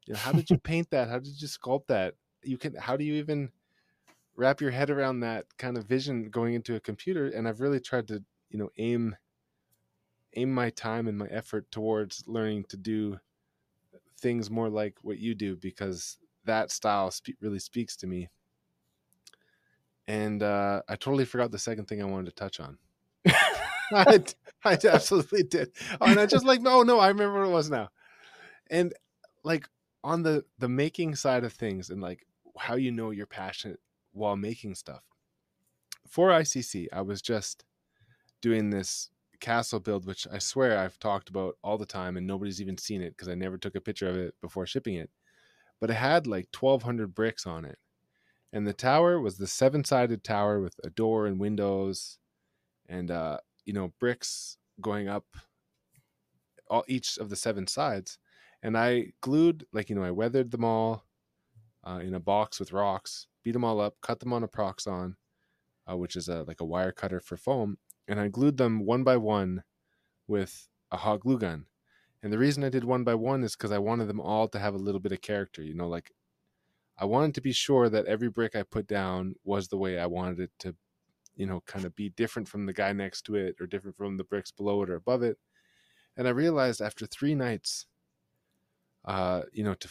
You 0.07 0.15
know, 0.15 0.21
how 0.21 0.33
did 0.33 0.51
you 0.51 0.59
paint 0.65 0.91
that? 0.91 1.09
How 1.09 1.19
did 1.19 1.41
you 1.41 1.49
sculpt 1.49 1.87
that? 1.89 2.15
You 2.43 2.59
can. 2.59 2.75
How 2.75 2.97
do 2.97 3.05
you 3.05 3.15
even 3.15 3.51
wrap 4.35 4.61
your 4.61 4.71
head 4.71 4.89
around 4.91 5.21
that 5.21 5.45
kind 5.59 5.77
of 5.77 5.85
vision 5.85 6.31
going 6.31 6.55
into 6.55 6.75
a 6.75 6.81
computer? 6.81 7.27
And 7.27 7.47
I've 7.47 7.61
really 7.61 7.81
tried 7.81 8.09
to, 8.09 8.23
you 8.49 8.59
know, 8.59 8.71
aim 8.79 9.15
aim 10.35 10.53
my 10.53 10.71
time 10.71 11.09
and 11.09 11.19
my 11.19 11.27
effort 11.27 11.71
towards 11.71 12.25
learning 12.27 12.65
to 12.69 12.77
do 12.77 13.19
things 14.19 14.51
more 14.51 14.69
like 14.69 14.97
what 15.03 15.19
you 15.19 15.35
do 15.35 15.57
because 15.57 16.19
that 16.45 16.71
style 16.71 17.11
spe- 17.11 17.41
really 17.41 17.59
speaks 17.59 17.97
to 17.97 18.07
me. 18.07 18.29
And 20.07 20.43
uh, 20.43 20.83
I 20.89 20.97
totally 20.97 21.25
forgot 21.25 21.51
the 21.51 21.59
second 21.59 21.87
thing 21.87 22.01
I 22.01 22.07
wanted 22.07 22.27
to 22.27 22.35
touch 22.35 22.61
on. 22.61 22.79
I, 23.93 24.25
I 24.65 24.79
absolutely 24.85 25.43
did. 25.43 25.71
Oh, 26.01 26.07
and 26.07 26.19
I 26.19 26.27
just 26.27 26.47
like, 26.47 26.63
no, 26.63 26.83
no, 26.83 26.99
I 26.99 27.09
remember 27.09 27.41
what 27.41 27.49
it 27.49 27.53
was 27.53 27.71
now. 27.71 27.91
And 28.71 28.93
like 29.45 29.69
on 30.05 30.23
the 30.23 30.45
the 30.59 30.69
making 30.69 31.15
side 31.15 31.45
of 31.45 31.53
things, 31.53 31.91
and 31.91 32.01
like 32.01 32.27
how 32.57 32.75
you 32.75 32.91
know 32.91 33.11
you're 33.11 33.27
passionate 33.27 33.81
while 34.13 34.37
making 34.37 34.75
stuff. 34.75 35.03
For 36.07 36.29
ICC, 36.31 36.87
I 36.93 37.03
was 37.03 37.21
just 37.23 37.65
doing 38.41 38.71
this 38.71 39.11
castle 39.41 39.81
build, 39.81 40.07
which 40.07 40.27
I 40.33 40.39
swear 40.39 40.79
I've 40.79 40.99
talked 40.99 41.29
about 41.29 41.57
all 41.63 41.79
the 41.79 41.87
time, 41.87 42.17
and 42.17 42.27
nobody's 42.27 42.61
even 42.61 42.79
seen 42.79 43.03
it 43.03 43.11
because 43.11 43.29
I 43.29 43.35
never 43.35 43.59
took 43.59 43.75
a 43.75 43.81
picture 43.81 44.09
of 44.09 44.17
it 44.17 44.35
before 44.41 44.67
shipping 44.67 44.95
it. 44.95 45.11
But 45.81 45.91
it 45.91 45.95
had 45.95 46.27
like 46.27 46.49
1,200 46.59 47.15
bricks 47.15 47.47
on 47.47 47.65
it, 47.65 47.79
and 48.53 48.67
the 48.67 48.73
tower 48.73 49.21
was 49.21 49.39
the 49.39 49.47
seven-sided 49.47 50.25
tower 50.25 50.61
with 50.61 50.75
a 50.85 50.91
door 50.91 51.27
and 51.27 51.39
windows, 51.39 52.19
and 52.89 53.11
uh, 53.11 53.39
you 53.69 53.75
know 53.75 53.93
bricks 54.01 54.57
going 54.81 55.09
up 55.09 55.27
all 56.71 56.85
each 56.89 57.19
of 57.19 57.29
the 57.29 57.37
seven 57.37 57.67
sides 57.67 58.19
and 58.63 58.77
i 58.79 59.13
glued 59.21 59.67
like 59.73 59.91
you 59.91 59.95
know 59.95 60.03
i 60.03 60.11
weathered 60.11 60.51
them 60.51 60.65
all 60.65 61.05
uh, 61.87 62.01
in 62.03 62.15
a 62.15 62.21
box 62.21 62.59
with 62.59 62.73
rocks 62.73 63.27
beat 63.45 63.53
them 63.53 63.65
all 63.65 63.79
up 63.79 63.95
cut 64.01 64.21
them 64.21 64.33
on 64.33 64.43
a 64.43 64.49
proxxon 64.49 65.15
uh, 65.91 65.97
which 65.97 66.17
is 66.17 66.29
a 66.29 66.45
like 66.45 66.63
a 66.63 66.65
wire 66.65 66.93
cutter 66.93 67.21
for 67.21 67.37
foam 67.37 67.77
and 68.09 68.19
i 68.19 68.27
glued 68.27 68.57
them 68.57 68.85
one 68.85 69.05
by 69.05 69.17
one 69.17 69.63
with 70.27 70.69
a 70.91 70.97
hot 70.97 71.21
glue 71.21 71.39
gun. 71.39 71.67
And 72.23 72.33
the 72.33 72.39
reason 72.39 72.65
i 72.65 72.69
did 72.69 72.85
one 72.85 73.05
by 73.05 73.15
one 73.15 73.45
is 73.45 73.55
because 73.55 73.71
i 73.71 73.79
wanted 73.79 74.09
them 74.09 74.21
all 74.21 74.49
to 74.49 74.59
have 74.59 74.75
a 74.75 74.79
little 74.79 75.01
bit 75.01 75.13
of 75.13 75.21
character 75.21 75.63
you 75.63 75.75
know 75.75 75.89
like 75.89 76.11
i 76.99 77.05
wanted 77.05 77.35
to 77.35 77.41
be 77.41 77.53
sure 77.53 77.89
that 77.89 78.07
every 78.07 78.29
brick 78.29 78.57
i 78.57 78.63
put 78.65 78.89
down 78.89 79.35
was 79.45 79.69
the 79.69 79.77
way 79.77 79.99
i 79.99 80.07
wanted 80.07 80.41
it 80.41 80.51
to 80.59 80.75
you 81.37 81.47
know 81.47 81.63
kind 81.67 81.85
of 81.85 81.95
be 81.95 82.09
different 82.11 82.49
from 82.49 82.67
the 82.67 82.73
guy 82.73 82.93
next 82.93 83.23
to 83.23 83.37
it 83.37 83.55
or 83.61 83.67
different 83.67 83.97
from 83.97 84.17
the 84.17 84.25
bricks 84.25 84.51
below 84.51 84.83
it 84.83 84.91
or 84.91 84.97
above 84.97 85.23
it. 85.23 85.39
And 86.17 86.27
i 86.27 86.31
realized 86.31 86.81
after 86.81 87.07
three 87.07 87.35
nights 87.35 87.87
uh 89.05 89.43
you 89.53 89.63
know 89.63 89.75
to 89.75 89.89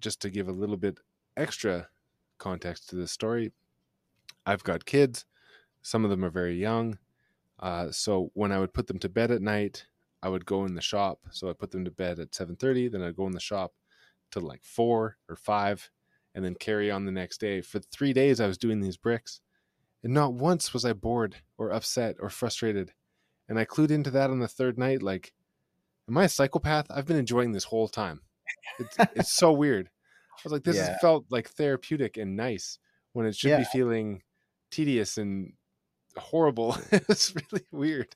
just 0.00 0.20
to 0.20 0.30
give 0.30 0.48
a 0.48 0.52
little 0.52 0.76
bit 0.76 0.98
extra 1.36 1.88
context 2.38 2.88
to 2.90 2.96
this 2.96 3.12
story 3.12 3.52
i've 4.46 4.64
got 4.64 4.84
kids. 4.84 5.24
Some 5.82 6.04
of 6.04 6.10
them 6.10 6.22
are 6.24 6.30
very 6.30 6.60
young 6.60 6.98
uh, 7.60 7.90
so 7.90 8.30
when 8.34 8.52
i 8.52 8.58
would 8.58 8.74
put 8.74 8.86
them 8.86 8.98
to 8.98 9.08
bed 9.08 9.30
at 9.30 9.42
night 9.42 9.86
i 10.22 10.28
would 10.28 10.46
go 10.46 10.64
in 10.64 10.74
the 10.74 10.80
shop 10.80 11.20
so 11.30 11.48
i 11.48 11.52
put 11.52 11.70
them 11.70 11.84
to 11.84 11.90
bed 11.90 12.18
at 12.18 12.30
7.30 12.30 12.92
then 12.92 13.02
i'd 13.02 13.16
go 13.16 13.26
in 13.26 13.32
the 13.32 13.40
shop 13.40 13.72
till 14.30 14.42
like 14.42 14.64
4 14.64 15.16
or 15.28 15.36
5 15.36 15.90
and 16.34 16.44
then 16.44 16.54
carry 16.54 16.90
on 16.90 17.04
the 17.04 17.12
next 17.12 17.38
day 17.38 17.60
for 17.60 17.80
three 17.80 18.12
days 18.12 18.40
i 18.40 18.46
was 18.46 18.58
doing 18.58 18.80
these 18.80 18.96
bricks 18.96 19.40
and 20.02 20.14
not 20.14 20.32
once 20.32 20.72
was 20.72 20.84
I 20.84 20.92
bored 20.92 21.36
or 21.58 21.70
upset 21.70 22.16
or 22.20 22.30
frustrated. 22.30 22.92
And 23.48 23.58
I 23.58 23.64
clued 23.64 23.90
into 23.90 24.10
that 24.12 24.30
on 24.30 24.38
the 24.38 24.48
third 24.48 24.78
night 24.78 25.02
like, 25.02 25.32
am 26.08 26.16
I 26.16 26.24
a 26.24 26.28
psychopath? 26.28 26.86
I've 26.90 27.06
been 27.06 27.16
enjoying 27.16 27.52
this 27.52 27.64
whole 27.64 27.88
time. 27.88 28.20
It's, 28.78 28.96
it's 29.14 29.32
so 29.32 29.52
weird. 29.52 29.88
I 29.88 30.40
was 30.44 30.52
like, 30.52 30.64
this 30.64 30.76
yeah. 30.76 30.86
has 30.86 31.00
felt 31.00 31.26
like 31.30 31.50
therapeutic 31.50 32.16
and 32.16 32.36
nice 32.36 32.78
when 33.12 33.26
it 33.26 33.36
should 33.36 33.50
yeah. 33.50 33.58
be 33.58 33.64
feeling 33.64 34.22
tedious 34.70 35.18
and 35.18 35.52
horrible. 36.16 36.76
it's 36.92 37.34
really 37.34 37.64
weird. 37.70 38.14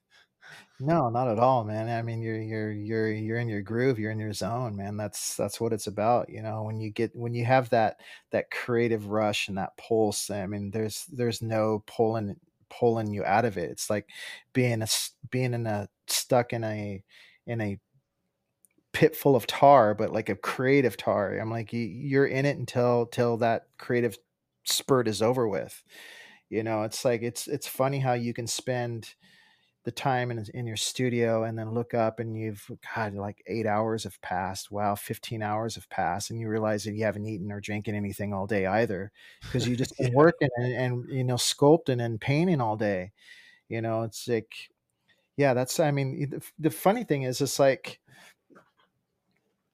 No, 0.81 1.09
not 1.09 1.29
at 1.29 1.39
all, 1.39 1.65
man. 1.65 1.89
I 1.89 2.03
mean, 2.03 2.21
you're 2.21 2.41
you're 2.41 2.73
you're 2.73 3.13
you're 3.13 3.39
in 3.39 3.49
your 3.49 3.63
groove, 3.63 3.99
you're 3.99 4.11
in 4.11 4.19
your 4.19 4.33
zone, 4.33 4.77
man. 4.77 4.97
That's 4.97 5.37
that's 5.37 5.61
what 5.61 5.73
it's 5.73 5.87
about, 5.87 6.29
you 6.29 6.43
know. 6.43 6.65
When 6.65 6.81
you 6.81 6.91
get 6.91 7.15
when 7.15 7.33
you 7.35 7.45
have 7.45 7.71
that 7.71 8.01
that 8.33 8.51
creative 8.51 9.07
rush 9.09 9.49
and 9.49 9.57
that 9.59 9.77
pulse, 9.77 10.31
I 10.31 10.47
mean, 10.47 10.71
there's 10.73 11.07
there's 11.13 11.43
no 11.43 11.85
pulling 11.87 12.37
pulling 12.71 13.13
you 13.15 13.25
out 13.25 13.45
of 13.45 13.57
it. 13.57 13.71
It's 13.71 13.89
like 13.89 14.09
being 14.53 14.83
a 14.83 14.89
being 15.31 15.55
in 15.55 15.67
a 15.67 15.89
stuck 16.09 16.53
in 16.53 16.65
a 16.65 17.03
in 17.47 17.61
a 17.61 17.79
pit 18.93 19.17
full 19.17 19.37
of 19.37 19.47
tar, 19.47 19.95
but 19.95 20.13
like 20.13 20.29
a 20.29 20.37
creative 20.37 20.97
tar. 20.97 21.37
I'm 21.39 21.51
like 21.51 21.73
you, 21.73 21.81
you're 21.81 22.27
in 22.27 22.47
it 22.47 22.57
until 22.57 23.07
till 23.07 23.37
that 23.39 23.67
creative 23.79 24.17
spurt 24.65 25.09
is 25.09 25.21
over 25.23 25.49
with. 25.49 25.83
You 26.51 26.63
know, 26.63 26.83
it's 26.83 27.05
like 27.05 27.23
it's 27.23 27.47
it's 27.49 27.67
funny 27.67 27.99
how 28.01 28.13
you 28.15 28.35
can 28.35 28.47
spend 28.47 29.15
the 29.85 29.93
time 29.93 30.31
in, 30.31 30.45
in 30.55 30.67
your 30.67 30.77
studio 30.77 31.45
and 31.45 31.59
then 31.59 31.75
look 31.75 31.93
up 31.93 32.19
and 32.19 32.39
you've 32.39 32.71
had 32.85 33.15
like 33.15 33.43
eight 33.47 33.67
hours 33.67 34.05
have 34.05 34.21
passed. 34.23 34.71
Wow 34.71 34.95
15 34.95 35.43
hours 35.43 35.75
have 35.75 35.89
passed 35.91 36.31
and 36.31 36.41
you 36.41 36.49
realize 36.49 36.85
that 36.85 36.95
you 36.95 37.05
haven't 37.05 37.27
eaten 37.27 37.53
or 37.53 37.61
drinking 37.61 37.95
anything 37.95 38.33
all 38.33 38.47
day 38.47 38.67
either 38.67 39.13
because 39.43 39.69
you 39.69 39.77
just 39.77 39.97
been 39.99 40.15
working 40.15 40.49
and, 40.57 40.73
and 40.75 41.09
you 41.11 41.25
know 41.25 41.35
sculpting 41.35 42.03
and 42.03 42.21
painting 42.21 42.61
all 42.61 42.77
day. 42.77 43.13
You 43.69 43.83
know 43.83 44.03
it's 44.03 44.27
like 44.29 44.53
yeah 45.37 45.55
that's 45.55 45.81
i 45.81 45.91
mean 45.91 46.31
the, 46.31 46.43
the 46.59 46.71
funny 46.71 47.05
thing 47.05 47.23
is 47.23 47.41
it's 47.41 47.59
like 47.59 48.01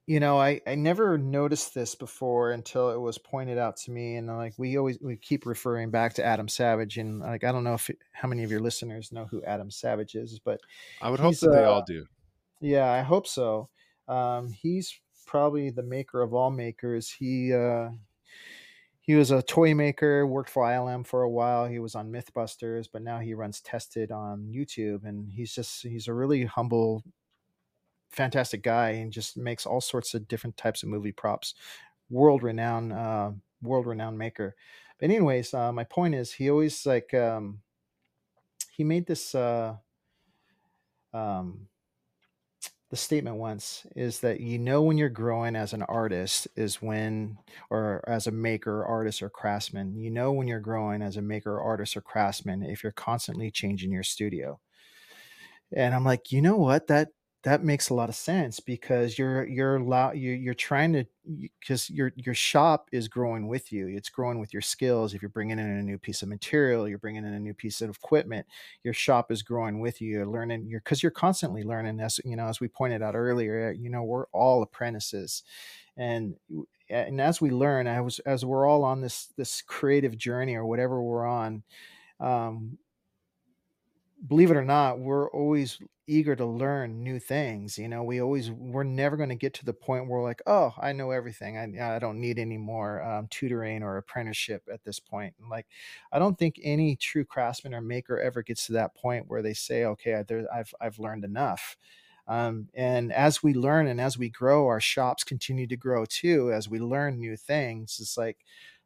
you 0.07 0.19
know 0.19 0.39
I, 0.39 0.61
I 0.65 0.75
never 0.75 1.17
noticed 1.17 1.73
this 1.73 1.95
before 1.95 2.51
until 2.51 2.89
it 2.89 2.99
was 2.99 3.17
pointed 3.17 3.57
out 3.57 3.77
to 3.77 3.91
me 3.91 4.15
and 4.15 4.27
like 4.27 4.53
we 4.57 4.77
always 4.77 4.97
we 5.01 5.15
keep 5.15 5.45
referring 5.45 5.91
back 5.91 6.13
to 6.15 6.25
adam 6.25 6.47
savage 6.47 6.97
and 6.97 7.19
like 7.19 7.43
i 7.43 7.51
don't 7.51 7.63
know 7.63 7.75
if 7.75 7.89
how 8.11 8.27
many 8.27 8.43
of 8.43 8.51
your 8.51 8.61
listeners 8.61 9.11
know 9.11 9.25
who 9.25 9.43
adam 9.43 9.69
savage 9.69 10.15
is 10.15 10.39
but 10.39 10.59
i 11.01 11.09
would 11.09 11.19
hope 11.19 11.37
that 11.39 11.51
uh, 11.51 11.55
they 11.55 11.63
all 11.63 11.83
do. 11.85 12.05
yeah 12.59 12.89
i 12.91 13.01
hope 13.01 13.27
so. 13.27 13.69
Um, 14.07 14.49
he's 14.49 14.99
probably 15.25 15.69
the 15.69 15.83
maker 15.83 16.21
of 16.21 16.33
all 16.33 16.51
makers. 16.51 17.09
He 17.09 17.53
uh, 17.53 17.89
he 18.99 19.15
was 19.15 19.31
a 19.31 19.41
toy 19.41 19.73
maker 19.73 20.27
worked 20.27 20.49
for 20.49 20.63
ilm 20.63 21.05
for 21.05 21.23
a 21.23 21.29
while 21.29 21.65
he 21.65 21.79
was 21.79 21.95
on 21.95 22.11
mythbusters 22.11 22.87
but 22.91 23.01
now 23.01 23.19
he 23.19 23.33
runs 23.33 23.59
tested 23.59 24.11
on 24.11 24.43
youtube 24.43 25.03
and 25.05 25.27
he's 25.29 25.53
just 25.53 25.81
he's 25.81 26.07
a 26.07 26.13
really 26.13 26.45
humble 26.45 27.03
fantastic 28.11 28.63
guy 28.63 28.91
and 28.91 29.11
just 29.11 29.37
makes 29.37 29.65
all 29.65 29.81
sorts 29.81 30.13
of 30.13 30.27
different 30.27 30.57
types 30.57 30.83
of 30.83 30.89
movie 30.89 31.11
props. 31.11 31.53
World 32.09 32.43
renowned, 32.43 32.93
uh, 32.93 33.31
world 33.61 33.85
renowned 33.87 34.17
maker. 34.17 34.55
But 34.99 35.09
anyways, 35.09 35.53
uh, 35.53 35.71
my 35.71 35.83
point 35.83 36.15
is 36.15 36.33
he 36.33 36.49
always 36.49 36.85
like 36.85 37.13
um, 37.13 37.61
he 38.71 38.83
made 38.83 39.05
this 39.05 39.35
uh, 39.35 39.75
um, 41.13 41.67
the 42.89 42.97
statement 42.97 43.37
once 43.37 43.87
is 43.95 44.19
that 44.19 44.41
you 44.41 44.59
know 44.59 44.81
when 44.81 44.97
you're 44.97 45.09
growing 45.09 45.55
as 45.55 45.71
an 45.71 45.81
artist 45.83 46.47
is 46.57 46.81
when 46.81 47.37
or 47.69 48.03
as 48.07 48.27
a 48.27 48.31
maker 48.31 48.83
artist 48.85 49.21
or 49.21 49.29
craftsman 49.29 49.97
you 49.97 50.11
know 50.11 50.33
when 50.33 50.47
you're 50.47 50.59
growing 50.59 51.01
as 51.01 51.15
a 51.15 51.21
maker 51.21 51.59
artist 51.59 51.95
or 51.95 52.01
craftsman 52.01 52.61
if 52.63 52.83
you're 52.83 52.91
constantly 52.91 53.49
changing 53.49 53.93
your 53.93 54.03
studio 54.03 54.59
and 55.71 55.95
i'm 55.95 56.03
like 56.03 56.31
you 56.31 56.41
know 56.41 56.57
what 56.57 56.87
that 56.87 57.09
that 57.43 57.63
makes 57.63 57.89
a 57.89 57.93
lot 57.93 58.09
of 58.09 58.15
sense 58.15 58.59
because 58.59 59.17
you're 59.17 59.47
you're 59.47 59.77
allow 59.77 60.11
you're, 60.11 60.35
you're 60.35 60.53
trying 60.53 60.93
to 60.93 61.05
because 61.59 61.89
your 61.89 62.11
your 62.15 62.35
shop 62.35 62.87
is 62.91 63.07
growing 63.07 63.47
with 63.47 63.71
you 63.71 63.87
it's 63.87 64.09
growing 64.09 64.39
with 64.39 64.53
your 64.53 64.61
skills 64.61 65.13
if 65.13 65.21
you're 65.21 65.29
bringing 65.29 65.57
in 65.57 65.65
a 65.65 65.81
new 65.81 65.97
piece 65.97 66.21
of 66.21 66.29
material 66.29 66.87
you're 66.87 66.97
bringing 66.97 67.25
in 67.25 67.33
a 67.33 67.39
new 67.39 67.53
piece 67.53 67.81
of 67.81 67.89
equipment 67.89 68.45
your 68.83 68.93
shop 68.93 69.31
is 69.31 69.41
growing 69.41 69.79
with 69.79 70.01
you 70.01 70.09
you're 70.09 70.25
learning 70.25 70.65
you're 70.67 70.81
because 70.81 71.01
you're 71.01 71.11
constantly 71.11 71.63
learning 71.63 71.99
as 71.99 72.19
you 72.23 72.35
know 72.35 72.47
as 72.47 72.59
we 72.59 72.67
pointed 72.67 73.01
out 73.01 73.15
earlier 73.15 73.71
you 73.71 73.89
know 73.89 74.03
we're 74.03 74.25
all 74.27 74.61
apprentices. 74.61 75.43
And 75.97 76.35
and 76.89 77.19
as 77.19 77.41
we 77.41 77.49
learn 77.49 77.85
as 77.85 78.19
as 78.19 78.45
we're 78.45 78.65
all 78.65 78.83
on 78.83 79.01
this 79.01 79.27
this 79.37 79.61
creative 79.61 80.17
journey 80.17 80.55
or 80.55 80.65
whatever 80.65 81.01
we're 81.01 81.25
on 81.25 81.63
um, 82.19 82.77
believe 84.27 84.51
it 84.51 84.57
or 84.57 84.65
not, 84.65 84.99
we're 84.99 85.29
always 85.31 85.79
eager 86.11 86.35
to 86.35 86.45
learn 86.45 87.03
new 87.03 87.19
things. 87.19 87.77
You 87.77 87.87
know, 87.87 88.03
we 88.03 88.21
always 88.21 88.51
we're 88.51 88.83
never 88.83 89.17
going 89.17 89.29
to 89.29 89.35
get 89.35 89.53
to 89.55 89.65
the 89.65 89.73
point 89.73 90.07
where 90.07 90.19
we're 90.19 90.23
like, 90.27 90.41
oh, 90.47 90.73
I 90.79 90.93
know 90.93 91.11
everything. 91.11 91.57
I 91.57 91.95
I 91.95 91.99
don't 91.99 92.19
need 92.19 92.39
any 92.39 92.57
more 92.57 93.01
um, 93.03 93.27
tutoring 93.29 93.83
or 93.83 93.97
apprenticeship 93.97 94.63
at 94.71 94.83
this 94.83 94.99
point. 94.99 95.35
And 95.39 95.49
like, 95.49 95.67
I 96.11 96.19
don't 96.19 96.37
think 96.37 96.59
any 96.63 96.95
true 96.95 97.25
craftsman 97.25 97.73
or 97.73 97.81
maker 97.81 98.19
ever 98.19 98.43
gets 98.43 98.65
to 98.67 98.73
that 98.73 98.95
point 98.95 99.27
where 99.27 99.41
they 99.41 99.53
say, 99.53 99.85
okay, 99.85 100.15
I, 100.15 100.59
I've 100.59 100.73
I've 100.81 100.99
learned 100.99 101.23
enough. 101.25 101.77
Um, 102.27 102.69
and 102.73 103.11
as 103.11 103.41
we 103.43 103.53
learn 103.53 103.87
and 103.87 103.99
as 103.99 104.17
we 104.17 104.29
grow, 104.29 104.67
our 104.67 104.79
shops 104.79 105.23
continue 105.23 105.67
to 105.67 105.77
grow 105.77 106.05
too. 106.05 106.51
As 106.53 106.69
we 106.69 106.79
learn 106.79 107.19
new 107.19 107.35
things, 107.37 107.97
it's 107.99 108.17
like 108.17 108.37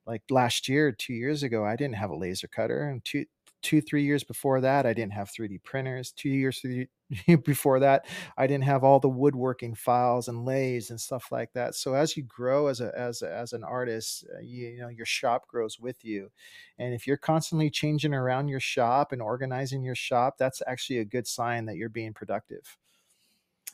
like 0.05 0.23
last 0.29 0.69
year, 0.69 0.91
two 0.91 1.13
years 1.13 1.43
ago, 1.43 1.65
I 1.65 1.75
didn't 1.75 1.95
have 1.95 2.11
a 2.11 2.15
laser 2.15 2.47
cutter, 2.47 2.87
and 2.89 3.03
two 3.03 3.25
two 3.65 3.81
three 3.81 4.03
years 4.03 4.23
before 4.23 4.61
that 4.61 4.85
i 4.85 4.93
didn't 4.93 5.13
have 5.13 5.31
3d 5.31 5.63
printers. 5.63 6.11
Two 6.11 6.29
years 6.29 6.63
before 7.43 7.79
that 7.79 8.05
i 8.37 8.45
didn't 8.45 8.63
have 8.63 8.83
all 8.83 8.99
the 8.99 9.09
woodworking 9.09 9.73
files 9.73 10.27
and 10.27 10.45
lathes 10.45 10.91
and 10.91 11.01
stuff 11.01 11.31
like 11.31 11.51
that. 11.53 11.73
So 11.75 11.95
as 11.95 12.15
you 12.15 12.23
grow 12.23 12.67
as 12.67 12.79
a 12.79 12.91
as 12.97 13.23
a, 13.23 13.33
as 13.33 13.53
an 13.53 13.63
artist 13.63 14.25
uh, 14.35 14.39
you, 14.41 14.67
you 14.67 14.81
know 14.81 14.89
your 14.89 15.05
shop 15.05 15.47
grows 15.47 15.79
with 15.79 16.05
you. 16.05 16.29
And 16.77 16.93
if 16.93 17.07
you're 17.07 17.17
constantly 17.17 17.69
changing 17.71 18.13
around 18.13 18.49
your 18.49 18.59
shop 18.59 19.11
and 19.11 19.21
organizing 19.21 19.83
your 19.83 19.95
shop 19.95 20.35
that's 20.37 20.61
actually 20.67 20.99
a 20.99 21.05
good 21.05 21.27
sign 21.27 21.65
that 21.65 21.75
you're 21.75 21.89
being 21.89 22.13
productive 22.13 22.77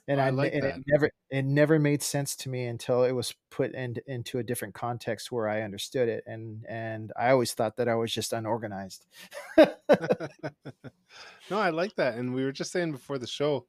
and 0.07 0.19
I 0.21 0.27
I, 0.27 0.29
like 0.29 0.53
and 0.53 0.63
that. 0.63 0.77
it 0.77 0.83
never 0.87 1.11
it 1.29 1.45
never 1.45 1.79
made 1.79 2.01
sense 2.03 2.35
to 2.37 2.49
me 2.49 2.65
until 2.65 3.03
it 3.03 3.11
was 3.11 3.33
put 3.49 3.73
in, 3.73 3.95
into 4.07 4.39
a 4.39 4.43
different 4.43 4.73
context 4.73 5.31
where 5.31 5.47
I 5.47 5.61
understood 5.61 6.09
it, 6.09 6.23
and 6.25 6.65
and 6.67 7.11
I 7.19 7.31
always 7.31 7.53
thought 7.53 7.77
that 7.77 7.87
I 7.87 7.95
was 7.95 8.13
just 8.13 8.33
unorganized. 8.33 9.05
no, 9.57 9.67
I 11.51 11.69
like 11.69 11.95
that. 11.95 12.15
And 12.15 12.33
we 12.33 12.43
were 12.43 12.51
just 12.51 12.71
saying 12.71 12.91
before 12.91 13.17
the 13.17 13.27
show, 13.27 13.67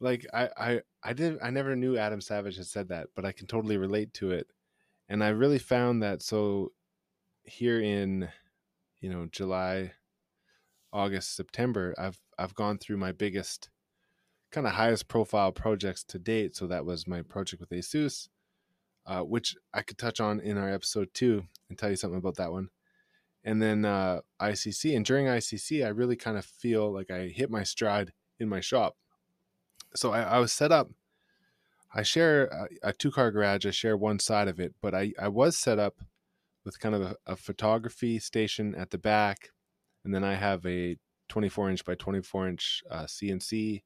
like 0.00 0.26
I, 0.32 0.48
I, 0.56 0.80
I 1.02 1.12
did, 1.12 1.38
I 1.42 1.50
never 1.50 1.74
knew 1.74 1.96
Adam 1.96 2.20
Savage 2.20 2.56
had 2.56 2.66
said 2.66 2.88
that, 2.88 3.08
but 3.14 3.24
I 3.24 3.32
can 3.32 3.46
totally 3.46 3.76
relate 3.76 4.14
to 4.14 4.30
it. 4.30 4.46
And 5.08 5.24
I 5.24 5.28
really 5.28 5.58
found 5.58 6.02
that 6.02 6.22
so 6.22 6.72
here 7.44 7.80
in, 7.80 8.28
you 9.00 9.10
know, 9.10 9.26
July, 9.30 9.92
August, 10.92 11.36
September, 11.36 11.94
I've 11.98 12.18
I've 12.38 12.54
gone 12.54 12.78
through 12.78 12.98
my 12.98 13.12
biggest, 13.12 13.70
kind 14.50 14.66
of 14.66 14.74
highest 14.74 15.08
profile 15.08 15.52
projects 15.52 16.04
to 16.04 16.18
date. 16.18 16.56
So 16.56 16.66
that 16.66 16.84
was 16.84 17.06
my 17.06 17.22
project 17.22 17.60
with 17.60 17.70
ASUS, 17.70 18.28
uh, 19.06 19.20
which 19.20 19.56
I 19.74 19.82
could 19.82 19.98
touch 19.98 20.20
on 20.20 20.40
in 20.40 20.56
our 20.56 20.72
episode 20.72 21.10
two 21.14 21.44
and 21.68 21.78
tell 21.78 21.90
you 21.90 21.96
something 21.96 22.18
about 22.18 22.36
that 22.36 22.52
one 22.52 22.70
and 23.44 23.62
then 23.62 23.84
uh, 23.84 24.20
ICC. 24.40 24.94
And 24.94 25.04
during 25.04 25.26
ICC, 25.26 25.84
I 25.84 25.88
really 25.88 26.16
kind 26.16 26.36
of 26.36 26.44
feel 26.44 26.92
like 26.92 27.10
I 27.10 27.28
hit 27.28 27.50
my 27.50 27.62
stride 27.62 28.12
in 28.38 28.48
my 28.48 28.60
shop. 28.60 28.96
So 29.94 30.12
I, 30.12 30.20
I 30.20 30.38
was 30.38 30.52
set 30.52 30.72
up. 30.72 30.90
I 31.94 32.02
share 32.02 32.46
a, 32.46 32.90
a 32.90 32.92
two 32.92 33.10
car 33.10 33.30
garage. 33.30 33.64
I 33.64 33.70
share 33.70 33.96
one 33.96 34.18
side 34.18 34.48
of 34.48 34.60
it, 34.60 34.74
but 34.82 34.94
I, 34.94 35.12
I 35.18 35.28
was 35.28 35.56
set 35.56 35.78
up 35.78 35.96
with 36.64 36.78
kind 36.78 36.94
of 36.94 37.00
a, 37.00 37.16
a 37.26 37.36
photography 37.36 38.18
station 38.18 38.74
at 38.74 38.90
the 38.90 38.98
back. 38.98 39.50
And 40.04 40.14
then 40.14 40.24
I 40.24 40.34
have 40.34 40.66
a 40.66 40.96
24 41.28 41.70
inch 41.70 41.84
by 41.84 41.94
24 41.94 42.48
inch 42.48 42.82
uh, 42.90 43.04
CNC. 43.04 43.82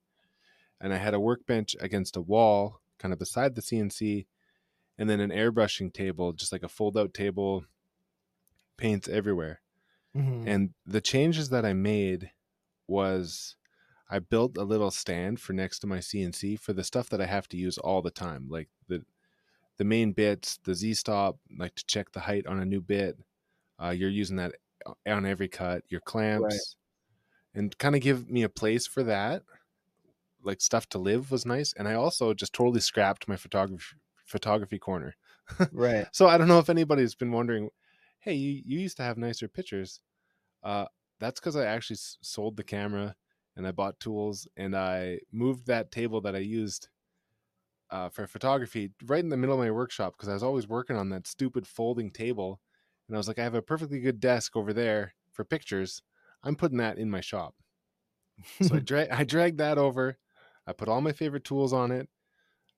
And 0.83 0.95
I 0.95 0.99
had 0.99 1.15
a 1.15 1.21
workbench 1.21 1.77
against 1.81 2.17
a 2.19 2.23
wall, 2.23 2.83
kind 2.99 3.15
of 3.15 3.21
beside 3.21 3.57
the 3.57 3.63
CNC, 3.63 4.29
and 4.99 5.11
then 5.11 5.21
an 5.21 5.31
airbrushing 5.31 5.95
table, 5.95 6.35
just 6.35 6.53
like 6.53 6.65
a 6.65 6.69
fold 6.71 6.99
out 6.99 7.15
table 7.15 7.67
paints 8.77 9.09
everywhere. 9.09 9.61
Mhm. 10.15 10.45
And 10.47 10.75
the 10.87 11.01
changes 11.01 11.51
that 11.51 11.65
I 11.67 11.73
made 11.75 12.33
was 12.89 13.57
I 14.11 14.21
built 14.21 14.59
a 14.59 14.65
little 14.65 14.91
stand 14.93 15.41
for 15.41 15.53
next 15.55 15.81
to 15.81 15.89
my 15.89 16.01
CNC 16.01 16.57
for 16.57 16.73
the 16.73 16.85
stuff 16.85 17.11
that 17.11 17.21
I 17.21 17.27
have 17.27 17.49
to 17.51 17.57
use 17.59 17.79
all 17.79 18.03
the 18.03 18.11
time, 18.13 18.49
like 18.49 18.71
the 18.89 19.05
the 19.79 19.85
main 19.85 20.13
bits, 20.13 20.59
the 20.65 20.75
Z 20.75 20.95
stop, 20.95 21.39
like 21.59 21.75
to 21.77 21.87
check 21.87 22.13
the 22.13 22.21
height 22.21 22.47
on 22.47 22.61
a 22.61 22.67
new 22.67 22.81
bit. 22.83 23.19
Uh, 23.83 23.91
you're 23.91 24.11
using 24.11 24.37
that 24.37 24.55
on 25.07 25.27
every 25.27 25.49
cut. 25.49 25.85
Your 25.89 26.01
clamps, 26.03 26.77
and 27.55 27.77
kind 27.79 27.95
of 27.97 28.03
give 28.03 28.31
me 28.31 28.43
a 28.43 28.49
place 28.49 28.87
for 28.87 29.03
that. 29.05 29.45
Like 30.43 30.61
stuff 30.61 30.89
to 30.91 30.99
live 30.99 31.31
was 31.31 31.47
nice, 31.47 31.73
and 31.75 31.89
I 31.89 31.95
also 31.95 32.35
just 32.35 32.53
totally 32.53 32.81
scrapped 32.81 33.29
my 33.29 33.37
photography 33.37 33.97
photography 34.27 34.79
corner. 34.79 35.15
right. 35.73 36.07
So 36.13 36.27
I 36.27 36.39
don't 36.39 36.49
know 36.49 36.59
if 36.59 36.71
anybody's 36.71 37.15
been 37.15 37.33
wondering, 37.33 37.71
hey, 38.21 38.35
you, 38.35 38.63
you 38.65 38.81
used 38.81 38.97
to 38.99 39.03
have 39.03 39.19
nicer 39.19 39.49
pictures. 39.49 40.01
Uh, 40.63 40.87
that's 41.21 41.41
because 41.41 41.57
I 41.57 41.67
actually 41.67 41.97
s- 41.97 42.19
sold 42.23 42.57
the 42.57 42.65
camera 42.65 43.17
and 43.57 43.67
I 43.67 43.73
bought 43.73 44.01
tools 44.01 44.49
and 44.57 44.77
I 44.77 45.21
moved 45.33 45.67
that 45.67 45.91
table 45.91 46.21
that 46.23 46.35
I 46.37 46.41
used 46.41 46.89
uh, 47.91 48.09
for 48.09 48.27
photography 48.27 48.91
right 49.05 49.23
in 49.23 49.29
the 49.29 49.37
middle 49.37 49.55
of 49.55 49.61
my 49.61 49.71
workshop 49.71 50.15
because 50.17 50.29
I 50.29 50.33
was 50.35 50.43
always 50.43 50.67
working 50.67 50.97
on 50.97 51.11
that 51.11 51.27
stupid 51.27 51.67
folding 51.67 52.11
table. 52.11 52.61
And 53.09 53.17
I 53.17 53.19
was 53.19 53.29
like, 53.29 53.39
I 53.39 53.43
have 53.45 53.55
a 53.55 53.63
perfectly 53.63 54.01
good 54.01 54.21
desk 54.21 54.57
over 54.57 54.73
there 54.73 55.15
for 55.31 55.45
pictures. 55.45 56.03
I'm 56.43 56.57
putting 56.57 56.79
that 56.79 56.99
in 56.99 57.11
my 57.11 57.21
shop. 57.21 57.55
So 58.61 58.77
I, 58.77 58.79
dra- 58.85 59.15
I 59.15 59.25
dragged 59.25 59.59
that 59.59 59.79
over. 59.79 60.19
I 60.67 60.73
put 60.73 60.89
all 60.89 61.01
my 61.01 61.13
favorite 61.13 61.45
tools 61.45 61.73
on 61.73 61.91
it. 61.91 62.09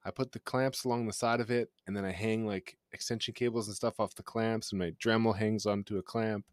I 0.03 0.11
put 0.11 0.31
the 0.31 0.39
clamps 0.39 0.83
along 0.83 1.07
the 1.07 1.13
side 1.13 1.39
of 1.39 1.49
it, 1.49 1.69
and 1.87 1.95
then 1.95 2.05
I 2.05 2.11
hang 2.11 2.45
like 2.45 2.77
extension 2.91 3.33
cables 3.33 3.67
and 3.67 3.75
stuff 3.75 3.99
off 3.99 4.15
the 4.15 4.23
clamps, 4.23 4.71
and 4.71 4.79
my 4.79 4.91
Dremel 4.91 5.37
hangs 5.37 5.65
onto 5.65 5.97
a 5.97 6.03
clamp. 6.03 6.45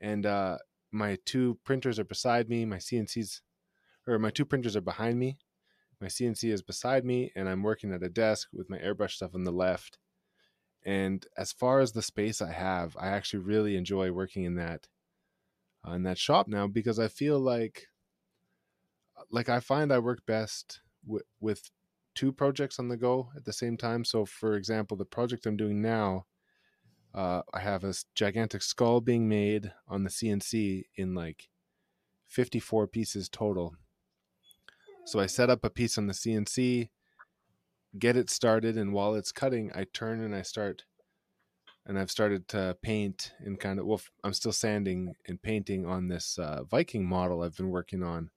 And 0.00 0.26
uh, 0.26 0.58
my 0.90 1.18
two 1.24 1.58
printers 1.64 1.98
are 1.98 2.04
beside 2.04 2.48
me. 2.48 2.64
My 2.64 2.78
CNC's, 2.78 3.42
or 4.06 4.18
my 4.18 4.30
two 4.30 4.44
printers 4.44 4.76
are 4.76 4.80
behind 4.80 5.18
me. 5.18 5.38
My 6.00 6.08
CNC 6.08 6.52
is 6.52 6.62
beside 6.62 7.04
me, 7.04 7.32
and 7.34 7.48
I'm 7.48 7.62
working 7.62 7.92
at 7.92 8.02
a 8.02 8.08
desk 8.08 8.48
with 8.52 8.70
my 8.70 8.78
airbrush 8.78 9.12
stuff 9.12 9.34
on 9.34 9.44
the 9.44 9.52
left. 9.52 9.98
And 10.84 11.26
as 11.36 11.52
far 11.52 11.80
as 11.80 11.92
the 11.92 12.02
space 12.02 12.40
I 12.40 12.52
have, 12.52 12.96
I 12.98 13.08
actually 13.08 13.40
really 13.40 13.76
enjoy 13.76 14.12
working 14.12 14.44
in 14.44 14.54
that 14.56 14.86
uh, 15.86 15.92
in 15.92 16.02
that 16.04 16.18
shop 16.18 16.48
now 16.48 16.66
because 16.66 16.98
I 16.98 17.08
feel 17.08 17.38
like 17.38 17.88
like 19.30 19.48
I 19.48 19.60
find 19.60 19.92
I 19.92 19.98
work 19.98 20.24
best 20.26 20.80
w- 21.04 21.24
with 21.40 21.70
two 22.14 22.32
projects 22.32 22.78
on 22.78 22.88
the 22.88 22.96
go 22.96 23.30
at 23.36 23.44
the 23.44 23.52
same 23.52 23.76
time. 23.76 24.04
So, 24.04 24.24
for 24.24 24.56
example, 24.56 24.96
the 24.96 25.04
project 25.04 25.46
I'm 25.46 25.56
doing 25.56 25.80
now, 25.80 26.26
uh, 27.14 27.42
I 27.52 27.60
have 27.60 27.84
a 27.84 27.94
gigantic 28.14 28.62
skull 28.62 29.00
being 29.00 29.28
made 29.28 29.72
on 29.86 30.04
the 30.04 30.10
CNC 30.10 30.84
in 30.96 31.14
like 31.14 31.48
54 32.28 32.86
pieces 32.86 33.28
total. 33.28 33.76
So 35.04 35.20
I 35.20 35.26
set 35.26 35.48
up 35.48 35.64
a 35.64 35.70
piece 35.70 35.96
on 35.96 36.06
the 36.06 36.12
CNC, 36.12 36.90
get 37.98 38.16
it 38.16 38.28
started, 38.28 38.76
and 38.76 38.92
while 38.92 39.14
it's 39.14 39.32
cutting, 39.32 39.72
I 39.74 39.86
turn 39.92 40.20
and 40.20 40.34
I 40.34 40.42
start, 40.42 40.84
and 41.86 41.98
I've 41.98 42.10
started 42.10 42.46
to 42.48 42.76
paint 42.82 43.32
and 43.38 43.58
kind 43.58 43.78
of. 43.78 43.86
Well, 43.86 44.02
I'm 44.22 44.34
still 44.34 44.52
sanding 44.52 45.14
and 45.26 45.40
painting 45.40 45.86
on 45.86 46.08
this 46.08 46.38
uh, 46.38 46.64
Viking 46.64 47.08
model 47.08 47.42
I've 47.42 47.56
been 47.56 47.70
working 47.70 48.02
on, 48.02 48.30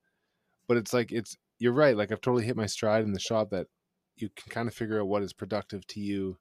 but 0.72 0.78
it's 0.78 0.93
like 0.93 1.11
it's. 1.11 1.36
You're 1.59 1.74
right. 1.74 1.97
Like 1.97 2.13
I've 2.13 2.22
totally 2.22 2.45
hit 2.45 2.55
my 2.55 2.65
stride 2.65 3.03
in 3.03 3.11
the 3.11 3.19
shop 3.19 3.49
that 3.49 3.67
you 4.15 4.30
can 4.34 4.49
kind 4.49 4.69
of 4.69 4.74
figure 4.74 5.01
out 5.01 5.09
what 5.09 5.22
is 5.22 5.34
productive 5.34 5.86
to 5.88 5.99
you 5.99 6.38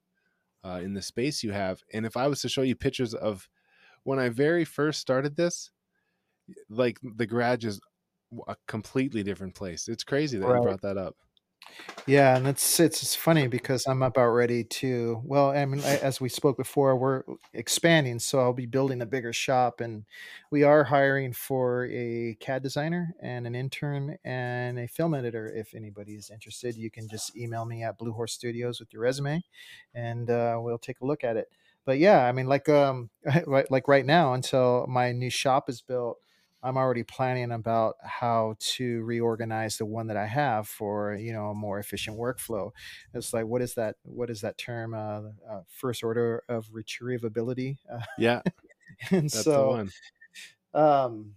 uh, 0.63 0.79
in 0.81 0.93
the 0.93 1.01
space 1.01 1.43
you 1.43 1.51
have. 1.51 1.81
And 1.93 2.05
if 2.05 2.15
I 2.15 2.27
was 2.27 2.39
to 2.43 2.47
show 2.47 2.61
you 2.61 2.73
pictures 2.77 3.13
of 3.13 3.49
when 4.05 4.19
I 4.19 4.29
very 4.29 4.63
first 4.63 5.01
started 5.01 5.35
this, 5.35 5.69
like 6.69 6.97
the 7.03 7.25
garage 7.25 7.65
is 7.65 7.81
a 8.47 8.55
completely 8.69 9.21
different 9.21 9.53
place. 9.53 9.89
It's 9.89 10.05
crazy 10.05 10.37
that 10.37 10.47
you 10.47 10.61
brought 10.61 10.81
that 10.83 10.95
up. 10.95 11.17
Yeah, 12.07 12.35
and 12.35 12.47
it's 12.47 12.79
it's 12.79 13.01
it's 13.03 13.15
funny 13.15 13.47
because 13.47 13.85
I'm 13.87 14.01
about 14.01 14.29
ready 14.29 14.63
to. 14.63 15.21
Well, 15.23 15.51
I 15.51 15.65
mean, 15.65 15.81
as 15.81 16.19
we 16.19 16.29
spoke 16.29 16.57
before, 16.57 16.95
we're 16.97 17.23
expanding, 17.53 18.19
so 18.19 18.39
I'll 18.39 18.53
be 18.53 18.65
building 18.65 19.01
a 19.01 19.05
bigger 19.05 19.33
shop, 19.33 19.81
and 19.81 20.05
we 20.51 20.63
are 20.63 20.83
hiring 20.83 21.33
for 21.33 21.85
a 21.87 22.35
CAD 22.39 22.63
designer 22.63 23.13
and 23.21 23.45
an 23.47 23.55
intern 23.55 24.17
and 24.23 24.79
a 24.79 24.87
film 24.87 25.13
editor. 25.13 25.47
If 25.47 25.73
anybody 25.75 26.13
is 26.15 26.29
interested, 26.31 26.75
you 26.75 26.89
can 26.91 27.07
just 27.07 27.35
email 27.37 27.65
me 27.65 27.83
at 27.83 27.97
Blue 27.97 28.13
Horse 28.13 28.33
Studios 28.33 28.79
with 28.79 28.91
your 28.93 29.03
resume, 29.03 29.43
and 29.93 30.29
uh, 30.29 30.57
we'll 30.59 30.77
take 30.79 31.01
a 31.01 31.05
look 31.05 31.23
at 31.23 31.37
it. 31.37 31.47
But 31.85 31.97
yeah, 31.99 32.25
I 32.25 32.31
mean, 32.31 32.47
like 32.47 32.69
um, 32.69 33.09
like 33.47 33.87
right 33.87 34.05
now, 34.05 34.33
until 34.33 34.85
my 34.87 35.11
new 35.11 35.29
shop 35.29 35.69
is 35.69 35.81
built. 35.81 36.17
I'm 36.63 36.77
already 36.77 37.03
planning 37.03 37.51
about 37.51 37.95
how 38.03 38.55
to 38.59 39.03
reorganize 39.03 39.77
the 39.77 39.85
one 39.85 40.07
that 40.07 40.17
I 40.17 40.27
have 40.27 40.67
for 40.67 41.15
you 41.15 41.33
know 41.33 41.47
a 41.49 41.55
more 41.55 41.79
efficient 41.79 42.17
workflow. 42.17 42.71
It's 43.13 43.33
like 43.33 43.45
what 43.45 43.61
is 43.61 43.75
that? 43.75 43.95
What 44.03 44.29
is 44.29 44.41
that 44.41 44.57
term? 44.57 44.93
Uh, 44.93 45.21
uh, 45.49 45.61
first 45.67 46.03
order 46.03 46.43
of 46.49 46.69
retrievability. 46.71 47.77
Uh, 47.91 48.01
Yeah, 48.15 48.41
and 49.11 49.31
that's 49.31 49.53
the 49.53 49.61
so, 49.61 49.63
one. 49.63 49.93
um, 50.73 51.35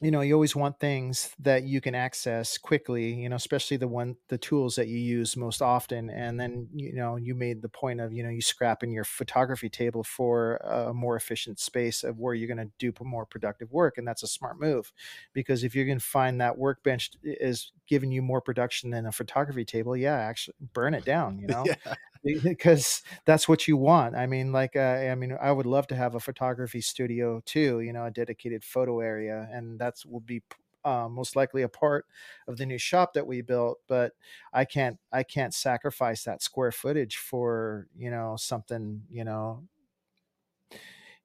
you 0.00 0.10
know, 0.10 0.22
you 0.22 0.34
always 0.34 0.56
want 0.56 0.80
things 0.80 1.30
that 1.38 1.62
you 1.62 1.80
can 1.80 1.94
access 1.94 2.58
quickly. 2.58 3.14
You 3.14 3.28
know, 3.28 3.36
especially 3.36 3.76
the 3.76 3.86
one 3.86 4.16
the 4.28 4.38
tools 4.38 4.74
that 4.74 4.88
you 4.88 4.98
use 4.98 5.36
most 5.36 5.62
often. 5.62 6.10
And 6.10 6.38
then 6.38 6.68
you 6.74 6.92
know, 6.94 7.16
you 7.16 7.34
made 7.34 7.62
the 7.62 7.68
point 7.68 8.00
of 8.00 8.12
you 8.12 8.22
know 8.24 8.28
you 8.28 8.42
scrapping 8.42 8.90
your 8.90 9.04
photography 9.04 9.68
table 9.68 10.02
for 10.02 10.56
a 10.56 10.92
more 10.92 11.16
efficient 11.16 11.60
space 11.60 12.02
of 12.02 12.18
where 12.18 12.34
you're 12.34 12.52
going 12.52 12.66
to 12.68 12.72
do 12.78 12.92
more 13.04 13.24
productive 13.24 13.72
work, 13.72 13.96
and 13.96 14.06
that's 14.06 14.22
a 14.24 14.26
smart 14.26 14.58
move 14.60 14.92
because 15.32 15.62
if 15.62 15.74
you're 15.74 15.86
going 15.86 15.98
to 15.98 16.04
find 16.04 16.40
that 16.40 16.58
workbench 16.58 17.12
is 17.22 17.72
giving 17.86 18.10
you 18.10 18.22
more 18.22 18.40
production 18.40 18.90
than 18.90 19.06
a 19.06 19.12
photography 19.12 19.64
table, 19.64 19.96
yeah, 19.96 20.16
actually 20.16 20.54
burn 20.72 20.94
it 20.94 21.04
down. 21.04 21.38
You 21.38 21.46
know, 21.48 21.64
yeah. 21.66 21.94
because 22.42 23.02
that's 23.26 23.48
what 23.48 23.68
you 23.68 23.76
want. 23.76 24.16
I 24.16 24.26
mean, 24.26 24.52
like, 24.52 24.76
uh, 24.76 24.80
I 24.80 25.14
mean, 25.14 25.36
I 25.40 25.52
would 25.52 25.66
love 25.66 25.86
to 25.88 25.96
have 25.96 26.14
a 26.14 26.20
photography 26.20 26.80
studio 26.80 27.42
too. 27.44 27.80
You 27.80 27.92
know, 27.92 28.06
a 28.06 28.10
dedicated 28.10 28.64
photo 28.64 29.00
area, 29.00 29.48
and 29.52 29.78
will 30.06 30.20
be 30.20 30.42
uh, 30.84 31.08
most 31.08 31.34
likely 31.34 31.62
a 31.62 31.68
part 31.68 32.06
of 32.46 32.58
the 32.58 32.66
new 32.66 32.78
shop 32.78 33.14
that 33.14 33.26
we 33.26 33.40
built. 33.40 33.78
But 33.88 34.12
I 34.52 34.64
can't, 34.64 34.98
I 35.12 35.22
can't 35.22 35.54
sacrifice 35.54 36.24
that 36.24 36.42
square 36.42 36.72
footage 36.72 37.16
for 37.16 37.88
you 37.96 38.10
know 38.10 38.36
something 38.38 39.02
you 39.10 39.24
know 39.24 39.64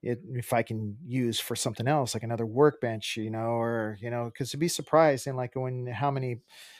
it, 0.01 0.21
if 0.29 0.53
I 0.53 0.63
can 0.63 0.97
use 1.05 1.39
for 1.39 1.55
something 1.55 1.87
else, 1.87 2.13
like 2.13 2.23
another 2.23 2.45
workbench, 2.45 3.17
you 3.17 3.29
know, 3.29 3.51
or 3.59 3.97
you 4.01 4.09
know, 4.09 4.25
because 4.25 4.51
to 4.51 4.57
be 4.57 4.67
surprised 4.67 5.27
and 5.27 5.35
like 5.35 5.55
when 5.55 5.87
how 5.87 6.09
many 6.11 6.37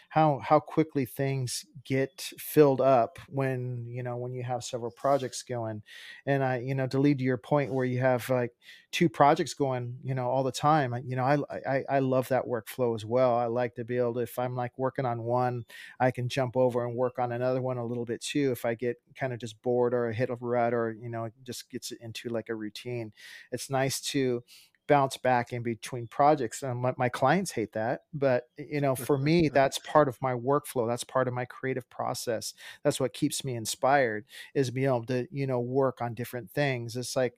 how 0.10 0.40
how 0.44 0.60
quickly 0.60 1.06
things 1.06 1.66
get 1.86 2.32
filled 2.38 2.82
up 2.82 3.20
when 3.30 3.86
you 3.88 4.04
know 4.04 4.18
when 4.18 4.34
you 4.34 4.44
have 4.44 4.64
several 4.64 4.92
projects 4.92 5.44
going. 5.44 5.82
And 6.26 6.44
i 6.44 6.60
you 6.60 6.76
know 6.76 6.88
to 6.88 7.00
lead 7.00 7.20
to 7.20 7.24
your 7.24 7.38
point 7.38 7.74
where 7.74 7.86
you 7.86 8.00
have 8.00 8.30
like 8.30 8.52
two 8.92 9.08
projects 9.08 9.54
going 9.54 9.98
you 10.04 10.16
know 10.16 10.28
all 10.28 10.44
the 10.44 10.52
time 10.52 10.96
you 11.06 11.16
know 11.16 11.24
I, 11.24 11.38
I 11.68 11.84
i 11.90 12.00
love 12.00 12.28
that 12.30 12.46
workflow 12.46 12.96
as 12.96 13.06
well. 13.06 13.36
I 13.36 13.46
like 13.46 13.76
to 13.76 13.86
be 13.86 13.98
able 13.98 14.16
to 14.16 14.22
if 14.22 14.38
i'm 14.40 14.56
like 14.56 14.78
working 14.78 15.06
on 15.06 15.24
one 15.24 15.64
i 16.00 16.12
can 16.12 16.28
jump 16.28 16.58
over 16.58 16.86
and 16.86 16.96
work 16.96 17.20
on 17.20 17.32
another 17.32 17.62
one 17.62 17.78
a 17.78 17.86
little 17.86 18.06
bit 18.06 18.22
too 18.22 18.52
if 18.52 18.66
i 18.66 18.74
get 18.74 18.98
kind 19.16 19.32
of 19.34 19.40
just 19.40 19.62
bored 19.62 19.94
or 19.94 20.10
a 20.10 20.14
hit 20.14 20.30
a 20.30 20.36
rut 20.36 20.74
or 20.74 20.92
you 21.00 21.10
know 21.10 21.30
just 21.44 21.70
gets 21.70 21.92
into 21.92 22.30
like 22.30 22.50
a 22.50 22.56
routine. 22.56 23.12
It's 23.52 23.70
nice 23.70 24.00
to 24.02 24.44
bounce 24.90 25.18
back 25.18 25.54
in 25.54 25.62
between 25.62 26.08
projects 26.08 26.64
and 26.64 26.82
my, 26.82 26.92
my, 26.98 27.08
clients 27.08 27.52
hate 27.52 27.72
that 27.74 28.02
but 28.12 28.46
you 28.58 28.82
know 28.82 28.96
for 28.96 29.18
me 29.30 29.48
that's 29.48 29.78
part 29.80 30.08
of 30.08 30.20
my 30.20 30.34
workflow 30.34 30.88
that's 30.88 31.04
part 31.04 31.28
of 31.28 31.34
my 31.34 31.46
creative 31.46 31.88
process 31.92 32.56
that's 32.84 33.00
what 33.00 33.14
keeps 33.14 33.46
me 33.46 33.56
inspired 33.56 34.26
is 34.56 34.72
being 34.72 34.88
able 34.88 35.04
to 35.04 35.28
you 35.32 35.46
know 35.46 35.60
work 35.60 36.02
on 36.02 36.16
different 36.16 36.50
things 36.50 36.96
it's 36.96 37.16
like 37.16 37.36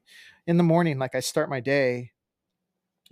in 0.47 0.56
the 0.56 0.64
morning 0.64 0.97
like 0.97 1.14
i 1.14 1.20
start 1.20 1.49
my 1.49 1.60
day 1.60 2.10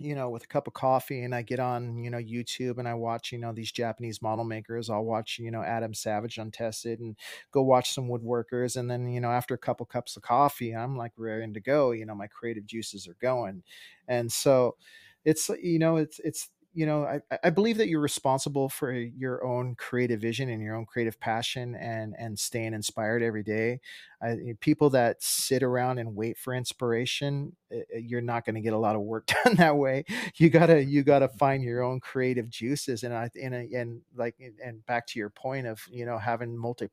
you 0.00 0.14
know, 0.14 0.30
with 0.30 0.44
a 0.44 0.46
cup 0.46 0.66
of 0.66 0.72
coffee 0.72 1.22
and 1.22 1.34
I 1.34 1.42
get 1.42 1.60
on, 1.60 2.02
you 2.02 2.08
know, 2.10 2.18
YouTube 2.18 2.78
and 2.78 2.88
I 2.88 2.94
watch, 2.94 3.32
you 3.32 3.38
know, 3.38 3.52
these 3.52 3.70
Japanese 3.70 4.22
model 4.22 4.44
makers. 4.44 4.88
I'll 4.88 5.04
watch, 5.04 5.38
you 5.38 5.50
know, 5.50 5.62
Adam 5.62 5.92
Savage 5.92 6.38
Untested 6.38 7.00
and 7.00 7.16
go 7.52 7.62
watch 7.62 7.92
some 7.92 8.08
woodworkers. 8.08 8.76
And 8.76 8.90
then, 8.90 9.08
you 9.10 9.20
know, 9.20 9.30
after 9.30 9.54
a 9.54 9.58
couple 9.58 9.84
cups 9.84 10.16
of 10.16 10.22
coffee, 10.22 10.74
I'm 10.74 10.96
like 10.96 11.12
raring 11.18 11.52
to 11.54 11.60
go. 11.60 11.90
You 11.90 12.06
know, 12.06 12.14
my 12.14 12.28
creative 12.28 12.64
juices 12.66 13.06
are 13.06 13.16
going. 13.20 13.62
And 14.08 14.32
so 14.32 14.76
it's, 15.24 15.50
you 15.62 15.78
know, 15.78 15.96
it's, 15.96 16.18
it's, 16.20 16.48
you 16.72 16.86
know, 16.86 17.04
I, 17.04 17.20
I 17.42 17.50
believe 17.50 17.78
that 17.78 17.88
you're 17.88 18.00
responsible 18.00 18.68
for 18.68 18.92
your 18.92 19.44
own 19.44 19.74
creative 19.74 20.20
vision 20.20 20.48
and 20.48 20.62
your 20.62 20.76
own 20.76 20.86
creative 20.86 21.18
passion 21.18 21.74
and 21.74 22.14
and 22.16 22.38
staying 22.38 22.74
inspired 22.74 23.24
every 23.24 23.42
day. 23.42 23.80
I, 24.22 24.36
people 24.60 24.88
that 24.90 25.20
sit 25.20 25.64
around 25.64 25.98
and 25.98 26.14
wait 26.14 26.38
for 26.38 26.54
inspiration, 26.54 27.56
Eh, 27.72 27.82
eh, 27.94 27.98
you're 27.98 28.20
not 28.20 28.44
going 28.44 28.54
to 28.54 28.60
get 28.60 28.72
a 28.72 28.78
lot 28.78 28.96
of 28.96 29.02
work 29.02 29.26
done 29.44 29.56
that 29.56 29.76
way. 29.76 30.04
You 30.36 30.50
gotta 30.50 30.82
you 30.82 31.02
gotta 31.02 31.28
mm-hmm. 31.28 31.36
find 31.36 31.62
your 31.62 31.82
own 31.82 32.00
creative 32.00 32.48
juices, 32.48 33.02
and 33.04 33.14
I 33.14 33.30
and 33.40 33.54
eh, 33.54 33.66
and 33.74 34.00
like 34.16 34.36
and 34.64 34.84
back 34.86 35.06
to 35.08 35.18
your 35.18 35.30
point 35.30 35.66
of 35.66 35.80
you 35.90 36.04
know 36.04 36.18
having 36.18 36.56
multi 36.56 36.88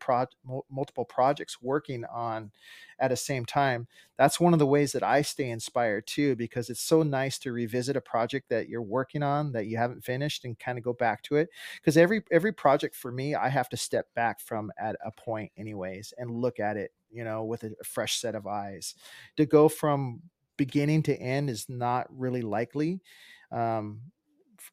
multiple 0.70 1.06
projects 1.06 1.62
working 1.62 2.06
on 2.06 2.52
at 3.00 3.10
the 3.10 3.16
same 3.16 3.46
time 3.46 3.88
that's 4.18 4.40
one 4.40 4.54
of 4.54 4.60
the 4.60 4.66
ways 4.66 4.92
that 4.92 5.04
i 5.04 5.22
stay 5.22 5.52
inspired 5.52 6.08
too 6.08 6.36
because 6.36 6.68
it's 6.68 6.82
so 6.82 7.04
nice 7.04 7.38
to 7.38 7.52
revisit 7.52 7.96
a 7.96 8.02
project 8.02 8.50
that 8.50 8.68
you're 8.68 8.82
working 8.82 9.22
on 9.22 9.52
that 9.52 9.68
you 9.68 9.78
haven't 9.78 10.04
finished 10.04 10.46
and 10.46 10.58
kind 10.58 10.80
of 10.80 10.84
go 10.84 10.94
back 10.94 11.22
to 11.22 11.36
it 11.36 11.48
because 11.76 11.96
every 11.96 12.24
every 12.32 12.52
project 12.52 12.96
for 12.96 13.12
me 13.12 13.36
i 13.36 13.50
have 13.50 13.70
to 13.70 13.78
step 13.78 14.08
back 14.16 14.40
from 14.40 14.72
at 14.80 14.96
a 15.06 15.12
point 15.12 15.52
anyways 15.58 16.12
and 16.18 16.32
look 16.32 16.60
at 16.60 16.76
it 16.76 16.92
you 17.12 17.24
know 17.24 17.44
with 17.44 17.64
a 17.64 17.72
fresh 17.84 18.20
set 18.20 18.36
of 18.36 18.48
eyes. 18.48 18.96
To 19.38 19.46
go 19.46 19.70
from 19.70 20.22
beginning 20.58 21.04
to 21.04 21.16
end 21.18 21.50
is 21.50 21.70
not 21.70 22.08
really 22.10 22.42
likely 22.42 23.02
um, 23.52 24.12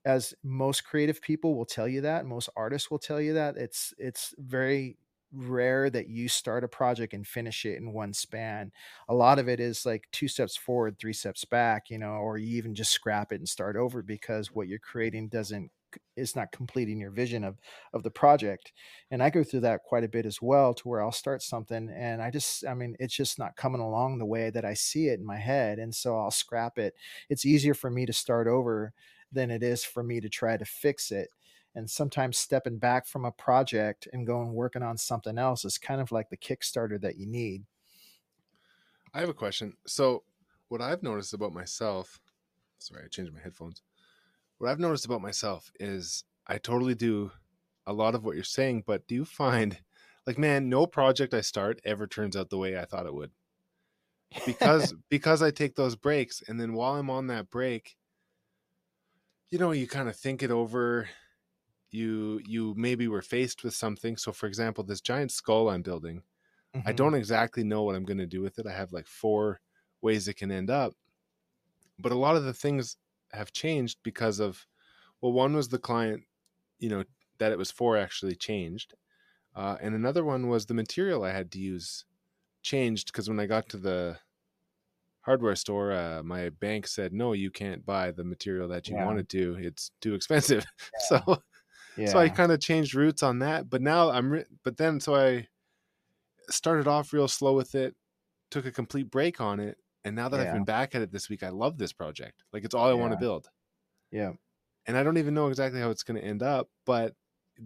as 0.04 0.34
most 0.42 0.84
creative 0.84 1.20
people 1.22 1.54
will 1.56 1.66
tell 1.66 1.88
you 1.88 2.00
that 2.02 2.26
most 2.26 2.48
artists 2.56 2.90
will 2.90 2.98
tell 2.98 3.20
you 3.20 3.34
that 3.34 3.56
it's 3.56 3.94
it's 3.98 4.34
very 4.38 4.98
rare 5.32 5.90
that 5.90 6.08
you 6.08 6.28
start 6.28 6.62
a 6.62 6.68
project 6.68 7.12
and 7.12 7.26
finish 7.26 7.64
it 7.66 7.76
in 7.76 7.92
one 7.92 8.12
span. 8.12 8.70
A 9.08 9.14
lot 9.14 9.40
of 9.40 9.48
it 9.48 9.58
is 9.58 9.84
like 9.84 10.06
two 10.12 10.28
steps 10.28 10.56
forward, 10.56 10.96
three 10.98 11.12
steps 11.12 11.44
back, 11.44 11.90
you 11.90 11.98
know, 11.98 12.12
or 12.12 12.38
you 12.38 12.56
even 12.56 12.74
just 12.74 12.92
scrap 12.92 13.32
it 13.32 13.36
and 13.40 13.48
start 13.48 13.74
over 13.76 14.00
because 14.02 14.52
what 14.52 14.68
you're 14.68 14.78
creating 14.78 15.28
doesn't 15.28 15.72
is 16.16 16.36
not 16.36 16.52
completing 16.52 17.00
your 17.00 17.10
vision 17.10 17.44
of 17.44 17.58
of 17.92 18.02
the 18.02 18.10
project 18.10 18.72
and 19.10 19.22
i 19.22 19.30
go 19.30 19.42
through 19.42 19.60
that 19.60 19.82
quite 19.82 20.04
a 20.04 20.08
bit 20.08 20.26
as 20.26 20.40
well 20.40 20.74
to 20.74 20.88
where 20.88 21.02
i'll 21.02 21.12
start 21.12 21.42
something 21.42 21.90
and 21.96 22.22
i 22.22 22.30
just 22.30 22.66
i 22.66 22.74
mean 22.74 22.94
it's 22.98 23.16
just 23.16 23.38
not 23.38 23.56
coming 23.56 23.80
along 23.80 24.18
the 24.18 24.26
way 24.26 24.50
that 24.50 24.64
i 24.64 24.74
see 24.74 25.08
it 25.08 25.18
in 25.18 25.26
my 25.26 25.38
head 25.38 25.78
and 25.78 25.94
so 25.94 26.16
i'll 26.18 26.30
scrap 26.30 26.78
it. 26.78 26.94
It's 27.28 27.46
easier 27.46 27.74
for 27.74 27.90
me 27.90 28.06
to 28.06 28.12
start 28.12 28.46
over 28.46 28.92
than 29.32 29.50
it 29.50 29.62
is 29.62 29.84
for 29.84 30.02
me 30.02 30.20
to 30.20 30.28
try 30.28 30.56
to 30.56 30.64
fix 30.64 31.10
it 31.10 31.30
and 31.74 31.90
sometimes 31.90 32.38
stepping 32.38 32.78
back 32.78 33.06
from 33.06 33.24
a 33.24 33.32
project 33.32 34.06
and 34.12 34.26
going 34.26 34.52
working 34.52 34.82
on 34.82 34.96
something 34.96 35.38
else 35.38 35.64
is 35.64 35.76
kind 35.76 36.00
of 36.00 36.12
like 36.12 36.30
the 36.30 36.36
kickstarter 36.36 37.00
that 37.00 37.16
you 37.16 37.26
need. 37.26 37.64
I 39.12 39.20
have 39.20 39.28
a 39.28 39.34
question. 39.34 39.74
So 39.86 40.22
what 40.68 40.82
i've 40.82 41.02
noticed 41.02 41.34
about 41.34 41.52
myself 41.52 42.20
sorry 42.78 43.04
i 43.04 43.08
changed 43.08 43.32
my 43.32 43.40
headphones 43.40 43.82
what 44.58 44.70
i've 44.70 44.78
noticed 44.78 45.04
about 45.04 45.20
myself 45.20 45.70
is 45.78 46.24
i 46.46 46.58
totally 46.58 46.94
do 46.94 47.30
a 47.86 47.92
lot 47.92 48.14
of 48.14 48.24
what 48.24 48.34
you're 48.34 48.44
saying 48.44 48.82
but 48.86 49.06
do 49.06 49.14
you 49.14 49.24
find 49.24 49.78
like 50.26 50.38
man 50.38 50.68
no 50.68 50.86
project 50.86 51.34
i 51.34 51.40
start 51.40 51.80
ever 51.84 52.06
turns 52.06 52.36
out 52.36 52.50
the 52.50 52.58
way 52.58 52.78
i 52.78 52.84
thought 52.84 53.06
it 53.06 53.14
would. 53.14 53.30
Because 54.46 54.94
because 55.10 55.42
i 55.42 55.50
take 55.50 55.74
those 55.74 55.96
breaks 55.96 56.42
and 56.46 56.60
then 56.60 56.74
while 56.74 56.94
i'm 56.94 57.10
on 57.10 57.28
that 57.28 57.50
break 57.50 57.96
you 59.50 59.58
know 59.58 59.70
you 59.70 59.86
kind 59.86 60.08
of 60.08 60.16
think 60.16 60.42
it 60.42 60.50
over 60.50 61.08
you 61.90 62.40
you 62.44 62.74
maybe 62.76 63.06
were 63.06 63.22
faced 63.22 63.62
with 63.62 63.72
something. 63.72 64.16
So 64.16 64.32
for 64.32 64.46
example 64.46 64.82
this 64.82 65.00
giant 65.00 65.30
skull 65.30 65.68
i'm 65.68 65.82
building 65.82 66.22
mm-hmm. 66.74 66.88
i 66.88 66.92
don't 66.92 67.14
exactly 67.14 67.62
know 67.62 67.82
what 67.82 67.94
i'm 67.94 68.04
going 68.04 68.18
to 68.18 68.26
do 68.26 68.42
with 68.42 68.58
it. 68.58 68.66
I 68.66 68.72
have 68.72 68.92
like 68.92 69.06
four 69.06 69.60
ways 70.02 70.26
it 70.26 70.34
can 70.34 70.50
end 70.50 70.70
up 70.70 70.94
but 71.98 72.12
a 72.12 72.18
lot 72.18 72.36
of 72.36 72.44
the 72.44 72.52
things 72.52 72.96
have 73.34 73.52
changed 73.52 73.98
because 74.02 74.40
of 74.40 74.66
well 75.20 75.32
one 75.32 75.54
was 75.54 75.68
the 75.68 75.78
client 75.78 76.22
you 76.78 76.88
know 76.88 77.04
that 77.38 77.52
it 77.52 77.58
was 77.58 77.70
for 77.70 77.96
actually 77.96 78.34
changed 78.34 78.94
uh, 79.56 79.76
and 79.80 79.94
another 79.94 80.24
one 80.24 80.48
was 80.48 80.66
the 80.66 80.74
material 80.74 81.24
i 81.24 81.32
had 81.32 81.50
to 81.50 81.58
use 81.58 82.04
changed 82.62 83.08
because 83.08 83.28
when 83.28 83.40
i 83.40 83.46
got 83.46 83.68
to 83.68 83.76
the 83.76 84.16
hardware 85.22 85.56
store 85.56 85.92
uh, 85.92 86.22
my 86.22 86.50
bank 86.50 86.86
said 86.86 87.12
no 87.12 87.32
you 87.32 87.50
can't 87.50 87.84
buy 87.86 88.10
the 88.10 88.24
material 88.24 88.68
that 88.68 88.88
you 88.88 88.96
yeah. 88.96 89.04
wanted 89.04 89.28
to 89.28 89.56
it's 89.58 89.90
too 90.00 90.14
expensive 90.14 90.64
yeah. 91.10 91.20
so 91.20 91.42
yeah. 91.96 92.08
So 92.08 92.18
I 92.18 92.28
kind 92.28 92.52
of 92.52 92.60
changed 92.60 92.94
routes 92.94 93.22
on 93.22 93.38
that, 93.40 93.70
but 93.70 93.80
now 93.80 94.10
I'm, 94.10 94.30
re- 94.30 94.44
but 94.64 94.76
then 94.76 95.00
so 95.00 95.14
I 95.14 95.46
started 96.50 96.88
off 96.88 97.12
real 97.12 97.28
slow 97.28 97.54
with 97.54 97.74
it, 97.74 97.94
took 98.50 98.66
a 98.66 98.72
complete 98.72 99.10
break 99.10 99.40
on 99.40 99.60
it, 99.60 99.78
and 100.04 100.14
now 100.14 100.28
that 100.28 100.40
yeah. 100.40 100.48
I've 100.48 100.52
been 100.52 100.64
back 100.64 100.94
at 100.94 101.02
it 101.02 101.10
this 101.10 101.28
week, 101.28 101.42
I 101.42 101.48
love 101.48 101.78
this 101.78 101.92
project. 101.92 102.44
Like 102.52 102.64
it's 102.64 102.74
all 102.74 102.86
I 102.86 102.90
yeah. 102.90 103.00
want 103.00 103.12
to 103.12 103.18
build. 103.18 103.48
Yeah. 104.10 104.32
And 104.86 104.96
I 104.96 105.02
don't 105.02 105.16
even 105.16 105.34
know 105.34 105.48
exactly 105.48 105.80
how 105.80 105.90
it's 105.90 106.02
going 106.02 106.20
to 106.20 106.26
end 106.26 106.42
up, 106.42 106.68
but 106.84 107.14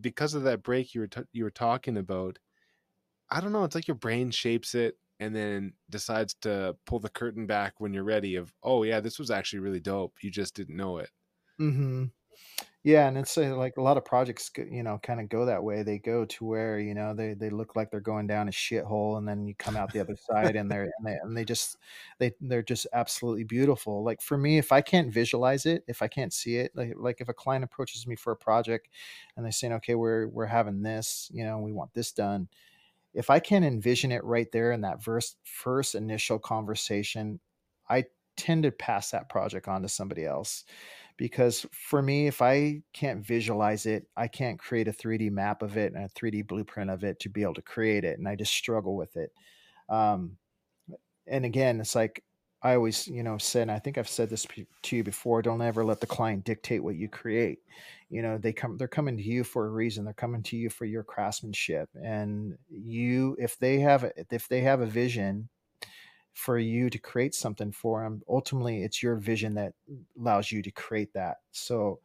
because 0.00 0.34
of 0.34 0.44
that 0.44 0.62
break 0.62 0.94
you 0.94 1.00
were 1.00 1.06
t- 1.08 1.22
you 1.32 1.44
were 1.44 1.50
talking 1.50 1.96
about, 1.96 2.38
I 3.30 3.40
don't 3.40 3.52
know. 3.52 3.64
It's 3.64 3.74
like 3.74 3.88
your 3.88 3.96
brain 3.96 4.30
shapes 4.30 4.74
it 4.74 4.96
and 5.18 5.34
then 5.34 5.72
decides 5.90 6.34
to 6.42 6.76
pull 6.86 7.00
the 7.00 7.08
curtain 7.08 7.46
back 7.46 7.74
when 7.78 7.92
you're 7.92 8.04
ready. 8.04 8.36
Of 8.36 8.52
oh 8.62 8.84
yeah, 8.84 9.00
this 9.00 9.18
was 9.18 9.30
actually 9.30 9.60
really 9.60 9.80
dope. 9.80 10.14
You 10.22 10.30
just 10.30 10.54
didn't 10.54 10.76
know 10.76 10.98
it. 10.98 11.10
Hmm. 11.58 12.04
Yeah, 12.84 13.08
and 13.08 13.18
it's 13.18 13.36
uh, 13.36 13.56
like 13.56 13.76
a 13.76 13.82
lot 13.82 13.96
of 13.96 14.04
projects, 14.04 14.50
you 14.56 14.82
know, 14.84 14.98
kind 15.02 15.20
of 15.20 15.28
go 15.28 15.44
that 15.46 15.62
way. 15.64 15.82
They 15.82 15.98
go 15.98 16.24
to 16.24 16.44
where 16.44 16.78
you 16.78 16.94
know 16.94 17.12
they 17.12 17.34
they 17.34 17.50
look 17.50 17.74
like 17.76 17.90
they're 17.90 18.00
going 18.00 18.28
down 18.28 18.48
a 18.48 18.52
shithole, 18.52 19.18
and 19.18 19.26
then 19.28 19.46
you 19.46 19.54
come 19.56 19.76
out 19.76 19.92
the 19.92 20.00
other 20.00 20.16
side, 20.16 20.54
and 20.56 20.70
they're 20.70 20.84
and 20.98 21.06
they, 21.06 21.14
and 21.22 21.36
they 21.36 21.44
just 21.44 21.76
they 22.18 22.32
they're 22.40 22.62
just 22.62 22.86
absolutely 22.92 23.44
beautiful. 23.44 24.04
Like 24.04 24.22
for 24.22 24.38
me, 24.38 24.58
if 24.58 24.70
I 24.72 24.80
can't 24.80 25.12
visualize 25.12 25.66
it, 25.66 25.82
if 25.88 26.02
I 26.02 26.08
can't 26.08 26.32
see 26.32 26.56
it, 26.56 26.70
like 26.76 26.92
like 26.96 27.20
if 27.20 27.28
a 27.28 27.34
client 27.34 27.64
approaches 27.64 28.06
me 28.06 28.14
for 28.16 28.32
a 28.32 28.36
project, 28.36 28.88
and 29.36 29.44
they're 29.44 29.52
saying, 29.52 29.72
okay, 29.74 29.96
we're 29.96 30.28
we're 30.28 30.46
having 30.46 30.82
this, 30.82 31.28
you 31.34 31.44
know, 31.44 31.58
we 31.58 31.72
want 31.72 31.92
this 31.94 32.12
done. 32.12 32.48
If 33.14 33.30
I 33.30 33.40
can't 33.40 33.64
envision 33.64 34.12
it 34.12 34.24
right 34.24 34.50
there 34.52 34.72
in 34.72 34.82
that 34.82 35.02
first 35.02 35.38
first 35.44 35.94
initial 35.94 36.38
conversation, 36.38 37.40
I 37.88 38.04
tend 38.36 38.62
to 38.64 38.70
pass 38.72 39.10
that 39.10 39.28
project 39.28 39.66
on 39.68 39.82
to 39.82 39.88
somebody 39.88 40.24
else 40.24 40.64
because 41.18 41.66
for 41.72 42.00
me 42.00 42.26
if 42.26 42.40
i 42.40 42.80
can't 42.94 43.26
visualize 43.26 43.84
it 43.84 44.06
i 44.16 44.26
can't 44.26 44.58
create 44.58 44.88
a 44.88 44.92
3d 44.92 45.30
map 45.30 45.60
of 45.60 45.76
it 45.76 45.92
and 45.92 46.04
a 46.04 46.08
3d 46.08 46.46
blueprint 46.46 46.88
of 46.90 47.04
it 47.04 47.20
to 47.20 47.28
be 47.28 47.42
able 47.42 47.52
to 47.52 47.60
create 47.60 48.04
it 48.04 48.18
and 48.18 48.26
i 48.26 48.34
just 48.34 48.54
struggle 48.54 48.96
with 48.96 49.14
it. 49.16 49.30
Um, 49.90 50.38
and 51.26 51.44
again 51.44 51.80
it's 51.80 51.94
like 51.94 52.22
i 52.62 52.74
always 52.74 53.06
you 53.08 53.22
know 53.22 53.36
said 53.36 53.62
and 53.62 53.70
i 53.70 53.78
think 53.78 53.98
i've 53.98 54.08
said 54.08 54.30
this 54.30 54.46
to 54.82 54.96
you 54.96 55.04
before 55.04 55.42
don't 55.42 55.60
ever 55.60 55.84
let 55.84 56.00
the 56.00 56.06
client 56.06 56.44
dictate 56.44 56.82
what 56.82 56.96
you 56.96 57.08
create. 57.08 57.58
You 58.10 58.22
know 58.22 58.38
they 58.38 58.54
come 58.54 58.78
they're 58.78 58.88
coming 58.88 59.18
to 59.18 59.22
you 59.22 59.44
for 59.44 59.66
a 59.66 59.70
reason 59.70 60.04
they're 60.04 60.14
coming 60.14 60.42
to 60.44 60.56
you 60.56 60.70
for 60.70 60.86
your 60.86 61.02
craftsmanship 61.02 61.90
and 62.02 62.56
you 62.70 63.36
if 63.38 63.58
they 63.58 63.80
have 63.80 64.10
if 64.30 64.48
they 64.48 64.62
have 64.62 64.80
a 64.80 64.86
vision 64.86 65.50
for 66.38 66.56
you 66.56 66.88
to 66.88 66.98
create 66.98 67.34
something 67.34 67.72
for 67.72 68.04
them 68.04 68.22
ultimately 68.28 68.84
it's 68.84 69.02
your 69.02 69.16
vision 69.16 69.54
that 69.54 69.72
allows 70.16 70.52
you 70.52 70.62
to 70.62 70.70
create 70.70 71.12
that. 71.12 71.38
So 71.50 71.98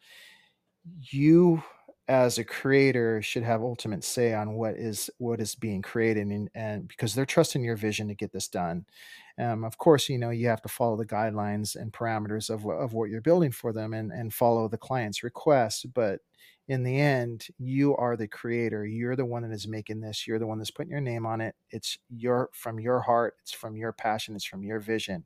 you 1.11 1.61
as 2.07 2.39
a 2.39 2.43
creator 2.43 3.21
should 3.21 3.43
have 3.43 3.61
ultimate 3.61 4.03
say 4.03 4.33
on 4.33 4.53
what 4.53 4.73
is 4.73 5.07
what 5.19 5.39
is 5.39 5.53
being 5.53 5.83
created 5.83 6.25
and, 6.27 6.49
and 6.55 6.87
because 6.87 7.13
they're 7.13 7.27
trusting 7.27 7.63
your 7.63 7.75
vision 7.75 8.07
to 8.07 8.15
get 8.15 8.31
this 8.33 8.47
done. 8.47 8.85
Um, 9.37 9.63
of 9.63 9.77
course 9.77 10.09
you 10.09 10.17
know 10.17 10.31
you 10.31 10.47
have 10.47 10.63
to 10.63 10.69
follow 10.69 10.97
the 10.97 11.05
guidelines 11.05 11.75
and 11.75 11.93
parameters 11.93 12.49
of, 12.49 12.65
of 12.65 12.93
what 12.93 13.11
you're 13.11 13.21
building 13.21 13.51
for 13.51 13.71
them 13.71 13.93
and, 13.93 14.11
and 14.11 14.33
follow 14.33 14.67
the 14.67 14.79
client's 14.79 15.23
requests 15.23 15.85
but 15.85 16.21
in 16.67 16.83
the 16.83 16.99
end, 16.99 17.47
you 17.59 17.95
are 17.97 18.15
the 18.15 18.27
creator. 18.27 18.85
You're 18.85 19.15
the 19.15 19.25
one 19.25 19.43
that 19.43 19.53
is 19.53 19.67
making 19.67 19.99
this. 19.99 20.25
You're 20.25 20.39
the 20.39 20.47
one 20.47 20.57
that's 20.57 20.71
putting 20.71 20.91
your 20.91 21.01
name 21.01 21.25
on 21.25 21.41
it. 21.41 21.55
It's 21.71 21.97
your 22.09 22.49
from 22.53 22.79
your 22.79 23.01
heart. 23.01 23.35
It's 23.41 23.51
from 23.51 23.75
your 23.75 23.91
passion. 23.91 24.35
It's 24.35 24.45
from 24.45 24.63
your 24.63 24.79
vision, 24.79 25.25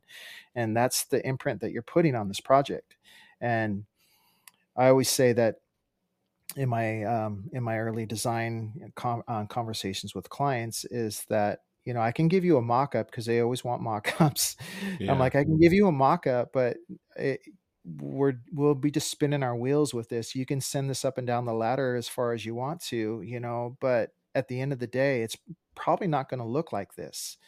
and 0.54 0.76
that's 0.76 1.04
the 1.04 1.24
imprint 1.26 1.60
that 1.60 1.70
you're 1.70 1.82
putting 1.82 2.14
on 2.14 2.28
this 2.28 2.40
project. 2.40 2.96
And 3.40 3.84
I 4.76 4.88
always 4.88 5.08
say 5.08 5.32
that 5.34 5.56
in 6.56 6.68
my 6.68 7.04
um, 7.04 7.48
in 7.52 7.62
my 7.62 7.78
early 7.78 8.06
design 8.06 8.92
com- 8.94 9.22
uh, 9.28 9.44
conversations 9.46 10.14
with 10.14 10.30
clients 10.30 10.84
is 10.86 11.24
that 11.28 11.60
you 11.84 11.94
know 11.94 12.00
i 12.00 12.10
can 12.12 12.28
give 12.28 12.44
you 12.44 12.56
a 12.56 12.62
mock-up 12.62 13.10
because 13.10 13.26
they 13.26 13.40
always 13.40 13.64
want 13.64 13.82
mock-ups 13.90 14.56
yeah. 14.98 15.12
i'm 15.12 15.18
like 15.18 15.34
i 15.34 15.44
can 15.44 15.58
give 15.58 15.72
you 15.72 15.86
a 15.86 15.92
mock-up 15.92 16.50
but 16.52 16.76
it, 17.16 17.40
we're 17.96 18.34
we'll 18.52 18.74
be 18.74 18.90
just 18.90 19.10
spinning 19.10 19.42
our 19.42 19.56
wheels 19.56 19.94
with 19.94 20.08
this. 20.08 20.34
You 20.34 20.46
can 20.46 20.60
send 20.60 20.90
this 20.90 21.04
up 21.04 21.18
and 21.18 21.26
down 21.26 21.44
the 21.44 21.54
ladder 21.54 21.96
as 21.96 22.08
far 22.08 22.32
as 22.32 22.44
you 22.44 22.54
want 22.54 22.80
to 22.82 23.22
you 23.22 23.40
know 23.40 23.76
but 23.80 24.10
at 24.34 24.48
the 24.48 24.60
end 24.60 24.72
of 24.72 24.78
the 24.78 24.86
day 24.86 25.22
it's 25.22 25.36
probably 25.74 26.06
not 26.06 26.28
going 26.28 26.40
to 26.40 26.46
look 26.46 26.72
like 26.72 26.94
this 26.94 27.38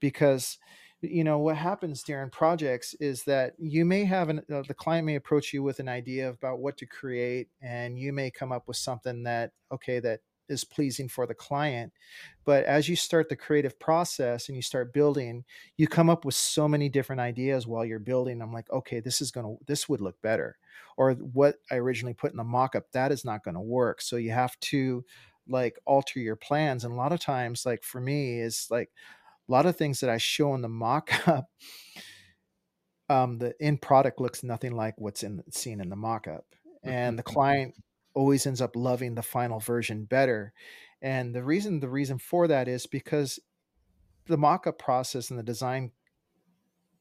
because 0.00 0.58
you 1.00 1.24
know 1.24 1.38
what 1.38 1.56
happens 1.56 2.02
during 2.02 2.30
projects 2.30 2.94
is 2.94 3.24
that 3.24 3.54
you 3.58 3.84
may 3.84 4.04
have 4.04 4.28
an 4.28 4.40
uh, 4.52 4.62
the 4.66 4.74
client 4.74 5.06
may 5.06 5.16
approach 5.16 5.52
you 5.52 5.62
with 5.62 5.80
an 5.80 5.88
idea 5.88 6.28
about 6.30 6.60
what 6.60 6.76
to 6.78 6.86
create 6.86 7.48
and 7.60 7.98
you 7.98 8.12
may 8.12 8.30
come 8.30 8.52
up 8.52 8.66
with 8.66 8.76
something 8.76 9.22
that 9.24 9.52
okay 9.70 10.00
that 10.00 10.20
is 10.48 10.64
pleasing 10.64 11.08
for 11.08 11.26
the 11.26 11.34
client. 11.34 11.92
But 12.44 12.64
as 12.64 12.88
you 12.88 12.96
start 12.96 13.28
the 13.28 13.36
creative 13.36 13.78
process 13.78 14.48
and 14.48 14.56
you 14.56 14.62
start 14.62 14.92
building, 14.92 15.44
you 15.76 15.86
come 15.86 16.10
up 16.10 16.24
with 16.24 16.34
so 16.34 16.68
many 16.68 16.88
different 16.88 17.20
ideas 17.20 17.66
while 17.66 17.84
you're 17.84 17.98
building. 17.98 18.40
I'm 18.40 18.52
like, 18.52 18.70
okay, 18.70 19.00
this 19.00 19.20
is 19.20 19.30
going 19.30 19.46
to, 19.46 19.64
this 19.66 19.88
would 19.88 20.00
look 20.00 20.20
better. 20.22 20.56
Or 20.96 21.12
what 21.14 21.56
I 21.70 21.76
originally 21.76 22.14
put 22.14 22.32
in 22.32 22.36
the 22.36 22.44
mock 22.44 22.76
up, 22.76 22.92
that 22.92 23.12
is 23.12 23.24
not 23.24 23.44
going 23.44 23.54
to 23.54 23.60
work. 23.60 24.00
So 24.00 24.16
you 24.16 24.32
have 24.32 24.58
to 24.60 25.04
like 25.48 25.78
alter 25.84 26.20
your 26.20 26.36
plans. 26.36 26.84
And 26.84 26.92
a 26.92 26.96
lot 26.96 27.12
of 27.12 27.20
times, 27.20 27.66
like 27.66 27.82
for 27.84 28.00
me, 28.00 28.40
is 28.40 28.66
like 28.70 28.90
a 29.48 29.52
lot 29.52 29.66
of 29.66 29.76
things 29.76 30.00
that 30.00 30.10
I 30.10 30.18
show 30.18 30.54
in 30.54 30.62
the 30.62 30.68
mock 30.68 31.28
up. 31.28 31.50
Um, 33.10 33.38
the 33.38 33.54
end 33.60 33.82
product 33.82 34.20
looks 34.20 34.42
nothing 34.42 34.72
like 34.72 34.94
what's 34.96 35.22
in 35.22 35.42
seen 35.50 35.80
in 35.80 35.90
the 35.90 35.96
mock 35.96 36.26
up 36.26 36.46
and 36.82 37.18
the 37.18 37.22
client 37.22 37.74
always 38.14 38.46
ends 38.46 38.60
up 38.60 38.76
loving 38.76 39.14
the 39.14 39.22
final 39.22 39.60
version 39.60 40.04
better. 40.04 40.52
And 41.02 41.34
the 41.34 41.44
reason 41.44 41.80
the 41.80 41.88
reason 41.88 42.18
for 42.18 42.48
that 42.48 42.68
is 42.68 42.86
because 42.86 43.38
the 44.26 44.38
mock-up 44.38 44.78
process 44.78 45.30
and 45.30 45.38
the 45.38 45.42
design 45.42 45.92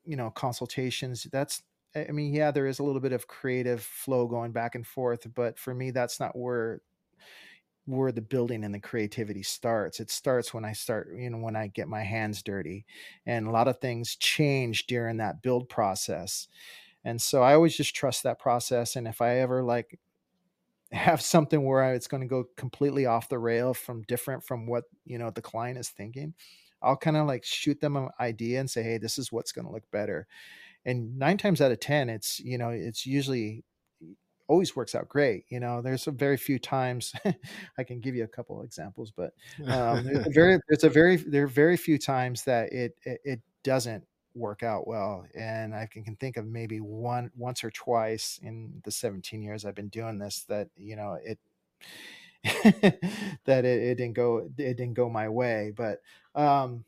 you 0.05 0.15
know 0.15 0.29
consultations 0.29 1.27
that's 1.31 1.63
i 1.95 2.11
mean 2.11 2.33
yeah 2.33 2.51
there 2.51 2.67
is 2.67 2.79
a 2.79 2.83
little 2.83 3.01
bit 3.01 3.13
of 3.13 3.27
creative 3.27 3.81
flow 3.81 4.27
going 4.27 4.51
back 4.51 4.75
and 4.75 4.85
forth 4.85 5.25
but 5.33 5.57
for 5.57 5.73
me 5.73 5.91
that's 5.91 6.19
not 6.19 6.37
where 6.37 6.81
where 7.85 8.13
the 8.13 8.21
building 8.21 8.63
and 8.63 8.73
the 8.73 8.79
creativity 8.79 9.43
starts 9.43 9.99
it 9.99 10.09
starts 10.09 10.53
when 10.53 10.63
i 10.63 10.71
start 10.71 11.09
you 11.15 11.29
know 11.29 11.37
when 11.37 11.55
i 11.55 11.67
get 11.67 11.87
my 11.87 12.01
hands 12.01 12.41
dirty 12.41 12.85
and 13.25 13.47
a 13.47 13.51
lot 13.51 13.67
of 13.67 13.79
things 13.79 14.15
change 14.15 14.87
during 14.87 15.17
that 15.17 15.41
build 15.41 15.67
process 15.67 16.47
and 17.03 17.21
so 17.21 17.41
i 17.41 17.53
always 17.53 17.75
just 17.75 17.95
trust 17.95 18.23
that 18.23 18.39
process 18.39 18.95
and 18.95 19.07
if 19.07 19.21
i 19.21 19.37
ever 19.39 19.63
like 19.63 19.99
have 20.93 21.21
something 21.21 21.65
where 21.65 21.93
it's 21.93 22.07
going 22.07 22.21
to 22.21 22.27
go 22.27 22.45
completely 22.55 23.05
off 23.07 23.27
the 23.27 23.39
rail 23.39 23.73
from 23.73 24.03
different 24.03 24.43
from 24.43 24.67
what 24.67 24.83
you 25.05 25.17
know 25.17 25.31
the 25.31 25.41
client 25.41 25.77
is 25.77 25.89
thinking 25.89 26.33
i'll 26.83 26.95
kind 26.95 27.17
of 27.17 27.25
like 27.25 27.43
shoot 27.43 27.79
them 27.81 27.95
an 27.95 28.09
idea 28.19 28.59
and 28.59 28.69
say 28.69 28.83
hey 28.83 28.97
this 28.97 29.17
is 29.17 29.31
what's 29.31 29.51
going 29.51 29.65
to 29.65 29.71
look 29.71 29.89
better. 29.91 30.27
And 30.85 31.17
nine 31.17 31.37
times 31.37 31.61
out 31.61 31.71
of 31.71 31.79
ten 31.79 32.09
it's 32.09 32.39
you 32.39 32.57
know 32.57 32.69
it's 32.69 33.05
usually 33.05 33.63
always 34.47 34.75
works 34.75 34.93
out 34.93 35.07
great 35.07 35.45
you 35.49 35.59
know? 35.59 35.81
There's 35.81 36.07
a 36.07 36.11
very 36.11 36.37
few 36.37 36.59
times 36.59 37.13
i 37.77 37.83
can 37.83 37.99
give 38.01 38.15
you 38.15 38.25
a 38.25 38.27
couple 38.27 38.61
examples 38.61 39.11
but 39.15 39.31
um, 39.65 40.03
there's 40.03 40.27
a 40.27 40.29
very 40.33 40.59
there's 40.67 40.83
a 40.83 40.89
very 40.89 41.15
there 41.15 41.45
are 41.45 41.47
very 41.47 41.77
few 41.77 41.97
times 41.97 42.43
that 42.43 42.71
it, 42.73 42.95
it, 43.05 43.21
it 43.23 43.39
doesn't 43.63 44.03
work 44.35 44.63
out 44.63 44.87
well. 44.87 45.25
And 45.35 45.75
I 45.75 45.87
can, 45.87 46.03
can 46.03 46.15
think 46.15 46.37
of 46.37 46.45
maybe 46.45 46.79
one 46.79 47.31
once 47.35 47.63
or 47.63 47.71
twice 47.71 48.39
in 48.41 48.81
the 48.83 48.91
17 48.91 49.41
years 49.41 49.65
I've 49.65 49.75
been 49.75 49.89
doing 49.89 50.19
this 50.19 50.43
that 50.45 50.69
you 50.75 50.95
know 50.95 51.17
it 51.23 51.39
that 53.45 53.65
it, 53.65 53.81
it 53.81 53.95
didn't 53.95 54.13
go 54.15 54.49
it 54.57 54.77
didn't 54.77 54.93
go 54.95 55.09
my 55.09 55.29
way. 55.29 55.71
But 55.75 56.01
um 56.35 56.85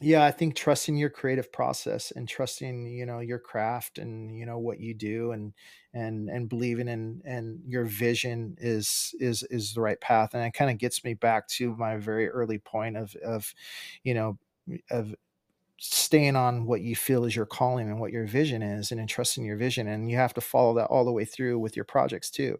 yeah 0.00 0.24
i 0.24 0.30
think 0.30 0.56
trusting 0.56 0.96
your 0.96 1.10
creative 1.10 1.52
process 1.52 2.10
and 2.10 2.28
trusting 2.28 2.86
you 2.86 3.04
know 3.04 3.20
your 3.20 3.38
craft 3.38 3.98
and 3.98 4.36
you 4.38 4.46
know 4.46 4.58
what 4.58 4.80
you 4.80 4.94
do 4.94 5.32
and 5.32 5.52
and 5.92 6.30
and 6.30 6.48
believing 6.48 6.88
in 6.88 7.20
and 7.24 7.60
your 7.66 7.84
vision 7.84 8.56
is 8.58 9.14
is 9.20 9.42
is 9.44 9.74
the 9.74 9.80
right 9.80 10.00
path 10.00 10.34
and 10.34 10.44
it 10.44 10.52
kind 10.54 10.70
of 10.70 10.78
gets 10.78 11.04
me 11.04 11.14
back 11.14 11.46
to 11.48 11.76
my 11.76 11.96
very 11.96 12.28
early 12.28 12.58
point 12.58 12.96
of 12.96 13.14
of 13.16 13.54
you 14.02 14.14
know 14.14 14.38
of 14.90 15.14
staying 15.82 16.36
on 16.36 16.66
what 16.66 16.82
you 16.82 16.94
feel 16.94 17.24
is 17.24 17.34
your 17.34 17.46
calling 17.46 17.88
and 17.88 17.98
what 18.00 18.12
your 18.12 18.26
vision 18.26 18.62
is 18.62 18.92
and 18.92 19.00
entrusting 19.00 19.44
your 19.44 19.56
vision 19.56 19.88
and 19.88 20.10
you 20.10 20.16
have 20.16 20.34
to 20.34 20.40
follow 20.40 20.74
that 20.74 20.88
all 20.88 21.04
the 21.06 21.12
way 21.12 21.24
through 21.24 21.58
with 21.58 21.74
your 21.74 21.86
projects 21.86 22.30
too. 22.30 22.58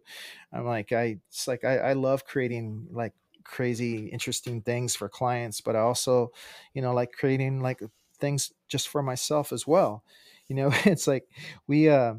I'm 0.51 0.65
like 0.65 0.91
i 0.91 1.19
it's 1.27 1.47
like 1.47 1.63
i, 1.63 1.77
I 1.77 1.93
love 1.93 2.25
creating 2.25 2.87
like 2.91 3.13
crazy 3.43 4.07
interesting 4.07 4.61
things 4.61 4.95
for 4.95 5.09
clients 5.09 5.61
but 5.61 5.75
i 5.75 5.79
also 5.79 6.31
you 6.73 6.81
know 6.81 6.93
like 6.93 7.11
creating 7.11 7.59
like 7.61 7.81
things 8.19 8.51
just 8.67 8.87
for 8.87 9.01
myself 9.01 9.51
as 9.51 9.65
well. 9.65 10.03
You 10.47 10.55
know 10.55 10.69
it's 10.85 11.07
like 11.07 11.27
we 11.67 11.89
uh 11.89 12.15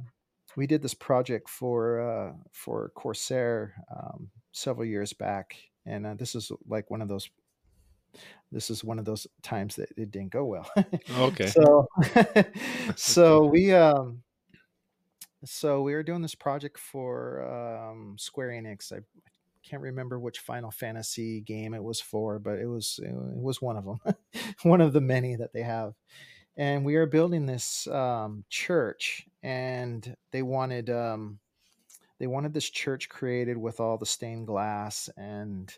we 0.57 0.67
did 0.67 0.83
this 0.83 0.95
project 0.95 1.49
for 1.49 2.01
uh 2.01 2.33
for 2.53 2.91
corsair 2.95 3.75
um 3.95 4.31
several 4.53 4.85
years 4.87 5.13
back 5.13 5.57
and 5.87 6.07
uh, 6.07 6.15
this 6.15 6.35
is 6.35 6.53
like 6.67 6.91
one 6.91 7.01
of 7.03 7.09
those 7.09 7.31
this 8.51 8.71
is 8.71 8.85
one 8.85 8.99
of 8.99 9.05
those 9.05 9.27
times 9.43 9.77
that 9.77 9.89
it 9.97 10.11
didn't 10.11 10.31
go 10.31 10.45
well. 10.45 10.71
okay. 11.19 11.47
So, 11.47 11.89
so 12.97 13.45
we, 13.45 13.73
um, 13.73 14.23
so 15.45 15.83
we 15.83 15.95
were 15.95 16.03
doing 16.03 16.23
this 16.23 16.35
project 16.35 16.79
for 16.79 17.43
um, 17.91 18.17
Square 18.19 18.51
Enix. 18.51 18.93
I 18.93 19.01
can't 19.69 19.83
remember 19.83 20.19
which 20.19 20.41
Final 20.41 20.71
Fantasy 20.71 21.41
game 21.41 21.75
it 21.75 21.83
was 21.83 22.01
for, 22.01 22.39
but 22.39 22.59
it 22.59 22.67
was 22.67 23.01
it 23.03 23.13
was 23.13 23.63
one 23.63 23.77
of 23.77 23.85
them, 23.85 23.99
one 24.63 24.81
of 24.81 24.93
the 24.93 25.01
many 25.01 25.37
that 25.37 25.53
they 25.53 25.63
have. 25.63 25.95
And 26.57 26.85
we 26.85 26.97
are 26.97 27.07
building 27.07 27.47
this 27.47 27.87
um, 27.87 28.45
church, 28.51 29.27
and 29.43 30.15
they 30.33 30.43
wanted 30.43 30.91
um, 30.91 31.39
they 32.19 32.27
wanted 32.27 32.53
this 32.55 32.69
church 32.69 33.09
created 33.09 33.57
with 33.57 33.81
all 33.81 33.97
the 33.97 34.07
stained 34.07 34.47
glass 34.47 35.09
and 35.17 35.77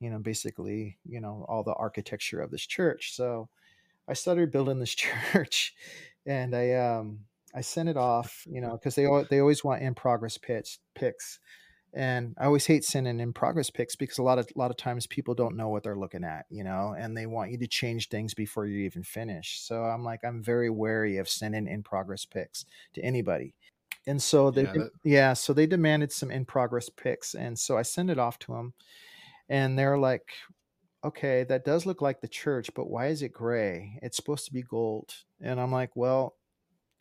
you 0.00 0.10
know, 0.10 0.18
basically, 0.18 0.98
you 1.04 1.20
know, 1.20 1.44
all 1.48 1.62
the 1.62 1.74
architecture 1.74 2.40
of 2.40 2.50
this 2.50 2.66
church. 2.66 3.14
So 3.14 3.48
I 4.08 4.14
started 4.14 4.52
building 4.52 4.78
this 4.78 4.94
church 5.32 5.74
and 6.26 6.54
I, 6.54 6.72
um, 6.74 7.20
I 7.56 7.62
sent 7.62 7.88
it 7.88 7.96
off, 7.96 8.44
you 8.46 8.60
know, 8.60 8.72
because 8.72 8.94
they 8.94 9.06
they 9.30 9.40
always 9.40 9.64
want 9.64 9.82
in 9.82 9.94
progress 9.94 10.36
pitch 10.36 10.78
pics, 10.94 11.40
and 11.94 12.34
I 12.38 12.44
always 12.44 12.66
hate 12.66 12.84
sending 12.84 13.18
in 13.18 13.32
progress 13.32 13.70
pics 13.70 13.96
because 13.96 14.18
a 14.18 14.22
lot 14.22 14.38
of 14.38 14.46
a 14.54 14.58
lot 14.58 14.70
of 14.70 14.76
times 14.76 15.06
people 15.06 15.34
don't 15.34 15.56
know 15.56 15.70
what 15.70 15.82
they're 15.82 15.96
looking 15.96 16.22
at, 16.22 16.44
you 16.50 16.62
know, 16.62 16.94
and 16.96 17.16
they 17.16 17.24
want 17.24 17.52
you 17.52 17.58
to 17.58 17.66
change 17.66 18.10
things 18.10 18.34
before 18.34 18.66
you 18.66 18.84
even 18.84 19.02
finish. 19.02 19.60
So 19.62 19.84
I'm 19.84 20.04
like 20.04 20.20
I'm 20.22 20.42
very 20.42 20.68
wary 20.68 21.16
of 21.16 21.30
sending 21.30 21.66
in 21.66 21.82
progress 21.82 22.26
pics 22.26 22.66
to 22.92 23.00
anybody, 23.02 23.54
and 24.06 24.20
so 24.22 24.50
they 24.50 24.64
yeah, 24.64 24.84
yeah 25.02 25.32
so 25.32 25.54
they 25.54 25.66
demanded 25.66 26.12
some 26.12 26.30
in 26.30 26.44
progress 26.44 26.90
pics, 26.90 27.34
and 27.34 27.58
so 27.58 27.78
I 27.78 27.82
sent 27.82 28.10
it 28.10 28.18
off 28.18 28.38
to 28.40 28.52
them, 28.52 28.74
and 29.48 29.78
they're 29.78 29.98
like 29.98 30.28
okay 31.04 31.44
that 31.44 31.64
does 31.64 31.86
look 31.86 32.02
like 32.02 32.20
the 32.20 32.28
church 32.28 32.70
but 32.74 32.90
why 32.90 33.06
is 33.06 33.22
it 33.22 33.32
gray? 33.32 33.98
It's 34.02 34.16
supposed 34.16 34.46
to 34.46 34.52
be 34.52 34.62
gold. 34.62 35.14
And 35.40 35.60
i'm 35.60 35.72
like 35.72 35.94
well 35.94 36.36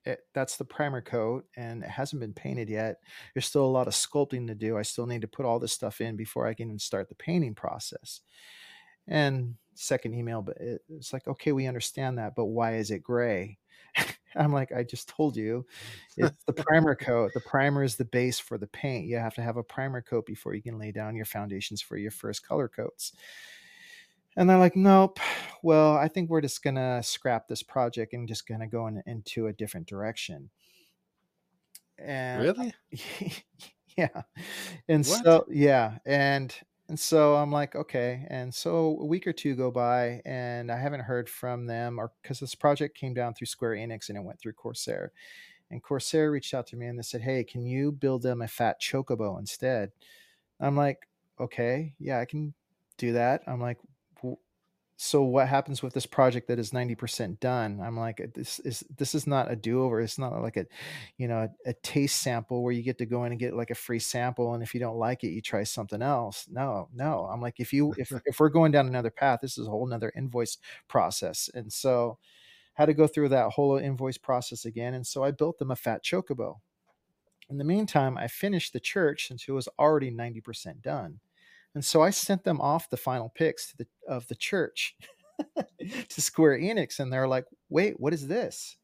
it, 0.05 0.19
that's 0.35 0.57
the 0.57 0.65
primer 0.65 1.01
coat 1.01 1.45
and 1.55 1.83
it 1.83 1.89
hasn't 1.89 2.19
been 2.19 2.33
painted 2.33 2.69
yet. 2.69 2.97
There's 3.33 3.47
still 3.47 3.65
a 3.65 3.67
lot 3.67 3.87
of 3.87 3.93
sculpting 3.93 4.47
to 4.47 4.53
do. 4.53 4.77
I 4.77 4.83
still 4.83 5.07
need 5.07 5.21
to 5.21 5.27
put 5.27 5.47
all 5.47 5.57
this 5.57 5.73
stuff 5.73 6.01
in 6.01 6.15
before 6.15 6.45
i 6.47 6.53
can 6.53 6.67
even 6.67 6.79
start 6.79 7.09
the 7.09 7.15
painting 7.15 7.55
process. 7.55 8.21
And 9.07 9.55
second 9.75 10.13
email 10.13 10.41
but 10.41 10.57
it's 10.59 11.11
like 11.13 11.27
okay 11.27 11.51
we 11.51 11.67
understand 11.67 12.17
that 12.17 12.33
but 12.35 12.45
why 12.45 12.75
is 12.75 12.91
it 12.91 13.03
gray 13.03 13.57
I'm 14.37 14.51
like, 14.51 14.71
I 14.71 14.83
just 14.83 15.09
told 15.09 15.35
you, 15.35 15.65
it's 16.17 16.35
the 16.45 16.53
primer 16.53 16.95
coat. 16.95 17.31
The 17.33 17.41
primer 17.41 17.83
is 17.83 17.95
the 17.95 18.05
base 18.05 18.39
for 18.39 18.57
the 18.57 18.67
paint. 18.67 19.07
You 19.07 19.17
have 19.17 19.35
to 19.35 19.41
have 19.41 19.57
a 19.57 19.63
primer 19.63 20.01
coat 20.01 20.25
before 20.25 20.53
you 20.53 20.61
can 20.61 20.77
lay 20.77 20.91
down 20.91 21.15
your 21.15 21.25
foundations 21.25 21.81
for 21.81 21.97
your 21.97 22.11
first 22.11 22.47
color 22.47 22.67
coats. 22.67 23.13
And 24.37 24.49
they're 24.49 24.57
like, 24.57 24.75
nope. 24.75 25.19
Well, 25.63 25.95
I 25.95 26.07
think 26.07 26.29
we're 26.29 26.41
just 26.41 26.63
gonna 26.63 27.01
scrap 27.01 27.47
this 27.47 27.63
project 27.63 28.13
and 28.13 28.27
just 28.27 28.47
gonna 28.47 28.67
go 28.67 28.87
in, 28.87 29.01
into 29.05 29.47
a 29.47 29.53
different 29.53 29.87
direction. 29.87 30.49
And 31.97 32.41
uh, 32.41 32.53
really, 32.53 32.73
yeah. 33.97 34.21
And 34.89 35.05
what? 35.05 35.23
so 35.23 35.45
yeah, 35.49 35.99
and 36.05 36.53
and 36.87 36.99
so 36.99 37.35
I'm 37.35 37.51
like, 37.51 37.75
okay. 37.75 38.27
And 38.29 38.53
so 38.53 38.97
a 38.99 39.05
week 39.05 39.25
or 39.27 39.33
two 39.33 39.55
go 39.55 39.71
by, 39.71 40.21
and 40.25 40.71
I 40.71 40.77
haven't 40.77 41.01
heard 41.01 41.29
from 41.29 41.65
them, 41.65 41.99
or 41.99 42.11
because 42.21 42.39
this 42.39 42.55
project 42.55 42.97
came 42.97 43.13
down 43.13 43.33
through 43.33 43.47
Square 43.47 43.75
Enix 43.75 44.09
and 44.09 44.17
it 44.17 44.23
went 44.23 44.39
through 44.39 44.53
Corsair. 44.53 45.11
And 45.71 45.81
Corsair 45.81 46.29
reached 46.31 46.53
out 46.53 46.67
to 46.67 46.75
me 46.75 46.85
and 46.85 46.97
they 46.97 47.03
said, 47.03 47.21
hey, 47.21 47.43
can 47.43 47.65
you 47.65 47.91
build 47.91 48.21
them 48.21 48.41
a 48.41 48.47
fat 48.47 48.79
chocobo 48.79 49.39
instead? 49.39 49.91
I'm 50.59 50.77
like, 50.77 51.07
okay, 51.39 51.93
yeah, 51.99 52.19
I 52.19 52.25
can 52.25 52.53
do 52.97 53.13
that. 53.13 53.41
I'm 53.47 53.59
like, 53.59 53.79
so 54.97 55.23
what 55.23 55.49
happens 55.49 55.83
with 55.83 55.93
this 55.93 56.05
project 56.05 56.47
that 56.47 56.57
is 56.57 56.71
90% 56.71 57.41
done? 57.41 57.81
I'm 57.83 57.97
like 57.97 58.21
uh, 58.21 58.27
this 58.33 58.59
is 58.59 58.83
this 58.95 59.13
is 59.13 59.27
not 59.27 59.51
a 59.51 59.55
do-over. 59.55 59.99
It's 59.99 60.17
not 60.17 60.41
like 60.41 60.55
a 60.55 60.65
you 61.17 61.27
know 61.27 61.39
a, 61.39 61.69
a, 61.69 61.73
taste 61.73 62.21
sample 62.21 62.63
where 62.63 62.71
you 62.71 62.81
get 62.81 62.97
to 62.99 63.05
go 63.05 63.25
in 63.25 63.33
and 63.33 63.39
get 63.39 63.55
like 63.55 63.71
a 63.71 63.75
free 63.75 63.99
sample 63.99 64.53
and 64.53 64.63
if 64.63 64.73
you 64.73 64.79
don't 64.79 64.97
like 64.97 65.23
it 65.25 65.31
you 65.31 65.41
try 65.41 65.63
something 65.63 66.01
else. 66.01 66.47
No 66.49 66.87
no. 66.93 67.27
I'm 67.31 67.41
like 67.41 67.59
if 67.59 67.73
you 67.73 67.93
if, 67.97 68.11
if 68.25 68.39
we're 68.39 68.49
going 68.49 68.71
down 68.71 68.87
another 68.87 69.09
path 69.11 69.39
this 69.41 69.57
is 69.57 69.67
a 69.67 69.69
whole 69.69 69.85
nother 69.85 70.13
invoice 70.15 70.57
process. 70.87 71.49
And 71.53 71.71
so 71.71 72.17
had 72.75 72.85
to 72.85 72.93
go 72.93 73.07
through 73.07 73.29
that 73.29 73.51
whole 73.51 73.77
invoice 73.77 74.17
process 74.17 74.65
again 74.65 74.93
and 74.93 75.07
so 75.07 75.23
i 75.23 75.31
built 75.31 75.57
them 75.57 75.71
a 75.71 75.75
fat 75.75 76.03
chocobo. 76.03 76.59
In 77.49 77.57
the 77.57 77.65
meantime 77.65 78.17
i 78.17 78.27
finished 78.27 78.71
the 78.71 78.79
church 78.79 79.27
since 79.27 79.45
it 79.45 79.51
was 79.51 79.67
already 79.77 80.09
90% 80.09 80.81
done 80.81 81.19
and 81.75 81.83
so 81.83 82.01
I 82.01 82.09
sent 82.09 82.45
them 82.45 82.61
off 82.61 82.89
the 82.89 82.97
final 82.97 83.29
pics 83.35 83.73
the, 83.77 83.85
of 84.07 84.27
the 84.29 84.35
church 84.35 84.95
to 86.09 86.21
Square 86.21 86.59
Enix, 86.59 86.99
and 86.99 87.11
they're 87.11 87.27
like, 87.27 87.45
"Wait, 87.69 87.99
what 87.99 88.13
is 88.13 88.27
this?" 88.27 88.77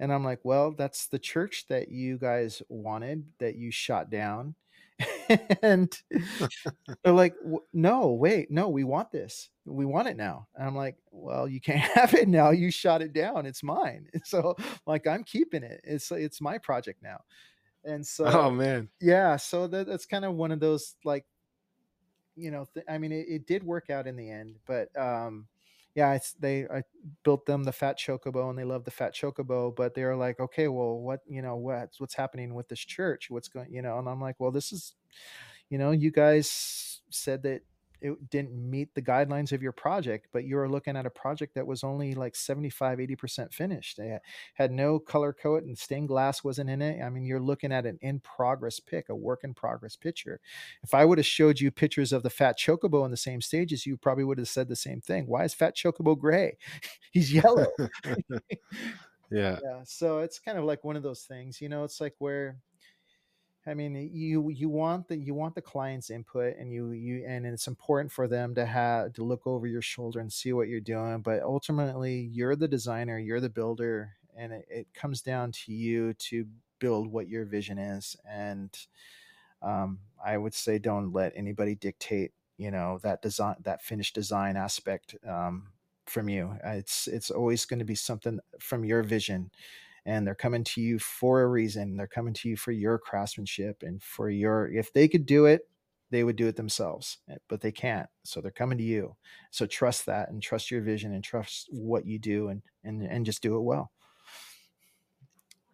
And 0.00 0.12
I'm 0.12 0.24
like, 0.24 0.40
"Well, 0.42 0.72
that's 0.72 1.06
the 1.06 1.18
church 1.18 1.66
that 1.68 1.90
you 1.90 2.18
guys 2.18 2.62
wanted 2.68 3.26
that 3.38 3.56
you 3.56 3.70
shot 3.70 4.10
down." 4.10 4.54
and 5.62 5.96
they're 7.02 7.12
like, 7.12 7.34
"No, 7.74 8.12
wait, 8.12 8.50
no, 8.50 8.70
we 8.70 8.84
want 8.84 9.12
this. 9.12 9.50
We 9.66 9.84
want 9.84 10.08
it 10.08 10.16
now." 10.16 10.48
And 10.54 10.66
I'm 10.66 10.76
like, 10.76 10.96
"Well, 11.10 11.46
you 11.46 11.60
can't 11.60 11.80
have 11.94 12.14
it 12.14 12.28
now. 12.28 12.50
You 12.50 12.70
shot 12.70 13.02
it 13.02 13.12
down. 13.12 13.44
It's 13.44 13.62
mine." 13.62 14.06
And 14.14 14.22
so, 14.24 14.56
like, 14.86 15.06
I'm 15.06 15.24
keeping 15.24 15.62
it. 15.62 15.82
It's 15.84 16.10
it's 16.10 16.40
my 16.40 16.56
project 16.56 17.02
now. 17.02 17.20
And 17.84 18.00
oh, 18.00 18.04
so, 18.04 18.24
oh 18.24 18.50
man, 18.50 18.88
yeah. 19.00 19.36
So 19.36 19.66
that, 19.66 19.86
that's 19.86 20.06
kind 20.06 20.24
of 20.24 20.34
one 20.34 20.52
of 20.52 20.60
those 20.60 20.94
like 21.04 21.26
you 22.36 22.50
know, 22.50 22.66
th- 22.72 22.86
I 22.88 22.98
mean, 22.98 23.12
it, 23.12 23.26
it, 23.28 23.46
did 23.46 23.62
work 23.62 23.90
out 23.90 24.06
in 24.06 24.16
the 24.16 24.30
end, 24.30 24.56
but 24.66 24.88
um, 24.98 25.46
yeah, 25.94 26.18
they 26.40 26.66
I 26.66 26.82
built 27.22 27.46
them 27.46 27.64
the 27.64 27.72
fat 27.72 27.98
chocobo, 27.98 28.50
and 28.50 28.58
they 28.58 28.64
love 28.64 28.84
the 28.84 28.90
fat 28.90 29.14
chocobo. 29.14 29.74
But 29.74 29.94
they're 29.94 30.16
like, 30.16 30.40
okay, 30.40 30.68
well, 30.68 30.98
what 30.98 31.20
you 31.28 31.42
know, 31.42 31.56
what's 31.56 32.00
what's 32.00 32.14
happening 32.14 32.54
with 32.54 32.68
this 32.68 32.80
church? 32.80 33.30
What's 33.30 33.48
going, 33.48 33.72
you 33.72 33.82
know? 33.82 33.98
And 33.98 34.08
I'm 34.08 34.20
like, 34.20 34.36
well, 34.38 34.50
this 34.50 34.72
is, 34.72 34.94
you 35.70 35.78
know, 35.78 35.92
you 35.92 36.10
guys 36.10 37.00
said 37.10 37.42
that 37.44 37.62
it 38.04 38.28
didn't 38.28 38.52
meet 38.52 38.94
the 38.94 39.00
guidelines 39.00 39.50
of 39.52 39.62
your 39.62 39.72
project, 39.72 40.28
but 40.30 40.44
you 40.44 40.56
were 40.56 40.68
looking 40.68 40.94
at 40.94 41.06
a 41.06 41.10
project 41.10 41.54
that 41.54 41.66
was 41.66 41.82
only 41.82 42.14
like 42.14 42.36
75, 42.36 42.98
80% 42.98 43.50
finished. 43.50 43.96
They 43.96 44.18
had 44.52 44.70
no 44.70 44.98
color 44.98 45.32
coat 45.32 45.64
and 45.64 45.76
stained 45.76 46.08
glass 46.08 46.44
wasn't 46.44 46.68
in 46.68 46.82
it. 46.82 47.02
I 47.02 47.08
mean, 47.08 47.24
you're 47.24 47.40
looking 47.40 47.72
at 47.72 47.86
an 47.86 47.98
in 48.02 48.20
progress 48.20 48.78
pick, 48.78 49.08
a 49.08 49.14
work 49.16 49.42
in 49.42 49.54
progress 49.54 49.96
picture. 49.96 50.38
If 50.82 50.92
I 50.92 51.06
would 51.06 51.16
have 51.16 51.26
showed 51.26 51.60
you 51.60 51.70
pictures 51.70 52.12
of 52.12 52.22
the 52.22 52.28
fat 52.28 52.58
chocobo 52.58 53.06
in 53.06 53.10
the 53.10 53.16
same 53.16 53.40
stages, 53.40 53.86
you 53.86 53.96
probably 53.96 54.24
would 54.24 54.38
have 54.38 54.48
said 54.48 54.68
the 54.68 54.76
same 54.76 55.00
thing. 55.00 55.26
Why 55.26 55.44
is 55.44 55.54
fat 55.54 55.74
chocobo 55.74 56.18
gray? 56.18 56.58
He's 57.10 57.32
yellow. 57.32 57.68
yeah. 59.30 59.58
Yeah. 59.62 59.80
So 59.84 60.18
it's 60.18 60.38
kind 60.38 60.58
of 60.58 60.64
like 60.64 60.84
one 60.84 60.96
of 60.96 61.02
those 61.02 61.22
things, 61.22 61.58
you 61.58 61.70
know, 61.70 61.84
it's 61.84 62.02
like 62.02 62.14
where 62.18 62.58
I 63.66 63.72
mean, 63.72 64.10
you 64.12 64.50
you 64.50 64.68
want 64.68 65.08
the 65.08 65.16
you 65.16 65.32
want 65.34 65.54
the 65.54 65.62
client's 65.62 66.10
input, 66.10 66.56
and 66.58 66.70
you 66.70 66.92
you 66.92 67.24
and 67.26 67.46
it's 67.46 67.66
important 67.66 68.12
for 68.12 68.28
them 68.28 68.54
to 68.56 68.66
have 68.66 69.14
to 69.14 69.24
look 69.24 69.46
over 69.46 69.66
your 69.66 69.80
shoulder 69.80 70.20
and 70.20 70.30
see 70.32 70.52
what 70.52 70.68
you're 70.68 70.80
doing. 70.80 71.20
But 71.22 71.42
ultimately, 71.42 72.28
you're 72.30 72.56
the 72.56 72.68
designer, 72.68 73.18
you're 73.18 73.40
the 73.40 73.48
builder, 73.48 74.12
and 74.36 74.52
it, 74.52 74.66
it 74.68 74.86
comes 74.94 75.22
down 75.22 75.52
to 75.52 75.72
you 75.72 76.12
to 76.14 76.46
build 76.78 77.10
what 77.10 77.28
your 77.28 77.46
vision 77.46 77.78
is. 77.78 78.16
And 78.30 78.76
um, 79.62 79.98
I 80.24 80.36
would 80.36 80.52
say, 80.52 80.78
don't 80.78 81.12
let 81.12 81.32
anybody 81.34 81.74
dictate, 81.74 82.32
you 82.58 82.70
know, 82.70 82.98
that 83.02 83.22
design, 83.22 83.56
that 83.62 83.82
finished 83.82 84.14
design 84.14 84.56
aspect 84.58 85.16
um, 85.26 85.68
from 86.04 86.28
you. 86.28 86.54
It's 86.64 87.06
it's 87.08 87.30
always 87.30 87.64
going 87.64 87.78
to 87.78 87.84
be 87.86 87.94
something 87.94 88.40
from 88.60 88.84
your 88.84 89.02
vision 89.02 89.50
and 90.06 90.26
they're 90.26 90.34
coming 90.34 90.64
to 90.64 90.80
you 90.80 90.98
for 90.98 91.42
a 91.42 91.46
reason. 91.46 91.96
They're 91.96 92.06
coming 92.06 92.34
to 92.34 92.48
you 92.48 92.56
for 92.56 92.72
your 92.72 92.98
craftsmanship 92.98 93.82
and 93.82 94.02
for 94.02 94.28
your, 94.28 94.70
if 94.70 94.92
they 94.92 95.08
could 95.08 95.26
do 95.26 95.46
it, 95.46 95.62
they 96.10 96.24
would 96.24 96.36
do 96.36 96.46
it 96.46 96.56
themselves, 96.56 97.18
eh, 97.30 97.36
but 97.48 97.60
they 97.60 97.72
can't. 97.72 98.08
So 98.22 98.40
they're 98.40 98.50
coming 98.50 98.78
to 98.78 98.84
you. 98.84 99.16
So 99.50 99.66
trust 99.66 100.06
that 100.06 100.30
and 100.30 100.42
trust 100.42 100.70
your 100.70 100.82
vision 100.82 101.12
and 101.12 101.24
trust 101.24 101.68
what 101.70 102.06
you 102.06 102.18
do 102.18 102.48
and, 102.48 102.62
and, 102.84 103.02
and 103.02 103.26
just 103.26 103.42
do 103.42 103.56
it 103.56 103.62
well. 103.62 103.90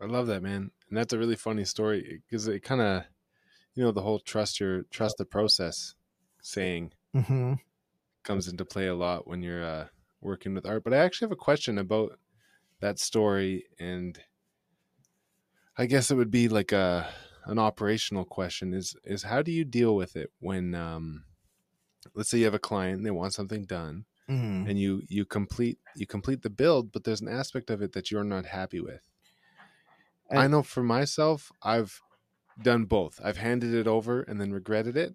I 0.01 0.07
love 0.07 0.29
that, 0.29 0.43
man. 0.43 0.71
And 0.89 0.97
that's 0.97 1.13
a 1.13 1.19
really 1.19 1.37
funny 1.37 1.65
story 1.65 2.23
because 2.27 2.49
it 2.49 2.63
kind 2.63 2.81
of, 2.81 3.03
you 3.75 3.85
know, 3.85 3.93
the 3.93 4.01
whole 4.01 4.19
trust 4.19 4.61
your, 4.61 4.85
trust 4.85 5.19
the 5.19 5.25
process 5.25 5.95
saying 6.41 6.93
mm-hmm. 7.15 7.55
comes 8.23 8.49
into 8.49 8.65
play 8.65 8.87
a 8.87 8.95
lot 8.95 9.29
when 9.29 9.43
you're 9.43 9.65
uh, 9.65 9.87
working 10.21 10.55
with 10.55 10.65
art. 10.65 10.85
But 10.85 10.95
I 10.95 10.99
actually 10.99 11.27
have 11.27 11.33
a 11.33 11.37
question 11.37 11.79
about 11.79 12.19
that 12.81 12.99
story 12.99 13.65
and 13.79 14.19
I 15.77 15.87
guess 15.87 16.11
it 16.11 16.17
would 16.17 16.31
be 16.31 16.49
like 16.49 16.73
a 16.73 17.09
an 17.47 17.59
operational 17.59 18.25
question 18.25 18.75
is 18.75 18.95
is 19.05 19.23
how 19.23 19.43
do 19.43 19.51
you 19.51 19.65
deal 19.65 19.95
with 19.95 20.17
it 20.17 20.31
when 20.41 20.75
um 20.75 21.25
let's 22.15 22.31
say 22.31 22.39
you 22.39 22.45
have 22.45 22.55
a 22.55 22.59
client 22.59 22.99
and 22.99 23.07
they 23.07 23.11
want 23.11 23.33
something 23.33 23.65
done 23.65 24.05
mm. 24.29 24.69
and 24.69 24.79
you 24.79 25.03
you 25.09 25.25
complete 25.25 25.79
you 25.97 26.07
complete 26.07 26.43
the 26.43 26.51
build 26.51 26.93
but 26.93 27.05
there's 27.05 27.21
an 27.21 27.29
aspect 27.29 27.71
of 27.71 27.83
it 27.83 27.93
that 27.93 28.11
you're 28.11 28.25
not 28.25 28.47
happy 28.47 28.81
with. 28.81 29.01
And, 30.29 30.39
I 30.39 30.47
know 30.47 30.63
for 30.63 30.83
myself 30.83 31.51
I've 31.63 32.01
done 32.63 32.85
both. 32.85 33.21
I've 33.25 33.39
handed 33.39 33.75
it 33.75 33.87
over 33.87 34.23
and 34.23 34.41
then 34.41 34.53
regretted 34.53 34.97
it 34.97 35.15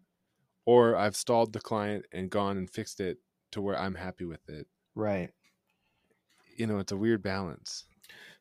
or 0.66 0.95
I've 0.95 1.16
stalled 1.16 1.53
the 1.53 1.61
client 1.61 2.05
and 2.11 2.30
gone 2.30 2.57
and 2.57 2.70
fixed 2.70 2.99
it 2.99 3.20
to 3.51 3.61
where 3.61 3.80
I'm 3.80 3.95
happy 3.95 4.26
with 4.26 4.49
it. 4.49 4.68
Right 4.95 5.32
you 6.56 6.68
know, 6.68 6.80
it's 6.80 6.91
a 6.91 6.97
weird 6.97 7.22
balance. 7.24 7.86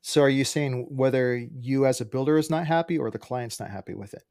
So 0.03 0.23
are 0.23 0.31
you 0.31 0.45
saying 0.45 0.97
whether 0.97 1.37
you 1.37 1.87
as 1.87 2.01
a 2.01 2.07
builder 2.07 2.39
is 2.39 2.51
not 2.51 2.67
happy 2.67 2.99
or 2.99 3.11
the 3.11 3.19
client's 3.19 3.61
not 3.61 3.71
happy 3.71 3.95
with 3.95 4.15
it? 4.15 4.25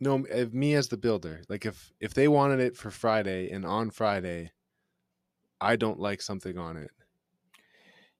No, 0.00 0.18
me 0.18 0.74
as 0.74 0.88
the 0.88 0.96
builder, 0.96 1.42
like 1.48 1.64
if 1.66 1.92
if 2.00 2.12
they 2.14 2.26
wanted 2.28 2.58
it 2.60 2.76
for 2.76 2.90
Friday 2.90 3.48
and 3.50 3.64
on 3.64 3.90
Friday, 3.90 4.52
I 5.60 5.76
don't 5.76 6.00
like 6.00 6.20
something 6.20 6.58
on 6.58 6.76
it. 6.76 6.90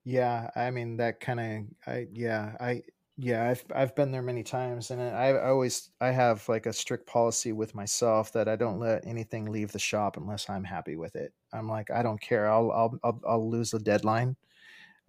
Yeah, 0.03 0.49
I 0.55 0.71
mean 0.71 0.97
that 0.97 1.19
kind 1.19 1.39
of 1.39 1.87
I 1.87 2.07
yeah, 2.11 2.55
I 2.59 2.83
yeah, 3.17 3.49
I've 3.49 3.65
I've 3.75 3.95
been 3.95 4.11
there 4.11 4.21
many 4.21 4.43
times 4.43 4.91
and 4.91 5.01
I, 5.01 5.27
I 5.29 5.49
always 5.49 5.91
I 5.99 6.11
have 6.11 6.47
like 6.49 6.65
a 6.65 6.73
strict 6.73 7.05
policy 7.07 7.51
with 7.51 7.75
myself 7.75 8.31
that 8.33 8.47
I 8.47 8.55
don't 8.55 8.79
let 8.79 9.05
anything 9.05 9.45
leave 9.51 9.71
the 9.71 9.79
shop 9.79 10.17
unless 10.17 10.49
I'm 10.49 10.63
happy 10.63 10.95
with 10.95 11.15
it. 11.15 11.33
I'm 11.53 11.67
like 11.67 11.91
I 11.91 12.01
don't 12.03 12.21
care. 12.21 12.47
I'll 12.49 12.71
I'll 12.71 12.99
I'll, 13.03 13.21
I'll 13.27 13.49
lose 13.49 13.71
the 13.71 13.79
deadline 13.79 14.37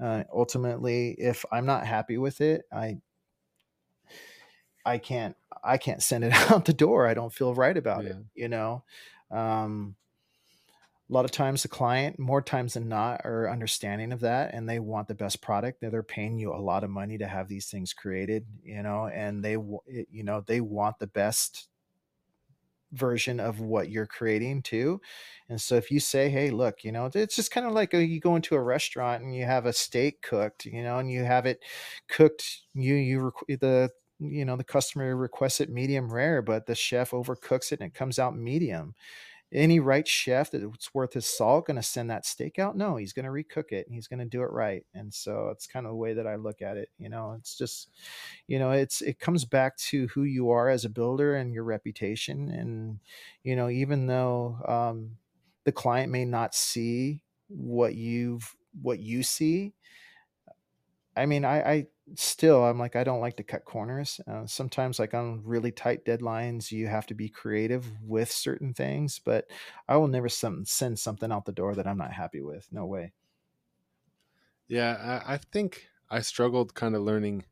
uh, 0.00 0.24
ultimately, 0.32 1.10
if 1.12 1.44
I'm 1.52 1.66
not 1.66 1.86
happy 1.86 2.18
with 2.18 2.40
it, 2.40 2.64
I 2.72 2.98
I 4.84 4.98
can't 4.98 5.36
I 5.62 5.76
can't 5.76 6.02
send 6.02 6.24
it 6.24 6.32
out 6.50 6.64
the 6.64 6.72
door. 6.72 7.06
I 7.06 7.14
don't 7.14 7.32
feel 7.32 7.54
right 7.54 7.76
about 7.76 8.04
yeah. 8.04 8.10
it. 8.10 8.16
You 8.34 8.48
know, 8.48 8.84
um, 9.30 9.96
a 11.08 11.12
lot 11.12 11.24
of 11.24 11.32
times 11.32 11.62
the 11.62 11.68
client, 11.68 12.18
more 12.18 12.40
times 12.40 12.74
than 12.74 12.88
not, 12.88 13.22
are 13.24 13.50
understanding 13.50 14.12
of 14.12 14.20
that, 14.20 14.54
and 14.54 14.68
they 14.68 14.78
want 14.78 15.08
the 15.08 15.14
best 15.14 15.42
product. 15.42 15.80
They're 15.80 16.02
paying 16.02 16.38
you 16.38 16.54
a 16.54 16.56
lot 16.56 16.84
of 16.84 16.90
money 16.90 17.18
to 17.18 17.26
have 17.26 17.48
these 17.48 17.66
things 17.66 17.92
created. 17.92 18.46
You 18.62 18.82
know, 18.82 19.06
and 19.06 19.44
they 19.44 19.52
you 19.52 20.24
know 20.24 20.42
they 20.46 20.60
want 20.60 20.98
the 20.98 21.08
best 21.08 21.68
version 22.92 23.40
of 23.40 23.60
what 23.60 23.90
you're 23.90 24.06
creating 24.06 24.62
too. 24.62 25.00
And 25.48 25.60
so 25.60 25.76
if 25.76 25.90
you 25.90 26.00
say, 26.00 26.28
hey, 26.28 26.50
look, 26.50 26.84
you 26.84 26.92
know, 26.92 27.10
it's 27.14 27.36
just 27.36 27.50
kind 27.50 27.66
of 27.66 27.72
like 27.72 27.94
a, 27.94 28.04
you 28.04 28.20
go 28.20 28.36
into 28.36 28.54
a 28.54 28.62
restaurant 28.62 29.22
and 29.22 29.34
you 29.34 29.44
have 29.44 29.66
a 29.66 29.72
steak 29.72 30.22
cooked, 30.22 30.64
you 30.66 30.82
know, 30.82 30.98
and 30.98 31.10
you 31.10 31.24
have 31.24 31.46
it 31.46 31.62
cooked, 32.08 32.62
you, 32.74 32.94
you, 32.94 33.32
eh, 33.48 33.56
the, 33.60 33.90
you 34.18 34.44
know, 34.44 34.56
the 34.56 34.64
customer 34.64 35.16
requests 35.16 35.60
it 35.60 35.70
medium 35.70 36.12
rare, 36.12 36.42
but 36.42 36.66
the 36.66 36.74
chef 36.74 37.12
overcooks 37.12 37.72
it 37.72 37.80
and 37.80 37.88
it 37.88 37.94
comes 37.94 38.18
out 38.18 38.36
medium 38.36 38.94
any 39.52 39.80
right 39.80 40.06
chef 40.06 40.50
that's 40.50 40.94
worth 40.94 41.12
his 41.14 41.26
salt 41.26 41.66
going 41.66 41.76
to 41.76 41.82
send 41.82 42.10
that 42.10 42.24
steak 42.26 42.58
out? 42.58 42.76
No, 42.76 42.96
he's 42.96 43.12
going 43.12 43.24
to 43.24 43.30
recook 43.30 43.72
it 43.72 43.86
and 43.86 43.94
he's 43.94 44.06
going 44.08 44.20
to 44.20 44.24
do 44.24 44.42
it 44.42 44.50
right. 44.52 44.84
And 44.94 45.12
so 45.12 45.48
it's 45.48 45.66
kind 45.66 45.86
of 45.86 45.90
the 45.90 45.96
way 45.96 46.14
that 46.14 46.26
I 46.26 46.36
look 46.36 46.62
at 46.62 46.76
it. 46.76 46.90
You 46.98 47.08
know, 47.08 47.32
it's 47.38 47.56
just, 47.56 47.90
you 48.46 48.58
know, 48.58 48.70
it's 48.70 49.02
it 49.02 49.18
comes 49.18 49.44
back 49.44 49.76
to 49.78 50.08
who 50.08 50.24
you 50.24 50.50
are 50.50 50.68
as 50.68 50.84
a 50.84 50.90
builder 50.90 51.34
and 51.36 51.52
your 51.52 51.64
reputation. 51.64 52.50
And 52.50 53.00
you 53.42 53.56
know, 53.56 53.68
even 53.68 54.06
though 54.06 54.58
um, 54.66 55.16
the 55.64 55.72
client 55.72 56.12
may 56.12 56.24
not 56.24 56.54
see 56.54 57.20
what 57.48 57.94
you've 57.94 58.54
what 58.82 59.00
you 59.00 59.22
see, 59.22 59.74
I 61.20 61.26
mean, 61.26 61.44
I, 61.44 61.60
I 61.72 61.86
still 62.16 62.64
i'm 62.64 62.76
like 62.78 62.96
i 62.96 63.04
don't 63.04 63.20
like 63.20 63.36
to 63.36 63.44
cut 63.44 63.64
corners 63.64 64.20
uh, 64.26 64.44
sometimes 64.44 64.98
like 64.98 65.14
on 65.14 65.42
really 65.44 65.70
tight 65.70 66.04
deadlines 66.04 66.72
you 66.72 66.88
have 66.88 67.06
to 67.06 67.14
be 67.14 67.28
creative 67.28 67.86
with 68.02 68.32
certain 68.32 68.74
things 68.74 69.20
but 69.20 69.48
i 69.88 69.96
will 69.96 70.08
never 70.08 70.28
some, 70.28 70.64
send 70.64 70.98
something 70.98 71.30
out 71.30 71.44
the 71.44 71.52
door 71.52 71.74
that 71.74 71.86
i'm 71.86 71.98
not 71.98 72.12
happy 72.12 72.40
with 72.40 72.66
no 72.72 72.84
way 72.84 73.12
yeah 74.66 75.22
i, 75.24 75.34
I 75.34 75.36
think 75.36 75.86
i 76.10 76.20
struggled 76.20 76.74
kind 76.74 76.96
of 76.96 77.02
learning 77.02 77.44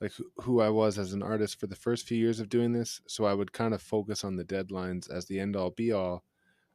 like 0.00 0.12
who 0.42 0.60
I 0.60 0.68
was 0.68 0.98
as 0.98 1.12
an 1.12 1.22
artist 1.22 1.60
for 1.60 1.68
the 1.68 1.76
first 1.76 2.08
few 2.08 2.18
years 2.18 2.40
of 2.40 2.48
doing 2.48 2.72
this. 2.72 3.00
So 3.06 3.24
I 3.24 3.34
would 3.34 3.52
kind 3.52 3.72
of 3.72 3.80
focus 3.80 4.24
on 4.24 4.34
the 4.34 4.44
deadlines 4.44 5.08
as 5.08 5.26
the 5.26 5.38
end 5.38 5.54
all 5.54 5.70
be 5.70 5.92
all. 5.92 6.24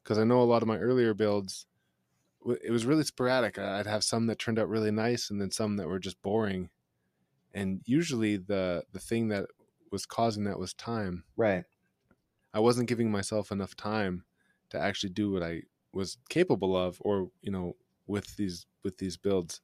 Because 0.02 0.18
I 0.18 0.24
know 0.24 0.42
a 0.42 0.44
lot 0.44 0.62
of 0.62 0.68
my 0.70 0.78
earlier 0.78 1.14
builds, 1.14 1.66
it 2.48 2.72
was 2.72 2.86
really 2.86 3.04
sporadic. 3.04 3.58
I'd 3.58 3.88
have 3.88 4.04
some 4.04 4.28
that 4.28 4.40
turned 4.40 4.60
out 4.60 4.70
really 4.70 4.92
nice 4.92 5.30
and 5.30 5.42
then 5.42 5.52
some 5.52 5.78
that 5.78 5.88
were 5.88 6.00
just 6.00 6.22
boring. 6.22 6.70
And 7.54 7.82
usually 7.86 8.38
the 8.38 8.84
the 8.92 9.00
thing 9.00 9.30
that 9.30 9.46
was 9.92 10.06
causing 10.06 10.44
that 10.46 10.60
was 10.60 10.74
time. 10.74 11.24
Right. 11.36 11.64
I 12.54 12.60
wasn't 12.60 12.90
giving 12.90 13.12
myself 13.12 13.52
enough 13.52 13.76
time 13.76 14.24
to 14.70 14.80
actually 14.80 15.12
do 15.12 15.32
what 15.32 15.44
I 15.44 15.64
was 15.94 16.18
capable 16.30 16.76
of 16.76 16.98
or, 17.02 17.30
you 17.42 17.52
know, 17.52 17.76
with 18.06 18.36
these 18.36 18.66
with 18.84 18.98
these 18.98 19.18
builds. 19.18 19.62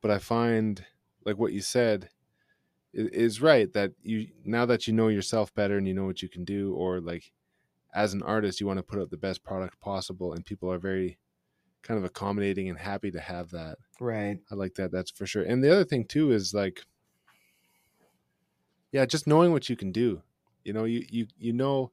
But 0.00 0.10
I 0.10 0.18
find 0.18 0.84
like 1.24 1.36
what 1.36 1.52
you 1.52 1.60
said, 1.60 2.08
is 2.94 3.42
right 3.42 3.70
that 3.74 3.92
you 4.02 4.28
now 4.44 4.64
that 4.64 4.86
you 4.86 4.94
know 4.94 5.08
yourself 5.08 5.54
better 5.54 5.76
and 5.76 5.86
you 5.86 5.92
know 5.92 6.06
what 6.06 6.22
you 6.22 6.30
can 6.30 6.44
do 6.44 6.74
or 6.74 6.98
like 6.98 7.32
as 7.94 8.14
an 8.14 8.22
artist 8.22 8.58
you 8.58 8.66
want 8.66 8.78
to 8.78 8.82
put 8.82 8.98
out 8.98 9.10
the 9.10 9.18
best 9.18 9.42
product 9.42 9.78
possible 9.80 10.32
and 10.32 10.46
people 10.46 10.72
are 10.72 10.78
very 10.78 11.18
kind 11.86 11.98
of 11.98 12.04
accommodating 12.04 12.68
and 12.68 12.78
happy 12.78 13.10
to 13.10 13.20
have 13.20 13.50
that. 13.50 13.78
Right. 14.00 14.38
I 14.50 14.54
like 14.54 14.74
that 14.74 14.92
that's 14.92 15.10
for 15.10 15.26
sure. 15.26 15.42
And 15.42 15.62
the 15.62 15.72
other 15.72 15.84
thing 15.84 16.04
too 16.04 16.32
is 16.32 16.52
like 16.52 16.84
yeah 18.92 19.06
just 19.06 19.26
knowing 19.26 19.52
what 19.52 19.68
you 19.68 19.76
can 19.76 19.92
do. 19.92 20.22
You 20.64 20.72
know 20.72 20.84
you 20.84 21.04
you 21.08 21.26
you 21.38 21.52
know 21.52 21.92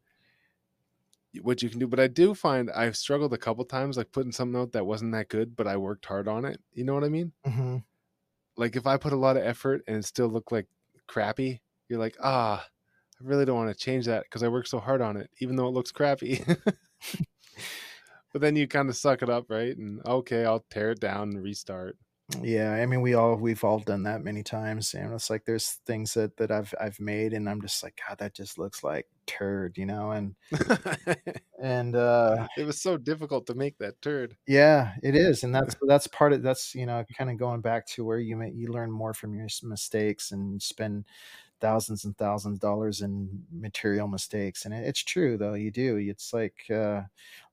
what 1.42 1.62
you 1.62 1.70
can 1.70 1.80
do. 1.80 1.88
But 1.88 2.00
i 2.00 2.08
do 2.08 2.34
find 2.34 2.70
i've 2.72 2.96
struggled 2.98 3.34
a 3.34 3.38
couple 3.38 3.66
times 3.66 3.98
like 3.98 4.12
putting 4.12 4.32
something 4.32 4.60
out 4.60 4.72
that 4.74 4.86
wasn't 4.86 5.14
that 5.14 5.30
good 5.30 5.56
but 5.56 5.68
i 5.68 5.78
worked 5.78 6.06
hard 6.06 6.28
on 6.28 6.46
it. 6.46 6.60
You 6.74 6.84
know 6.84 6.94
what 6.94 7.04
i 7.04 7.10
mean? 7.10 7.32
Mm-hmm. 7.46 7.78
like 8.58 8.76
if 8.76 8.86
i 8.88 8.98
put 8.98 9.14
a 9.14 9.18
lot 9.18 9.38
of 9.38 9.44
effort 9.44 9.84
and 9.88 9.98
it 9.98 10.06
still 10.06 10.28
looked 10.28 10.52
like 10.52 10.68
crappy, 11.08 11.62
you're 11.90 12.00
like, 12.00 12.18
ah, 12.22 12.66
I 12.66 13.24
really 13.24 13.46
don't 13.46 13.58
want 13.58 13.70
to 13.70 13.84
change 13.84 14.06
that 14.06 14.24
because 14.24 14.44
I 14.44 14.48
worked 14.48 14.70
so 14.70 14.80
hard 14.80 15.02
on 15.02 15.18
it, 15.18 15.30
even 15.40 15.56
though 15.56 15.68
it 15.68 15.74
looks 15.74 15.92
crappy. 15.92 16.44
but 18.34 18.42
then 18.42 18.56
you 18.56 18.68
kind 18.68 18.90
of 18.90 18.98
suck 18.98 19.22
it 19.22 19.30
up, 19.30 19.46
right? 19.50 19.78
And 19.78 20.02
okay, 20.06 20.46
I'll 20.46 20.66
tear 20.70 20.92
it 20.92 21.00
down 21.00 21.30
and 21.30 21.44
restart. 21.44 21.98
Yeah, 22.42 22.72
I 22.72 22.86
mean, 22.86 23.02
we 23.02 23.14
all 23.14 23.36
we've 23.36 23.64
all 23.64 23.80
done 23.80 24.04
that 24.04 24.24
many 24.24 24.44
times, 24.44 24.94
and 24.94 25.14
it's 25.14 25.30
like 25.30 25.44
there's 25.46 25.80
things 25.86 26.14
that 26.14 26.38
that 26.38 26.52
I've 26.52 26.74
I've 26.80 27.00
made, 27.00 27.34
and 27.34 27.50
I'm 27.50 27.62
just 27.62 27.84
like, 27.84 28.00
God, 28.08 28.18
that 28.20 28.34
just 28.34 28.58
looks 28.58 28.84
like 28.84 29.08
turd, 29.28 29.78
you 29.78 29.86
know, 29.86 30.12
and 30.12 30.36
and 31.62 31.96
uh 31.96 32.48
it 32.58 32.66
was 32.66 32.82
so 32.82 32.98
difficult 32.98 33.46
to 33.48 33.56
make 33.56 33.78
that 33.80 34.02
turd. 34.02 34.38
Yeah, 34.48 34.94
it 35.04 35.16
is, 35.16 35.44
and 35.44 35.54
that's 35.54 35.76
that's 35.88 36.08
part 36.08 36.34
of 36.34 36.42
that's 36.42 36.74
you 36.74 36.86
know 36.86 37.04
kind 37.18 37.30
of 37.30 37.38
going 37.38 37.62
back 37.62 37.86
to 37.88 38.06
where 38.06 38.20
you 38.20 38.42
you 38.56 38.70
learn 38.70 38.92
more 38.92 39.14
from 39.14 39.36
your 39.36 39.48
mistakes 39.64 40.32
and 40.32 40.62
spend 40.62 41.06
thousands 41.64 42.04
and 42.06 42.18
thousands 42.18 42.58
of 42.58 42.60
dollars 42.60 43.02
in 43.02 43.44
material 43.52 44.08
mistakes 44.08 44.66
and 44.66 44.74
it's 44.74 45.04
true 45.04 45.38
though 45.38 45.54
you 45.54 45.72
do 45.72 45.98
it's 45.98 46.34
like 46.34 46.56
uh 46.70 47.02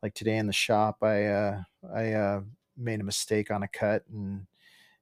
like 0.02 0.14
today 0.14 0.36
in 0.36 0.46
the 0.48 0.52
shop 0.52 0.96
i 1.02 1.26
uh 1.26 1.62
i 1.94 2.12
uh 2.12 2.40
made 2.76 3.00
a 3.00 3.04
mistake 3.04 3.50
on 3.50 3.62
a 3.62 3.68
cut 3.68 4.02
and 4.12 4.46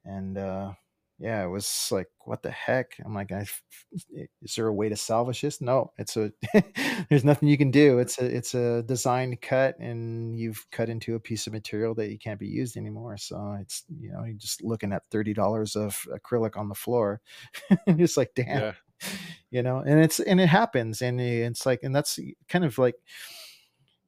and 0.04 0.38
uh, 0.38 0.72
yeah, 1.18 1.44
it 1.44 1.48
was 1.48 1.88
like, 1.90 2.08
what 2.24 2.42
the 2.42 2.50
heck? 2.50 2.92
I'm 3.04 3.14
like, 3.14 3.32
is 3.32 4.54
there 4.56 4.68
a 4.68 4.72
way 4.72 4.88
to 4.88 4.96
salvage 4.96 5.40
this? 5.40 5.60
No, 5.60 5.92
it's 5.98 6.16
a, 6.16 6.32
there's 7.10 7.24
nothing 7.24 7.48
you 7.48 7.58
can 7.58 7.70
do. 7.70 7.98
It's 7.98 8.18
a, 8.20 8.24
it's 8.24 8.54
a 8.54 8.82
designed 8.84 9.40
cut, 9.40 9.78
and 9.80 10.38
you've 10.38 10.64
cut 10.70 10.88
into 10.88 11.16
a 11.16 11.20
piece 11.20 11.46
of 11.46 11.52
material 11.52 11.94
that 11.96 12.10
you 12.10 12.18
can't 12.18 12.38
be 12.38 12.46
used 12.46 12.76
anymore. 12.76 13.16
So 13.16 13.56
it's, 13.60 13.84
you 14.00 14.12
know, 14.12 14.24
you're 14.24 14.34
just 14.36 14.62
looking 14.62 14.92
at 14.92 15.02
thirty 15.10 15.34
dollars 15.34 15.74
of 15.76 16.06
acrylic 16.12 16.56
on 16.56 16.68
the 16.68 16.74
floor. 16.74 17.20
And 17.86 18.00
it's 18.00 18.16
like, 18.16 18.32
damn, 18.34 18.46
yeah. 18.46 18.72
You 19.50 19.62
know, 19.62 19.78
and 19.78 20.00
it's 20.00 20.20
and 20.20 20.40
it 20.40 20.48
happens, 20.48 21.02
and 21.02 21.20
it's 21.20 21.66
like, 21.66 21.82
and 21.82 21.94
that's 21.94 22.18
kind 22.48 22.64
of 22.64 22.78
like 22.78 22.96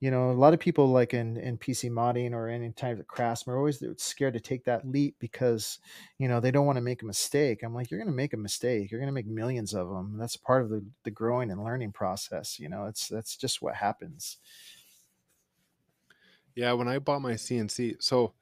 you 0.01 0.11
know, 0.11 0.31
a 0.31 0.33
lot 0.33 0.55
of 0.55 0.61
people 0.61 0.89
like 0.89 1.13
in, 1.13 1.37
in 1.37 1.59
PC 1.59 1.91
modding 1.91 2.33
or 2.33 2.49
any 2.49 2.73
type 2.73 2.99
of 2.99 3.07
craftsman 3.07 3.55
are 3.55 3.59
always 3.59 3.85
scared 3.99 4.33
to 4.33 4.41
take 4.41 4.65
that 4.65 4.89
leap 4.89 5.17
because, 5.19 5.79
you 6.17 6.27
know, 6.27 6.41
they 6.41 6.51
don't 6.51 6.65
want 6.65 6.77
to 6.77 6.83
make 6.83 7.03
a 7.03 7.07
mistake. 7.07 7.63
I'm 7.63 7.75
like, 7.75 7.91
you're 7.91 8.01
going 8.01 8.11
to 8.11 8.17
make 8.17 8.33
a 8.33 8.39
mistake. 8.39 8.91
You're 8.91 8.99
going 8.99 9.09
to 9.09 9.15
make 9.15 9.27
millions 9.27 9.75
of 9.75 9.91
them. 9.91 10.17
That's 10.19 10.39
part 10.39 10.63
of 10.63 10.71
the, 10.71 10.83
the 11.05 11.11
growing 11.11 11.51
and 11.51 11.63
learning 11.63 11.93
process. 11.93 12.59
You 12.59 12.71
know, 12.71 12.87
it's, 12.87 13.09
that's 13.09 13.37
just 13.37 13.61
what 13.61 13.75
happens. 13.75 14.39
Yeah. 16.55 16.73
When 16.73 16.89
I 16.89 16.99
bought 16.99 17.21
my 17.21 17.35
CNC, 17.35 18.03
so 18.03 18.33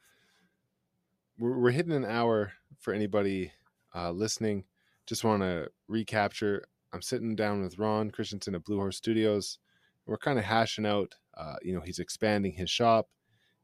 we're, 1.40 1.58
we're 1.58 1.70
hitting 1.72 1.92
an 1.92 2.04
hour 2.04 2.52
for 2.78 2.94
anybody 2.94 3.50
uh, 3.96 4.12
listening. 4.12 4.62
Just 5.08 5.24
want 5.24 5.42
to 5.42 5.68
recapture. 5.88 6.64
I'm 6.92 7.02
sitting 7.02 7.34
down 7.34 7.62
with 7.62 7.78
Ron 7.78 8.10
Christianson 8.10 8.54
at 8.54 8.64
Blue 8.64 8.76
Horse 8.76 8.96
Studios. 8.96 9.58
We're 10.06 10.18
kind 10.18 10.38
of 10.38 10.44
hashing 10.44 10.86
out 10.86 11.14
uh, 11.38 11.54
you 11.62 11.72
know, 11.72 11.80
he's 11.80 12.00
expanding 12.00 12.52
his 12.52 12.68
shop. 12.68 13.08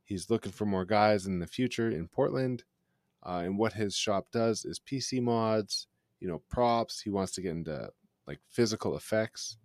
He's 0.04 0.30
looking 0.30 0.52
for 0.52 0.64
more 0.64 0.84
guys 0.84 1.26
in 1.26 1.40
the 1.40 1.46
future 1.46 1.90
in 1.90 2.08
Portland. 2.08 2.62
Uh, 3.26 3.42
and 3.44 3.58
what 3.58 3.72
his 3.72 3.96
shop 3.96 4.28
does 4.32 4.64
is 4.64 4.78
PC 4.78 5.20
mods, 5.20 5.88
you 6.20 6.28
know, 6.28 6.42
props. 6.50 7.00
He 7.00 7.10
wants 7.10 7.32
to 7.32 7.42
get 7.42 7.52
into 7.52 7.90
like 8.26 8.38
physical 8.48 8.96
effects. 8.96 9.56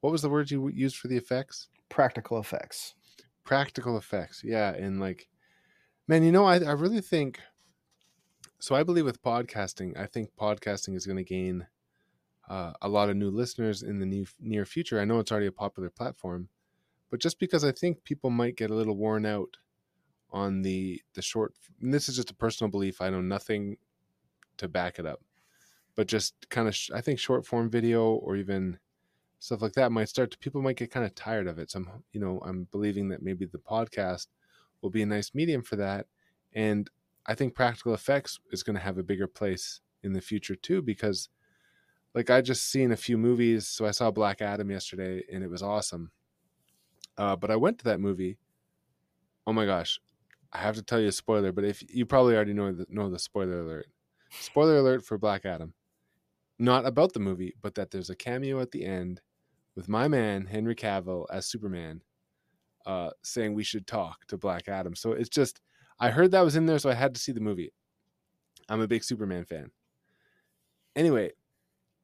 What 0.00 0.10
was 0.10 0.22
the 0.22 0.28
word 0.28 0.50
you 0.50 0.68
used 0.68 0.96
for 0.96 1.08
the 1.08 1.16
effects? 1.16 1.68
Practical 1.88 2.38
effects. 2.38 2.94
Practical 3.44 3.96
effects. 3.96 4.42
Yeah. 4.44 4.74
And 4.74 5.00
like, 5.00 5.28
man, 6.06 6.22
you 6.22 6.32
know, 6.32 6.44
I, 6.44 6.56
I 6.56 6.72
really 6.72 7.00
think 7.00 7.40
so. 8.60 8.74
I 8.74 8.82
believe 8.82 9.04
with 9.04 9.22
podcasting, 9.22 9.98
I 9.98 10.06
think 10.06 10.30
podcasting 10.38 10.94
is 10.94 11.06
going 11.06 11.16
to 11.16 11.24
gain 11.24 11.66
uh, 12.48 12.72
a 12.82 12.88
lot 12.88 13.10
of 13.10 13.16
new 13.16 13.30
listeners 13.30 13.82
in 13.82 13.98
the 13.98 14.06
new, 14.06 14.26
near 14.40 14.64
future. 14.64 15.00
I 15.00 15.04
know 15.04 15.18
it's 15.18 15.32
already 15.32 15.46
a 15.46 15.52
popular 15.52 15.90
platform, 15.90 16.48
but 17.10 17.20
just 17.20 17.38
because 17.38 17.64
I 17.64 17.72
think 17.72 18.04
people 18.04 18.30
might 18.30 18.56
get 18.56 18.70
a 18.70 18.74
little 18.74 18.96
worn 18.96 19.26
out 19.26 19.56
on 20.32 20.62
the 20.62 21.00
the 21.14 21.22
short 21.22 21.54
this 21.80 22.08
is 22.08 22.16
just 22.16 22.30
a 22.30 22.34
personal 22.34 22.70
belief 22.70 23.00
I 23.00 23.10
know 23.10 23.20
nothing 23.20 23.76
to 24.58 24.68
back 24.68 24.98
it 24.98 25.06
up 25.06 25.20
but 25.96 26.06
just 26.06 26.48
kind 26.50 26.68
of 26.68 26.74
sh- 26.74 26.90
I 26.94 27.00
think 27.00 27.18
short 27.18 27.46
form 27.46 27.70
video 27.70 28.12
or 28.12 28.36
even 28.36 28.78
stuff 29.38 29.62
like 29.62 29.72
that 29.72 29.92
might 29.92 30.08
start 30.08 30.30
to 30.30 30.38
people 30.38 30.62
might 30.62 30.76
get 30.76 30.90
kind 30.90 31.04
of 31.04 31.14
tired 31.14 31.46
of 31.46 31.58
it 31.58 31.70
so 31.70 31.80
I'm 31.80 32.04
you 32.12 32.20
know 32.20 32.40
I'm 32.44 32.68
believing 32.70 33.08
that 33.08 33.22
maybe 33.22 33.46
the 33.46 33.58
podcast 33.58 34.28
will 34.82 34.90
be 34.90 35.02
a 35.02 35.06
nice 35.06 35.34
medium 35.34 35.62
for 35.62 35.76
that 35.76 36.06
and 36.52 36.88
I 37.30 37.34
think 37.34 37.54
practical 37.54 37.94
effects 37.94 38.38
is 38.50 38.62
going 38.62 38.76
to 38.76 38.82
have 38.82 38.98
a 38.98 39.04
bigger 39.04 39.26
place 39.26 39.80
in 40.02 40.12
the 40.12 40.20
future 40.20 40.56
too 40.56 40.82
because 40.82 41.28
like 42.14 42.28
I 42.28 42.40
just 42.40 42.70
seen 42.70 42.90
a 42.90 42.96
few 42.96 43.16
movies 43.16 43.68
so 43.68 43.86
I 43.86 43.92
saw 43.92 44.10
Black 44.10 44.42
Adam 44.42 44.70
yesterday 44.70 45.22
and 45.32 45.44
it 45.44 45.50
was 45.50 45.62
awesome 45.62 46.10
uh, 47.20 47.36
but 47.36 47.50
I 47.50 47.56
went 47.56 47.78
to 47.78 47.84
that 47.84 48.00
movie. 48.00 48.38
Oh 49.46 49.52
my 49.52 49.66
gosh, 49.66 50.00
I 50.54 50.58
have 50.58 50.74
to 50.76 50.82
tell 50.82 50.98
you 50.98 51.08
a 51.08 51.12
spoiler, 51.12 51.52
but 51.52 51.64
if 51.64 51.84
you 51.94 52.06
probably 52.06 52.34
already 52.34 52.54
know 52.54 52.72
the, 52.72 52.86
know 52.88 53.10
the 53.10 53.18
spoiler 53.18 53.60
alert. 53.60 53.88
Spoiler 54.40 54.78
alert 54.78 55.04
for 55.04 55.18
Black 55.18 55.44
Adam. 55.44 55.74
Not 56.58 56.86
about 56.86 57.12
the 57.12 57.20
movie, 57.20 57.54
but 57.60 57.74
that 57.74 57.90
there's 57.90 58.08
a 58.08 58.16
cameo 58.16 58.60
at 58.60 58.70
the 58.70 58.86
end 58.86 59.20
with 59.74 59.86
my 59.86 60.08
man 60.08 60.46
Henry 60.46 60.74
Cavill 60.74 61.26
as 61.30 61.44
Superman, 61.44 62.00
uh, 62.86 63.10
saying 63.22 63.52
we 63.52 63.64
should 63.64 63.86
talk 63.86 64.26
to 64.28 64.38
Black 64.38 64.68
Adam. 64.68 64.94
So 64.94 65.12
it's 65.12 65.28
just 65.28 65.60
I 66.00 66.10
heard 66.10 66.30
that 66.30 66.44
was 66.44 66.56
in 66.56 66.66
there, 66.66 66.78
so 66.78 66.90
I 66.90 66.94
had 66.94 67.14
to 67.14 67.20
see 67.20 67.32
the 67.32 67.40
movie. 67.40 67.72
I'm 68.68 68.80
a 68.80 68.88
big 68.88 69.04
Superman 69.04 69.44
fan. 69.44 69.70
Anyway, 70.96 71.32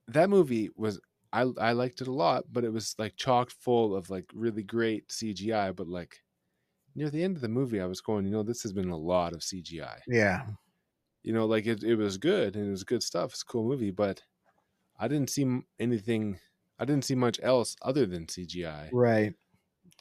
that 0.08 0.28
movie 0.30 0.70
was 0.76 1.00
I 1.32 1.46
I 1.58 1.72
liked 1.72 2.00
it 2.00 2.08
a 2.08 2.12
lot, 2.12 2.44
but 2.52 2.64
it 2.64 2.72
was 2.72 2.94
like 2.98 3.16
chock 3.16 3.50
full 3.50 3.96
of 3.96 4.10
like 4.10 4.26
really 4.34 4.62
great 4.62 5.08
CGI. 5.08 5.74
But 5.74 5.88
like 5.88 6.22
near 6.94 7.10
the 7.10 7.22
end 7.22 7.36
of 7.36 7.42
the 7.42 7.48
movie, 7.48 7.80
I 7.80 7.86
was 7.86 8.00
going, 8.00 8.24
you 8.24 8.32
know, 8.32 8.42
this 8.42 8.62
has 8.62 8.72
been 8.72 8.90
a 8.90 8.96
lot 8.96 9.32
of 9.32 9.40
CGI. 9.40 10.00
Yeah. 10.06 10.46
You 11.22 11.32
know, 11.32 11.46
like 11.46 11.66
it, 11.66 11.82
it 11.82 11.96
was 11.96 12.18
good 12.18 12.54
and 12.54 12.68
it 12.68 12.70
was 12.70 12.84
good 12.84 13.02
stuff. 13.02 13.32
It's 13.32 13.42
a 13.42 13.46
cool 13.46 13.68
movie, 13.68 13.90
but 13.90 14.22
I 14.98 15.08
didn't 15.08 15.30
see 15.30 15.60
anything. 15.78 16.38
I 16.78 16.84
didn't 16.84 17.04
see 17.04 17.14
much 17.14 17.40
else 17.42 17.76
other 17.82 18.06
than 18.06 18.26
CGI. 18.26 18.90
Right. 18.92 19.34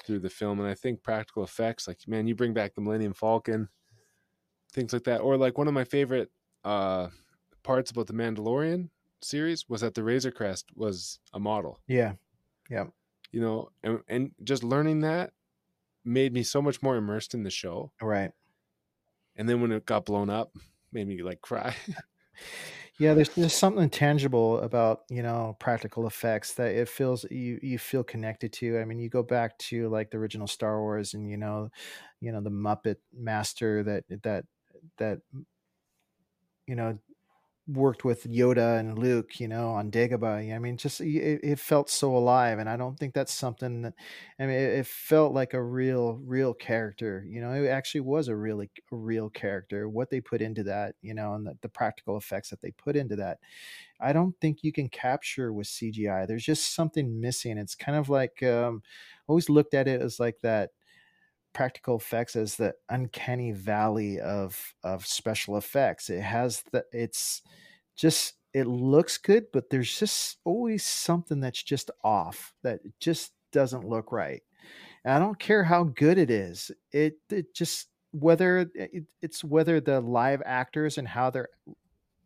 Through 0.06 0.20
the 0.20 0.30
film, 0.30 0.60
and 0.60 0.68
I 0.68 0.74
think 0.74 1.04
practical 1.04 1.44
effects, 1.44 1.88
like 1.88 2.00
man, 2.06 2.28
you 2.28 2.36
bring 2.36 2.54
back 2.54 2.76
the 2.76 2.82
Millennium 2.82 3.14
Falcon, 3.14 3.70
things 4.76 4.94
like 4.94 5.06
that, 5.06 5.22
or 5.22 5.38
like 5.38 5.58
one 5.58 5.68
of 5.68 5.74
my 5.74 5.84
favorite 5.84 6.30
uh 6.64 7.08
parts 7.64 7.90
about 7.92 8.08
the 8.08 8.14
Mandalorian 8.14 8.90
series 9.22 9.68
was 9.68 9.82
that 9.82 9.96
the 9.96 10.04
Razor 10.04 10.32
Crest 10.32 10.68
was 10.76 11.20
a 11.34 11.40
model. 11.40 11.80
Yeah. 11.88 12.14
Yeah. 12.70 12.86
You 13.32 13.42
know, 13.42 13.70
and, 13.84 14.00
and 14.08 14.32
just 14.44 14.64
learning 14.64 15.02
that 15.02 15.32
made 16.06 16.32
me 16.32 16.44
so 16.44 16.62
much 16.62 16.82
more 16.82 16.96
immersed 16.96 17.34
in 17.34 17.44
the 17.44 17.50
show. 17.50 17.92
Right. 18.02 18.32
And 19.36 19.50
then 19.50 19.62
when 19.62 19.72
it 19.72 19.86
got 19.86 20.06
blown 20.06 20.30
up, 20.30 20.54
made 20.94 21.08
me 21.08 21.22
like 21.24 21.42
cry. 21.42 21.76
yeah, 23.00 23.14
there's 23.14 23.30
there's 23.30 23.54
something 23.54 23.90
tangible 23.90 24.60
about, 24.60 25.02
you 25.10 25.24
know, 25.24 25.58
practical 25.60 26.08
effects 26.08 26.54
that 26.54 26.74
it 26.74 26.88
feels 26.88 27.26
you 27.30 27.60
you 27.62 27.78
feel 27.78 28.04
connected 28.04 28.54
to. 28.54 28.80
I 28.80 28.86
mean, 28.86 29.00
you 29.00 29.10
go 29.10 29.24
back 29.24 29.58
to 29.58 29.90
like 29.90 30.12
the 30.12 30.18
original 30.18 30.48
Star 30.48 30.80
Wars 30.80 31.14
and 31.14 31.30
you 31.30 31.36
know, 31.36 31.70
you 32.22 32.32
know, 32.32 32.40
the 32.40 32.52
Muppet 32.52 32.98
Master 33.14 33.84
that 33.84 34.06
that 34.24 34.46
that 34.98 35.20
you 36.68 36.76
know 36.76 36.98
worked 37.68 38.06
with 38.06 38.26
Yoda 38.26 38.80
and 38.80 38.98
Luke, 39.00 39.40
you 39.40 39.48
know, 39.48 39.70
on 39.70 39.90
Dagobah. 39.90 40.54
I 40.54 40.60
mean, 40.60 40.78
just 40.78 41.02
it, 41.02 41.40
it, 41.44 41.60
felt 41.60 41.90
so 41.90 42.16
alive, 42.16 42.60
and 42.60 42.70
I 42.70 42.78
don't 42.78 42.98
think 42.98 43.14
that's 43.14 43.34
something 43.34 43.82
that. 43.84 43.94
I 44.40 44.46
mean, 44.46 44.56
it, 44.56 44.80
it, 44.80 44.88
felt 44.88 45.34
like 45.34 45.54
a 45.54 45.64
real, 45.64 46.20
real 46.24 46.54
character. 46.54 47.26
You 47.28 47.42
know, 47.42 47.54
it 47.54 47.68
actually 47.68 48.02
was 48.02 48.28
a 48.28 48.36
really 48.36 48.70
a 48.92 48.96
real 48.96 49.30
character. 49.30 49.90
What 49.90 50.10
they 50.12 50.22
put 50.22 50.42
into 50.42 50.64
that, 50.64 50.96
you 51.02 51.14
know, 51.16 51.34
and 51.34 51.48
the, 51.48 51.58
the 51.62 51.70
practical 51.70 52.18
effects 52.18 52.50
that 52.52 52.62
they 52.62 52.72
put 52.72 52.96
into 52.96 53.16
that, 53.16 53.40
I 54.00 54.14
don't 54.14 54.36
think 54.40 54.64
you 54.64 54.72
can 54.72 54.90
capture 54.90 55.52
with 55.52 55.68
CGI. 55.68 56.28
There's 56.28 56.46
just 56.46 56.76
something 56.76 57.20
missing. 57.20 57.58
It's 57.58 57.76
kind 57.76 57.98
of 57.98 58.10
like 58.10 58.44
um, 58.44 58.84
always 59.28 59.50
looked 59.50 59.74
at 59.74 59.88
it 59.88 60.02
as 60.02 60.20
like 60.20 60.38
that 60.44 60.70
practical 61.56 61.96
effects 61.96 62.36
as 62.36 62.58
the 62.58 62.76
uncanny 62.90 63.52
valley 63.52 64.20
of 64.20 64.76
of 64.84 65.08
special 65.08 65.58
effects. 65.58 66.12
It 66.12 66.22
has 66.22 66.64
the 66.72 66.86
it's 66.92 67.42
just 67.96 68.36
it 68.54 68.68
looks 68.68 69.18
good, 69.18 69.46
but 69.52 69.70
there's 69.72 69.98
just 69.98 70.38
always 70.46 70.84
something 70.84 71.40
that's 71.40 71.64
just 71.64 71.90
off 72.04 72.54
that 72.64 72.82
just 73.00 73.32
doesn't 73.52 73.88
look 73.88 74.12
right. 74.12 74.44
And 75.04 75.14
I 75.14 75.20
don't 75.20 75.40
care 75.40 75.64
how 75.64 75.86
good 75.86 76.18
it 76.20 76.30
is. 76.30 76.72
It 76.92 77.16
it 77.32 77.56
just 77.56 77.88
whether 78.12 78.70
it, 78.76 79.06
it's 79.22 79.44
whether 79.44 79.82
the 79.82 80.02
live 80.02 80.42
actors 80.46 80.98
and 80.98 81.08
how 81.08 81.30
they're 81.30 81.50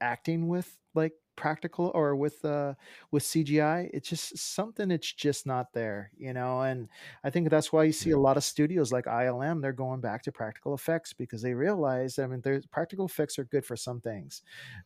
acting 0.02 0.47
with 0.47 0.78
like 0.95 1.14
practical 1.36 1.89
or 1.95 2.16
with 2.18 2.43
uh 2.43 2.74
with 3.12 3.24
CGI. 3.24 3.89
It's 3.93 4.10
just 4.10 4.38
something 4.38 4.91
it's 4.91 5.12
just 5.14 5.47
not 5.47 5.72
there, 5.74 6.12
you 6.18 6.34
know. 6.34 6.62
And 6.62 6.89
I 7.24 7.30
think 7.30 7.50
that's 7.50 7.72
why 7.72 7.86
you 7.86 7.93
see 7.93 8.12
a 8.12 8.20
lot 8.20 8.38
of 8.38 8.43
studios 8.43 8.91
like 8.91 9.06
ILM, 9.06 9.62
they're 9.62 9.72
going 9.72 10.02
back 10.02 10.24
to 10.24 10.32
practical 10.32 10.74
effects 10.74 11.14
because 11.14 11.41
they 11.41 11.54
realize, 11.54 12.20
I 12.20 12.28
mean, 12.28 12.41
there's 12.41 12.66
practical 12.68 13.06
effects 13.06 13.39
are 13.39 13.45
good 13.45 13.66
for 13.66 13.78
some 13.78 14.02
things, 14.02 14.41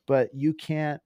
but 0.05 0.29
you 0.33 0.53
can't 0.53 1.01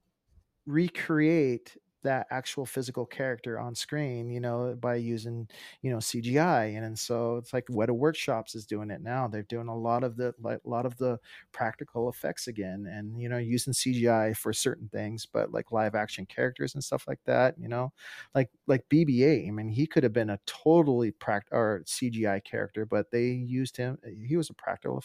recreate 0.66 1.76
that 2.02 2.26
actual 2.30 2.64
physical 2.66 3.04
character 3.06 3.58
on 3.58 3.74
screen, 3.74 4.30
you 4.30 4.40
know, 4.40 4.76
by 4.80 4.96
using, 4.96 5.48
you 5.82 5.90
know, 5.90 6.00
CGI. 6.00 6.66
And, 6.66 6.84
and 6.84 6.98
so 6.98 7.36
it's 7.36 7.52
like 7.52 7.66
Weta 7.66 7.90
Workshops 7.90 8.54
is 8.54 8.66
doing 8.66 8.90
it 8.90 9.02
now. 9.02 9.28
They're 9.28 9.42
doing 9.42 9.68
a 9.68 9.76
lot 9.76 10.04
of 10.04 10.16
the 10.16 10.34
like 10.40 10.60
a 10.64 10.68
lot 10.68 10.86
of 10.86 10.96
the 10.98 11.18
practical 11.52 12.08
effects 12.08 12.46
again 12.46 12.86
and 12.90 13.20
you 13.20 13.28
know, 13.28 13.38
using 13.38 13.72
CGI 13.72 14.32
for 14.34 14.52
certain 14.52 14.88
things, 14.88 15.26
but 15.26 15.52
like 15.52 15.72
live 15.72 15.94
action 15.94 16.26
characters 16.26 16.74
and 16.74 16.84
stuff 16.84 17.04
like 17.08 17.20
that, 17.26 17.56
you 17.58 17.68
know. 17.68 17.92
Like 18.34 18.50
like 18.66 18.88
BB-8. 18.88 19.48
I 19.48 19.50
mean, 19.50 19.68
he 19.68 19.86
could 19.86 20.02
have 20.04 20.12
been 20.12 20.30
a 20.30 20.40
totally 20.46 21.12
pract 21.12 21.44
or 21.52 21.82
CGI 21.86 22.40
character, 22.40 22.86
but 22.86 23.10
they 23.10 23.26
used 23.28 23.76
him 23.76 23.98
he 24.26 24.36
was 24.36 24.50
a 24.50 24.54
practical 24.54 25.02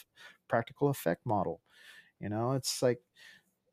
practical 0.48 0.90
effect 0.90 1.26
model. 1.26 1.62
You 2.20 2.30
know, 2.30 2.54
it's 2.54 2.82
like 2.82 3.00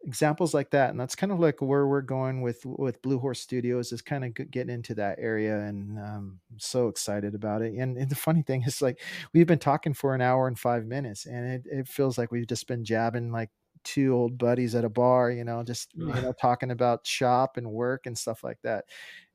examples 0.07 0.55
like 0.55 0.71
that 0.71 0.91
and 0.91 0.99
that's 0.99 1.15
kind 1.15 1.31
of 1.31 1.39
like 1.39 1.61
where 1.61 1.87
we're 1.87 2.01
going 2.01 2.41
with 2.41 2.61
with 2.65 3.03
blue 3.03 3.19
horse 3.19 3.41
studios 3.41 3.93
is 3.93 4.01
kind 4.01 4.25
of 4.25 4.33
getting 4.51 4.73
into 4.73 4.95
that 4.95 5.19
area 5.21 5.61
and 5.61 5.99
um, 5.99 6.41
i'm 6.51 6.59
so 6.59 6.89
excited 6.89 7.35
about 7.35 7.61
it 7.61 7.75
and, 7.75 7.99
and, 7.99 8.11
the 8.11 8.15
funny 8.15 8.43
thing 8.43 8.63
is 8.63 8.81
like 8.81 8.99
we've 9.35 9.47
been 9.47 9.59
talking 9.59 9.93
for 9.93 10.15
an 10.15 10.23
hour 10.23 10.49
and 10.49 10.59
five 10.59 10.87
minutes 10.87 11.27
and 11.27 11.47
it, 11.47 11.63
it 11.71 11.87
feels 11.87 12.17
like 12.17 12.33
we've 12.33 12.47
just 12.47 12.67
been 12.67 12.83
jabbing 12.83 13.31
like 13.31 13.51
two 13.85 14.15
old 14.15 14.39
buddies 14.39 14.75
at 14.75 14.85
a 14.85 14.91
bar 14.91 15.31
you 15.31 15.45
know 15.45 15.63
just 15.63 15.91
you 15.95 16.07
know 16.07 16.33
talking 16.41 16.71
about 16.71 17.07
shop 17.07 17.57
and 17.57 17.71
work 17.71 18.07
and 18.07 18.17
stuff 18.17 18.43
like 18.43 18.59
that 18.63 18.85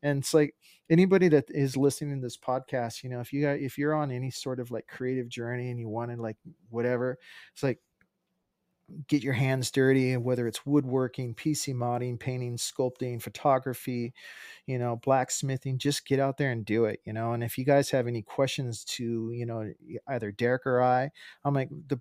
and 0.03 0.20
it's 0.20 0.34
like 0.34 0.53
anybody 0.89 1.28
that 1.28 1.45
is 1.49 1.76
listening 1.76 2.20
to 2.20 2.26
this 2.26 2.38
podcast 2.38 3.03
you 3.03 3.09
know 3.09 3.20
if 3.20 3.34
you 3.34 3.41
got 3.41 3.59
if 3.59 3.78
you're 3.78 3.95
on 3.95 4.11
any 4.11 4.30
sort 4.30 4.59
of 4.59 4.70
like 4.72 4.88
creative 4.88 5.30
journey 5.30 5.70
and 5.70 5.80
you 5.80 5.89
want 5.89 6.11
to 6.11 6.22
like 6.22 6.38
whatever 6.70 7.18
it's 7.53 7.63
like 7.63 7.80
get 9.07 9.23
your 9.23 9.33
hands 9.33 9.71
dirty, 9.71 10.15
whether 10.17 10.47
it's 10.47 10.65
woodworking, 10.65 11.33
PC 11.36 11.73
modding, 11.73 12.19
painting, 12.19 12.57
sculpting, 12.57 13.21
photography, 13.21 14.13
you 14.67 14.77
know, 14.77 14.97
blacksmithing, 14.97 15.77
just 15.77 16.05
get 16.05 16.19
out 16.19 16.38
there 16.38 16.51
and 16.51 16.65
do 16.65 16.86
it, 16.86 16.99
you 17.05 17.13
know. 17.13 17.33
And 17.33 17.43
if 17.43 17.57
you 17.57 17.65
guys 17.65 17.89
have 17.91 18.07
any 18.07 18.21
questions 18.21 18.83
to, 18.86 19.31
you 19.31 19.45
know, 19.45 19.71
either 20.07 20.31
Derek 20.31 20.65
or 20.65 20.81
I, 20.81 21.09
I'm 21.43 21.53
like 21.53 21.69
the 21.88 21.99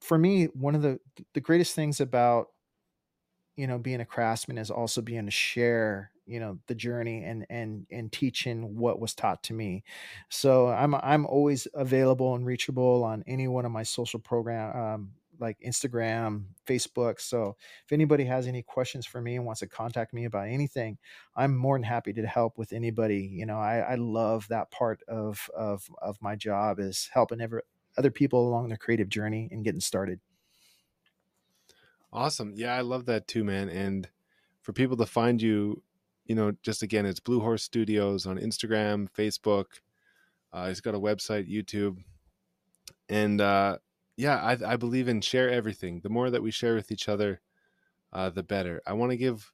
for 0.00 0.18
me, 0.18 0.46
one 0.46 0.74
of 0.74 0.82
the 0.82 0.98
the 1.34 1.40
greatest 1.40 1.74
things 1.74 2.00
about 2.00 2.48
you 3.56 3.66
know 3.66 3.78
being 3.78 4.00
a 4.00 4.04
craftsman 4.04 4.58
is 4.58 4.70
also 4.70 5.02
being 5.02 5.26
to 5.26 5.30
share 5.30 6.10
you 6.26 6.40
know 6.40 6.58
the 6.68 6.74
journey 6.74 7.22
and 7.24 7.44
and 7.50 7.86
and 7.90 8.12
teaching 8.12 8.76
what 8.76 9.00
was 9.00 9.14
taught 9.14 9.42
to 9.42 9.52
me 9.52 9.84
so 10.30 10.68
i'm 10.68 10.94
i'm 10.96 11.26
always 11.26 11.66
available 11.74 12.34
and 12.34 12.46
reachable 12.46 13.04
on 13.04 13.22
any 13.26 13.48
one 13.48 13.64
of 13.64 13.72
my 13.72 13.82
social 13.82 14.20
program 14.20 14.76
um, 14.76 15.10
like 15.42 15.58
Instagram, 15.60 16.44
Facebook. 16.66 17.20
So 17.20 17.56
if 17.84 17.92
anybody 17.92 18.24
has 18.24 18.46
any 18.46 18.62
questions 18.62 19.04
for 19.04 19.20
me 19.20 19.36
and 19.36 19.44
wants 19.44 19.60
to 19.60 19.66
contact 19.66 20.14
me 20.14 20.24
about 20.24 20.48
anything, 20.48 20.96
I'm 21.36 21.54
more 21.54 21.76
than 21.76 21.82
happy 21.82 22.12
to 22.14 22.26
help 22.26 22.56
with 22.56 22.72
anybody. 22.72 23.28
You 23.30 23.44
know, 23.44 23.58
I, 23.58 23.78
I 23.80 23.94
love 23.96 24.48
that 24.48 24.70
part 24.70 25.02
of 25.08 25.50
of 25.54 25.86
of 26.00 26.16
my 26.22 26.36
job 26.36 26.78
is 26.78 27.10
helping 27.12 27.40
every, 27.40 27.62
other 27.98 28.10
people 28.10 28.48
along 28.48 28.68
their 28.68 28.78
creative 28.78 29.08
journey 29.08 29.48
and 29.50 29.64
getting 29.64 29.80
started. 29.80 30.20
Awesome. 32.12 32.52
Yeah, 32.54 32.74
I 32.74 32.82
love 32.82 33.06
that 33.06 33.26
too, 33.26 33.42
man. 33.42 33.68
And 33.68 34.08
for 34.60 34.72
people 34.72 34.96
to 34.98 35.06
find 35.06 35.42
you, 35.42 35.82
you 36.24 36.34
know, 36.34 36.52
just 36.62 36.82
again, 36.82 37.04
it's 37.04 37.20
Blue 37.20 37.40
Horse 37.40 37.64
Studios 37.64 38.26
on 38.26 38.38
Instagram, 38.38 39.08
Facebook. 39.10 39.66
Uh, 40.52 40.68
he's 40.68 40.80
got 40.80 40.94
a 40.94 41.00
website, 41.00 41.50
YouTube, 41.50 41.96
and 43.08 43.40
uh, 43.40 43.78
yeah, 44.16 44.36
I, 44.36 44.72
I 44.72 44.76
believe 44.76 45.08
in 45.08 45.20
share 45.20 45.50
everything. 45.50 46.00
The 46.00 46.10
more 46.10 46.30
that 46.30 46.42
we 46.42 46.50
share 46.50 46.74
with 46.74 46.90
each 46.90 47.08
other, 47.08 47.40
uh, 48.12 48.30
the 48.30 48.42
better. 48.42 48.82
I 48.86 48.92
want 48.92 49.10
to 49.10 49.16
give 49.16 49.52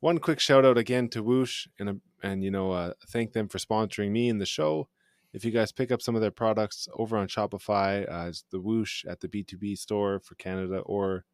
one 0.00 0.18
quick 0.18 0.40
shout 0.40 0.64
out 0.64 0.78
again 0.78 1.08
to 1.10 1.22
Whoosh 1.22 1.66
and 1.78 2.00
and 2.22 2.42
you 2.42 2.50
know 2.50 2.72
uh, 2.72 2.92
thank 3.08 3.32
them 3.32 3.48
for 3.48 3.58
sponsoring 3.58 4.10
me 4.10 4.28
in 4.28 4.38
the 4.38 4.46
show. 4.46 4.88
If 5.32 5.44
you 5.44 5.50
guys 5.50 5.72
pick 5.72 5.90
up 5.90 6.02
some 6.02 6.14
of 6.14 6.20
their 6.20 6.30
products 6.30 6.88
over 6.94 7.16
on 7.16 7.26
Shopify, 7.26 8.10
uh, 8.10 8.28
it's 8.28 8.44
the 8.50 8.60
Whoosh 8.60 9.04
at 9.06 9.20
the 9.20 9.28
B2B 9.28 9.78
store 9.78 10.20
for 10.20 10.34
Canada 10.34 10.80
or 10.80 11.24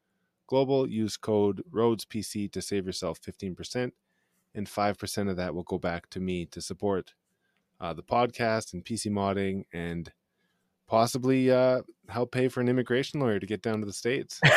global, 0.47 0.89
use 0.89 1.17
code 1.17 1.63
RhoadsPC 1.73 2.51
to 2.53 2.63
save 2.63 2.87
yourself 2.87 3.21
15%, 3.21 3.91
and 4.55 4.67
5% 4.69 5.31
of 5.31 5.37
that 5.37 5.55
will 5.55 5.65
go 5.65 5.79
back 5.79 6.09
to 6.11 6.21
me 6.21 6.47
to 6.47 6.61
support 6.61 7.15
uh, 7.81 7.93
the 7.93 8.03
podcast 8.03 8.73
and 8.73 8.85
PC 8.85 9.11
modding 9.11 9.65
and 9.73 10.13
possibly 10.89 11.51
uh, 11.51 11.83
help 12.09 12.33
pay 12.33 12.49
for 12.49 12.61
an 12.61 12.69
immigration 12.69 13.21
lawyer 13.21 13.39
to 13.39 13.47
get 13.47 13.63
down 13.63 13.81
to 13.81 13.87
the 13.87 13.93
states. 13.93 14.41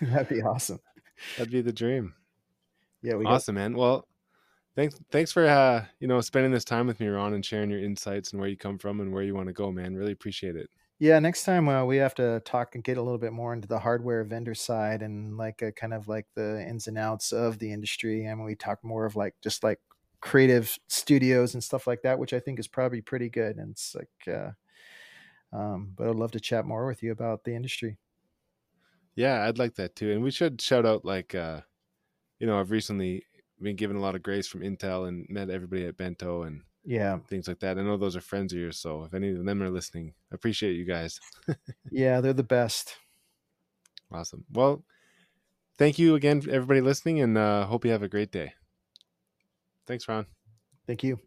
That'd 0.00 0.28
be 0.28 0.42
awesome. 0.42 0.80
That'd 1.36 1.52
be 1.52 1.62
the 1.62 1.72
dream. 1.72 2.14
Yeah, 3.02 3.14
we 3.14 3.24
awesome, 3.24 3.54
got- 3.54 3.60
man. 3.60 3.76
Well, 3.76 4.06
thanks 4.76 4.96
thanks 5.10 5.32
for 5.32 5.46
uh, 5.46 5.84
you 6.00 6.08
know 6.08 6.20
spending 6.20 6.52
this 6.52 6.64
time 6.64 6.86
with 6.86 7.00
me, 7.00 7.06
Ron, 7.06 7.34
and 7.34 7.44
sharing 7.44 7.70
your 7.70 7.82
insights 7.82 8.32
and 8.32 8.40
where 8.40 8.48
you 8.48 8.56
come 8.56 8.78
from 8.78 9.00
and 9.00 9.12
where 9.12 9.22
you 9.22 9.34
want 9.34 9.48
to 9.48 9.52
go, 9.52 9.72
man. 9.72 9.94
Really 9.94 10.12
appreciate 10.12 10.56
it. 10.56 10.68
Yeah, 11.00 11.18
next 11.18 11.44
time 11.44 11.68
uh, 11.68 11.84
we 11.84 11.96
have 11.96 12.14
to 12.16 12.40
talk 12.44 12.76
and 12.76 12.84
get 12.84 12.98
a 12.98 13.02
little 13.02 13.18
bit 13.18 13.32
more 13.32 13.52
into 13.52 13.66
the 13.66 13.80
hardware 13.80 14.22
vendor 14.24 14.54
side 14.54 15.02
and 15.02 15.36
like 15.36 15.60
a, 15.60 15.72
kind 15.72 15.92
of 15.92 16.06
like 16.06 16.26
the 16.36 16.62
ins 16.62 16.86
and 16.86 16.96
outs 16.96 17.32
of 17.32 17.58
the 17.58 17.72
industry. 17.72 18.26
and 18.26 18.44
we 18.44 18.54
talk 18.54 18.78
more 18.84 19.04
of 19.04 19.16
like 19.16 19.34
just 19.42 19.64
like 19.64 19.80
creative 20.24 20.78
studios 20.88 21.52
and 21.52 21.62
stuff 21.62 21.86
like 21.86 22.00
that, 22.02 22.18
which 22.18 22.32
I 22.32 22.40
think 22.40 22.58
is 22.58 22.66
probably 22.66 23.02
pretty 23.02 23.28
good. 23.28 23.56
And 23.56 23.72
it's 23.72 23.94
like, 23.94 24.34
uh, 24.34 24.50
um, 25.52 25.92
but 25.94 26.08
I'd 26.08 26.16
love 26.16 26.32
to 26.32 26.40
chat 26.40 26.64
more 26.64 26.86
with 26.86 27.02
you 27.02 27.12
about 27.12 27.44
the 27.44 27.54
industry. 27.54 27.98
Yeah, 29.14 29.46
I'd 29.46 29.58
like 29.58 29.74
that 29.74 29.94
too. 29.94 30.12
And 30.12 30.22
we 30.22 30.30
should 30.30 30.60
shout 30.60 30.86
out 30.86 31.04
like, 31.04 31.34
uh, 31.34 31.60
you 32.38 32.46
know, 32.46 32.58
I've 32.58 32.70
recently 32.70 33.24
been 33.60 33.76
given 33.76 33.96
a 33.96 34.00
lot 34.00 34.14
of 34.14 34.22
grace 34.22 34.48
from 34.48 34.62
Intel 34.62 35.06
and 35.06 35.26
met 35.28 35.50
everybody 35.50 35.84
at 35.84 35.98
Bento 35.98 36.42
and 36.42 36.62
yeah, 36.86 37.18
things 37.28 37.46
like 37.46 37.60
that. 37.60 37.78
I 37.78 37.82
know 37.82 37.96
those 37.96 38.16
are 38.16 38.20
friends 38.20 38.52
of 38.52 38.58
yours, 38.58 38.78
so 38.78 39.04
if 39.04 39.14
any 39.14 39.30
of 39.30 39.44
them 39.44 39.62
are 39.62 39.70
listening, 39.70 40.14
I 40.32 40.34
appreciate 40.34 40.76
you 40.76 40.84
guys. 40.84 41.18
yeah, 41.90 42.20
they're 42.20 42.32
the 42.34 42.42
best. 42.42 42.96
Awesome. 44.12 44.44
Well, 44.52 44.84
thank 45.78 45.98
you 45.98 46.14
again, 46.14 46.42
everybody 46.50 46.82
listening, 46.82 47.20
and 47.20 47.38
uh, 47.38 47.64
hope 47.66 47.86
you 47.86 47.90
have 47.90 48.02
a 48.02 48.08
great 48.08 48.32
day. 48.32 48.54
Thanks, 49.86 50.08
Ron. 50.08 50.26
Thank 50.86 51.02
you. 51.02 51.18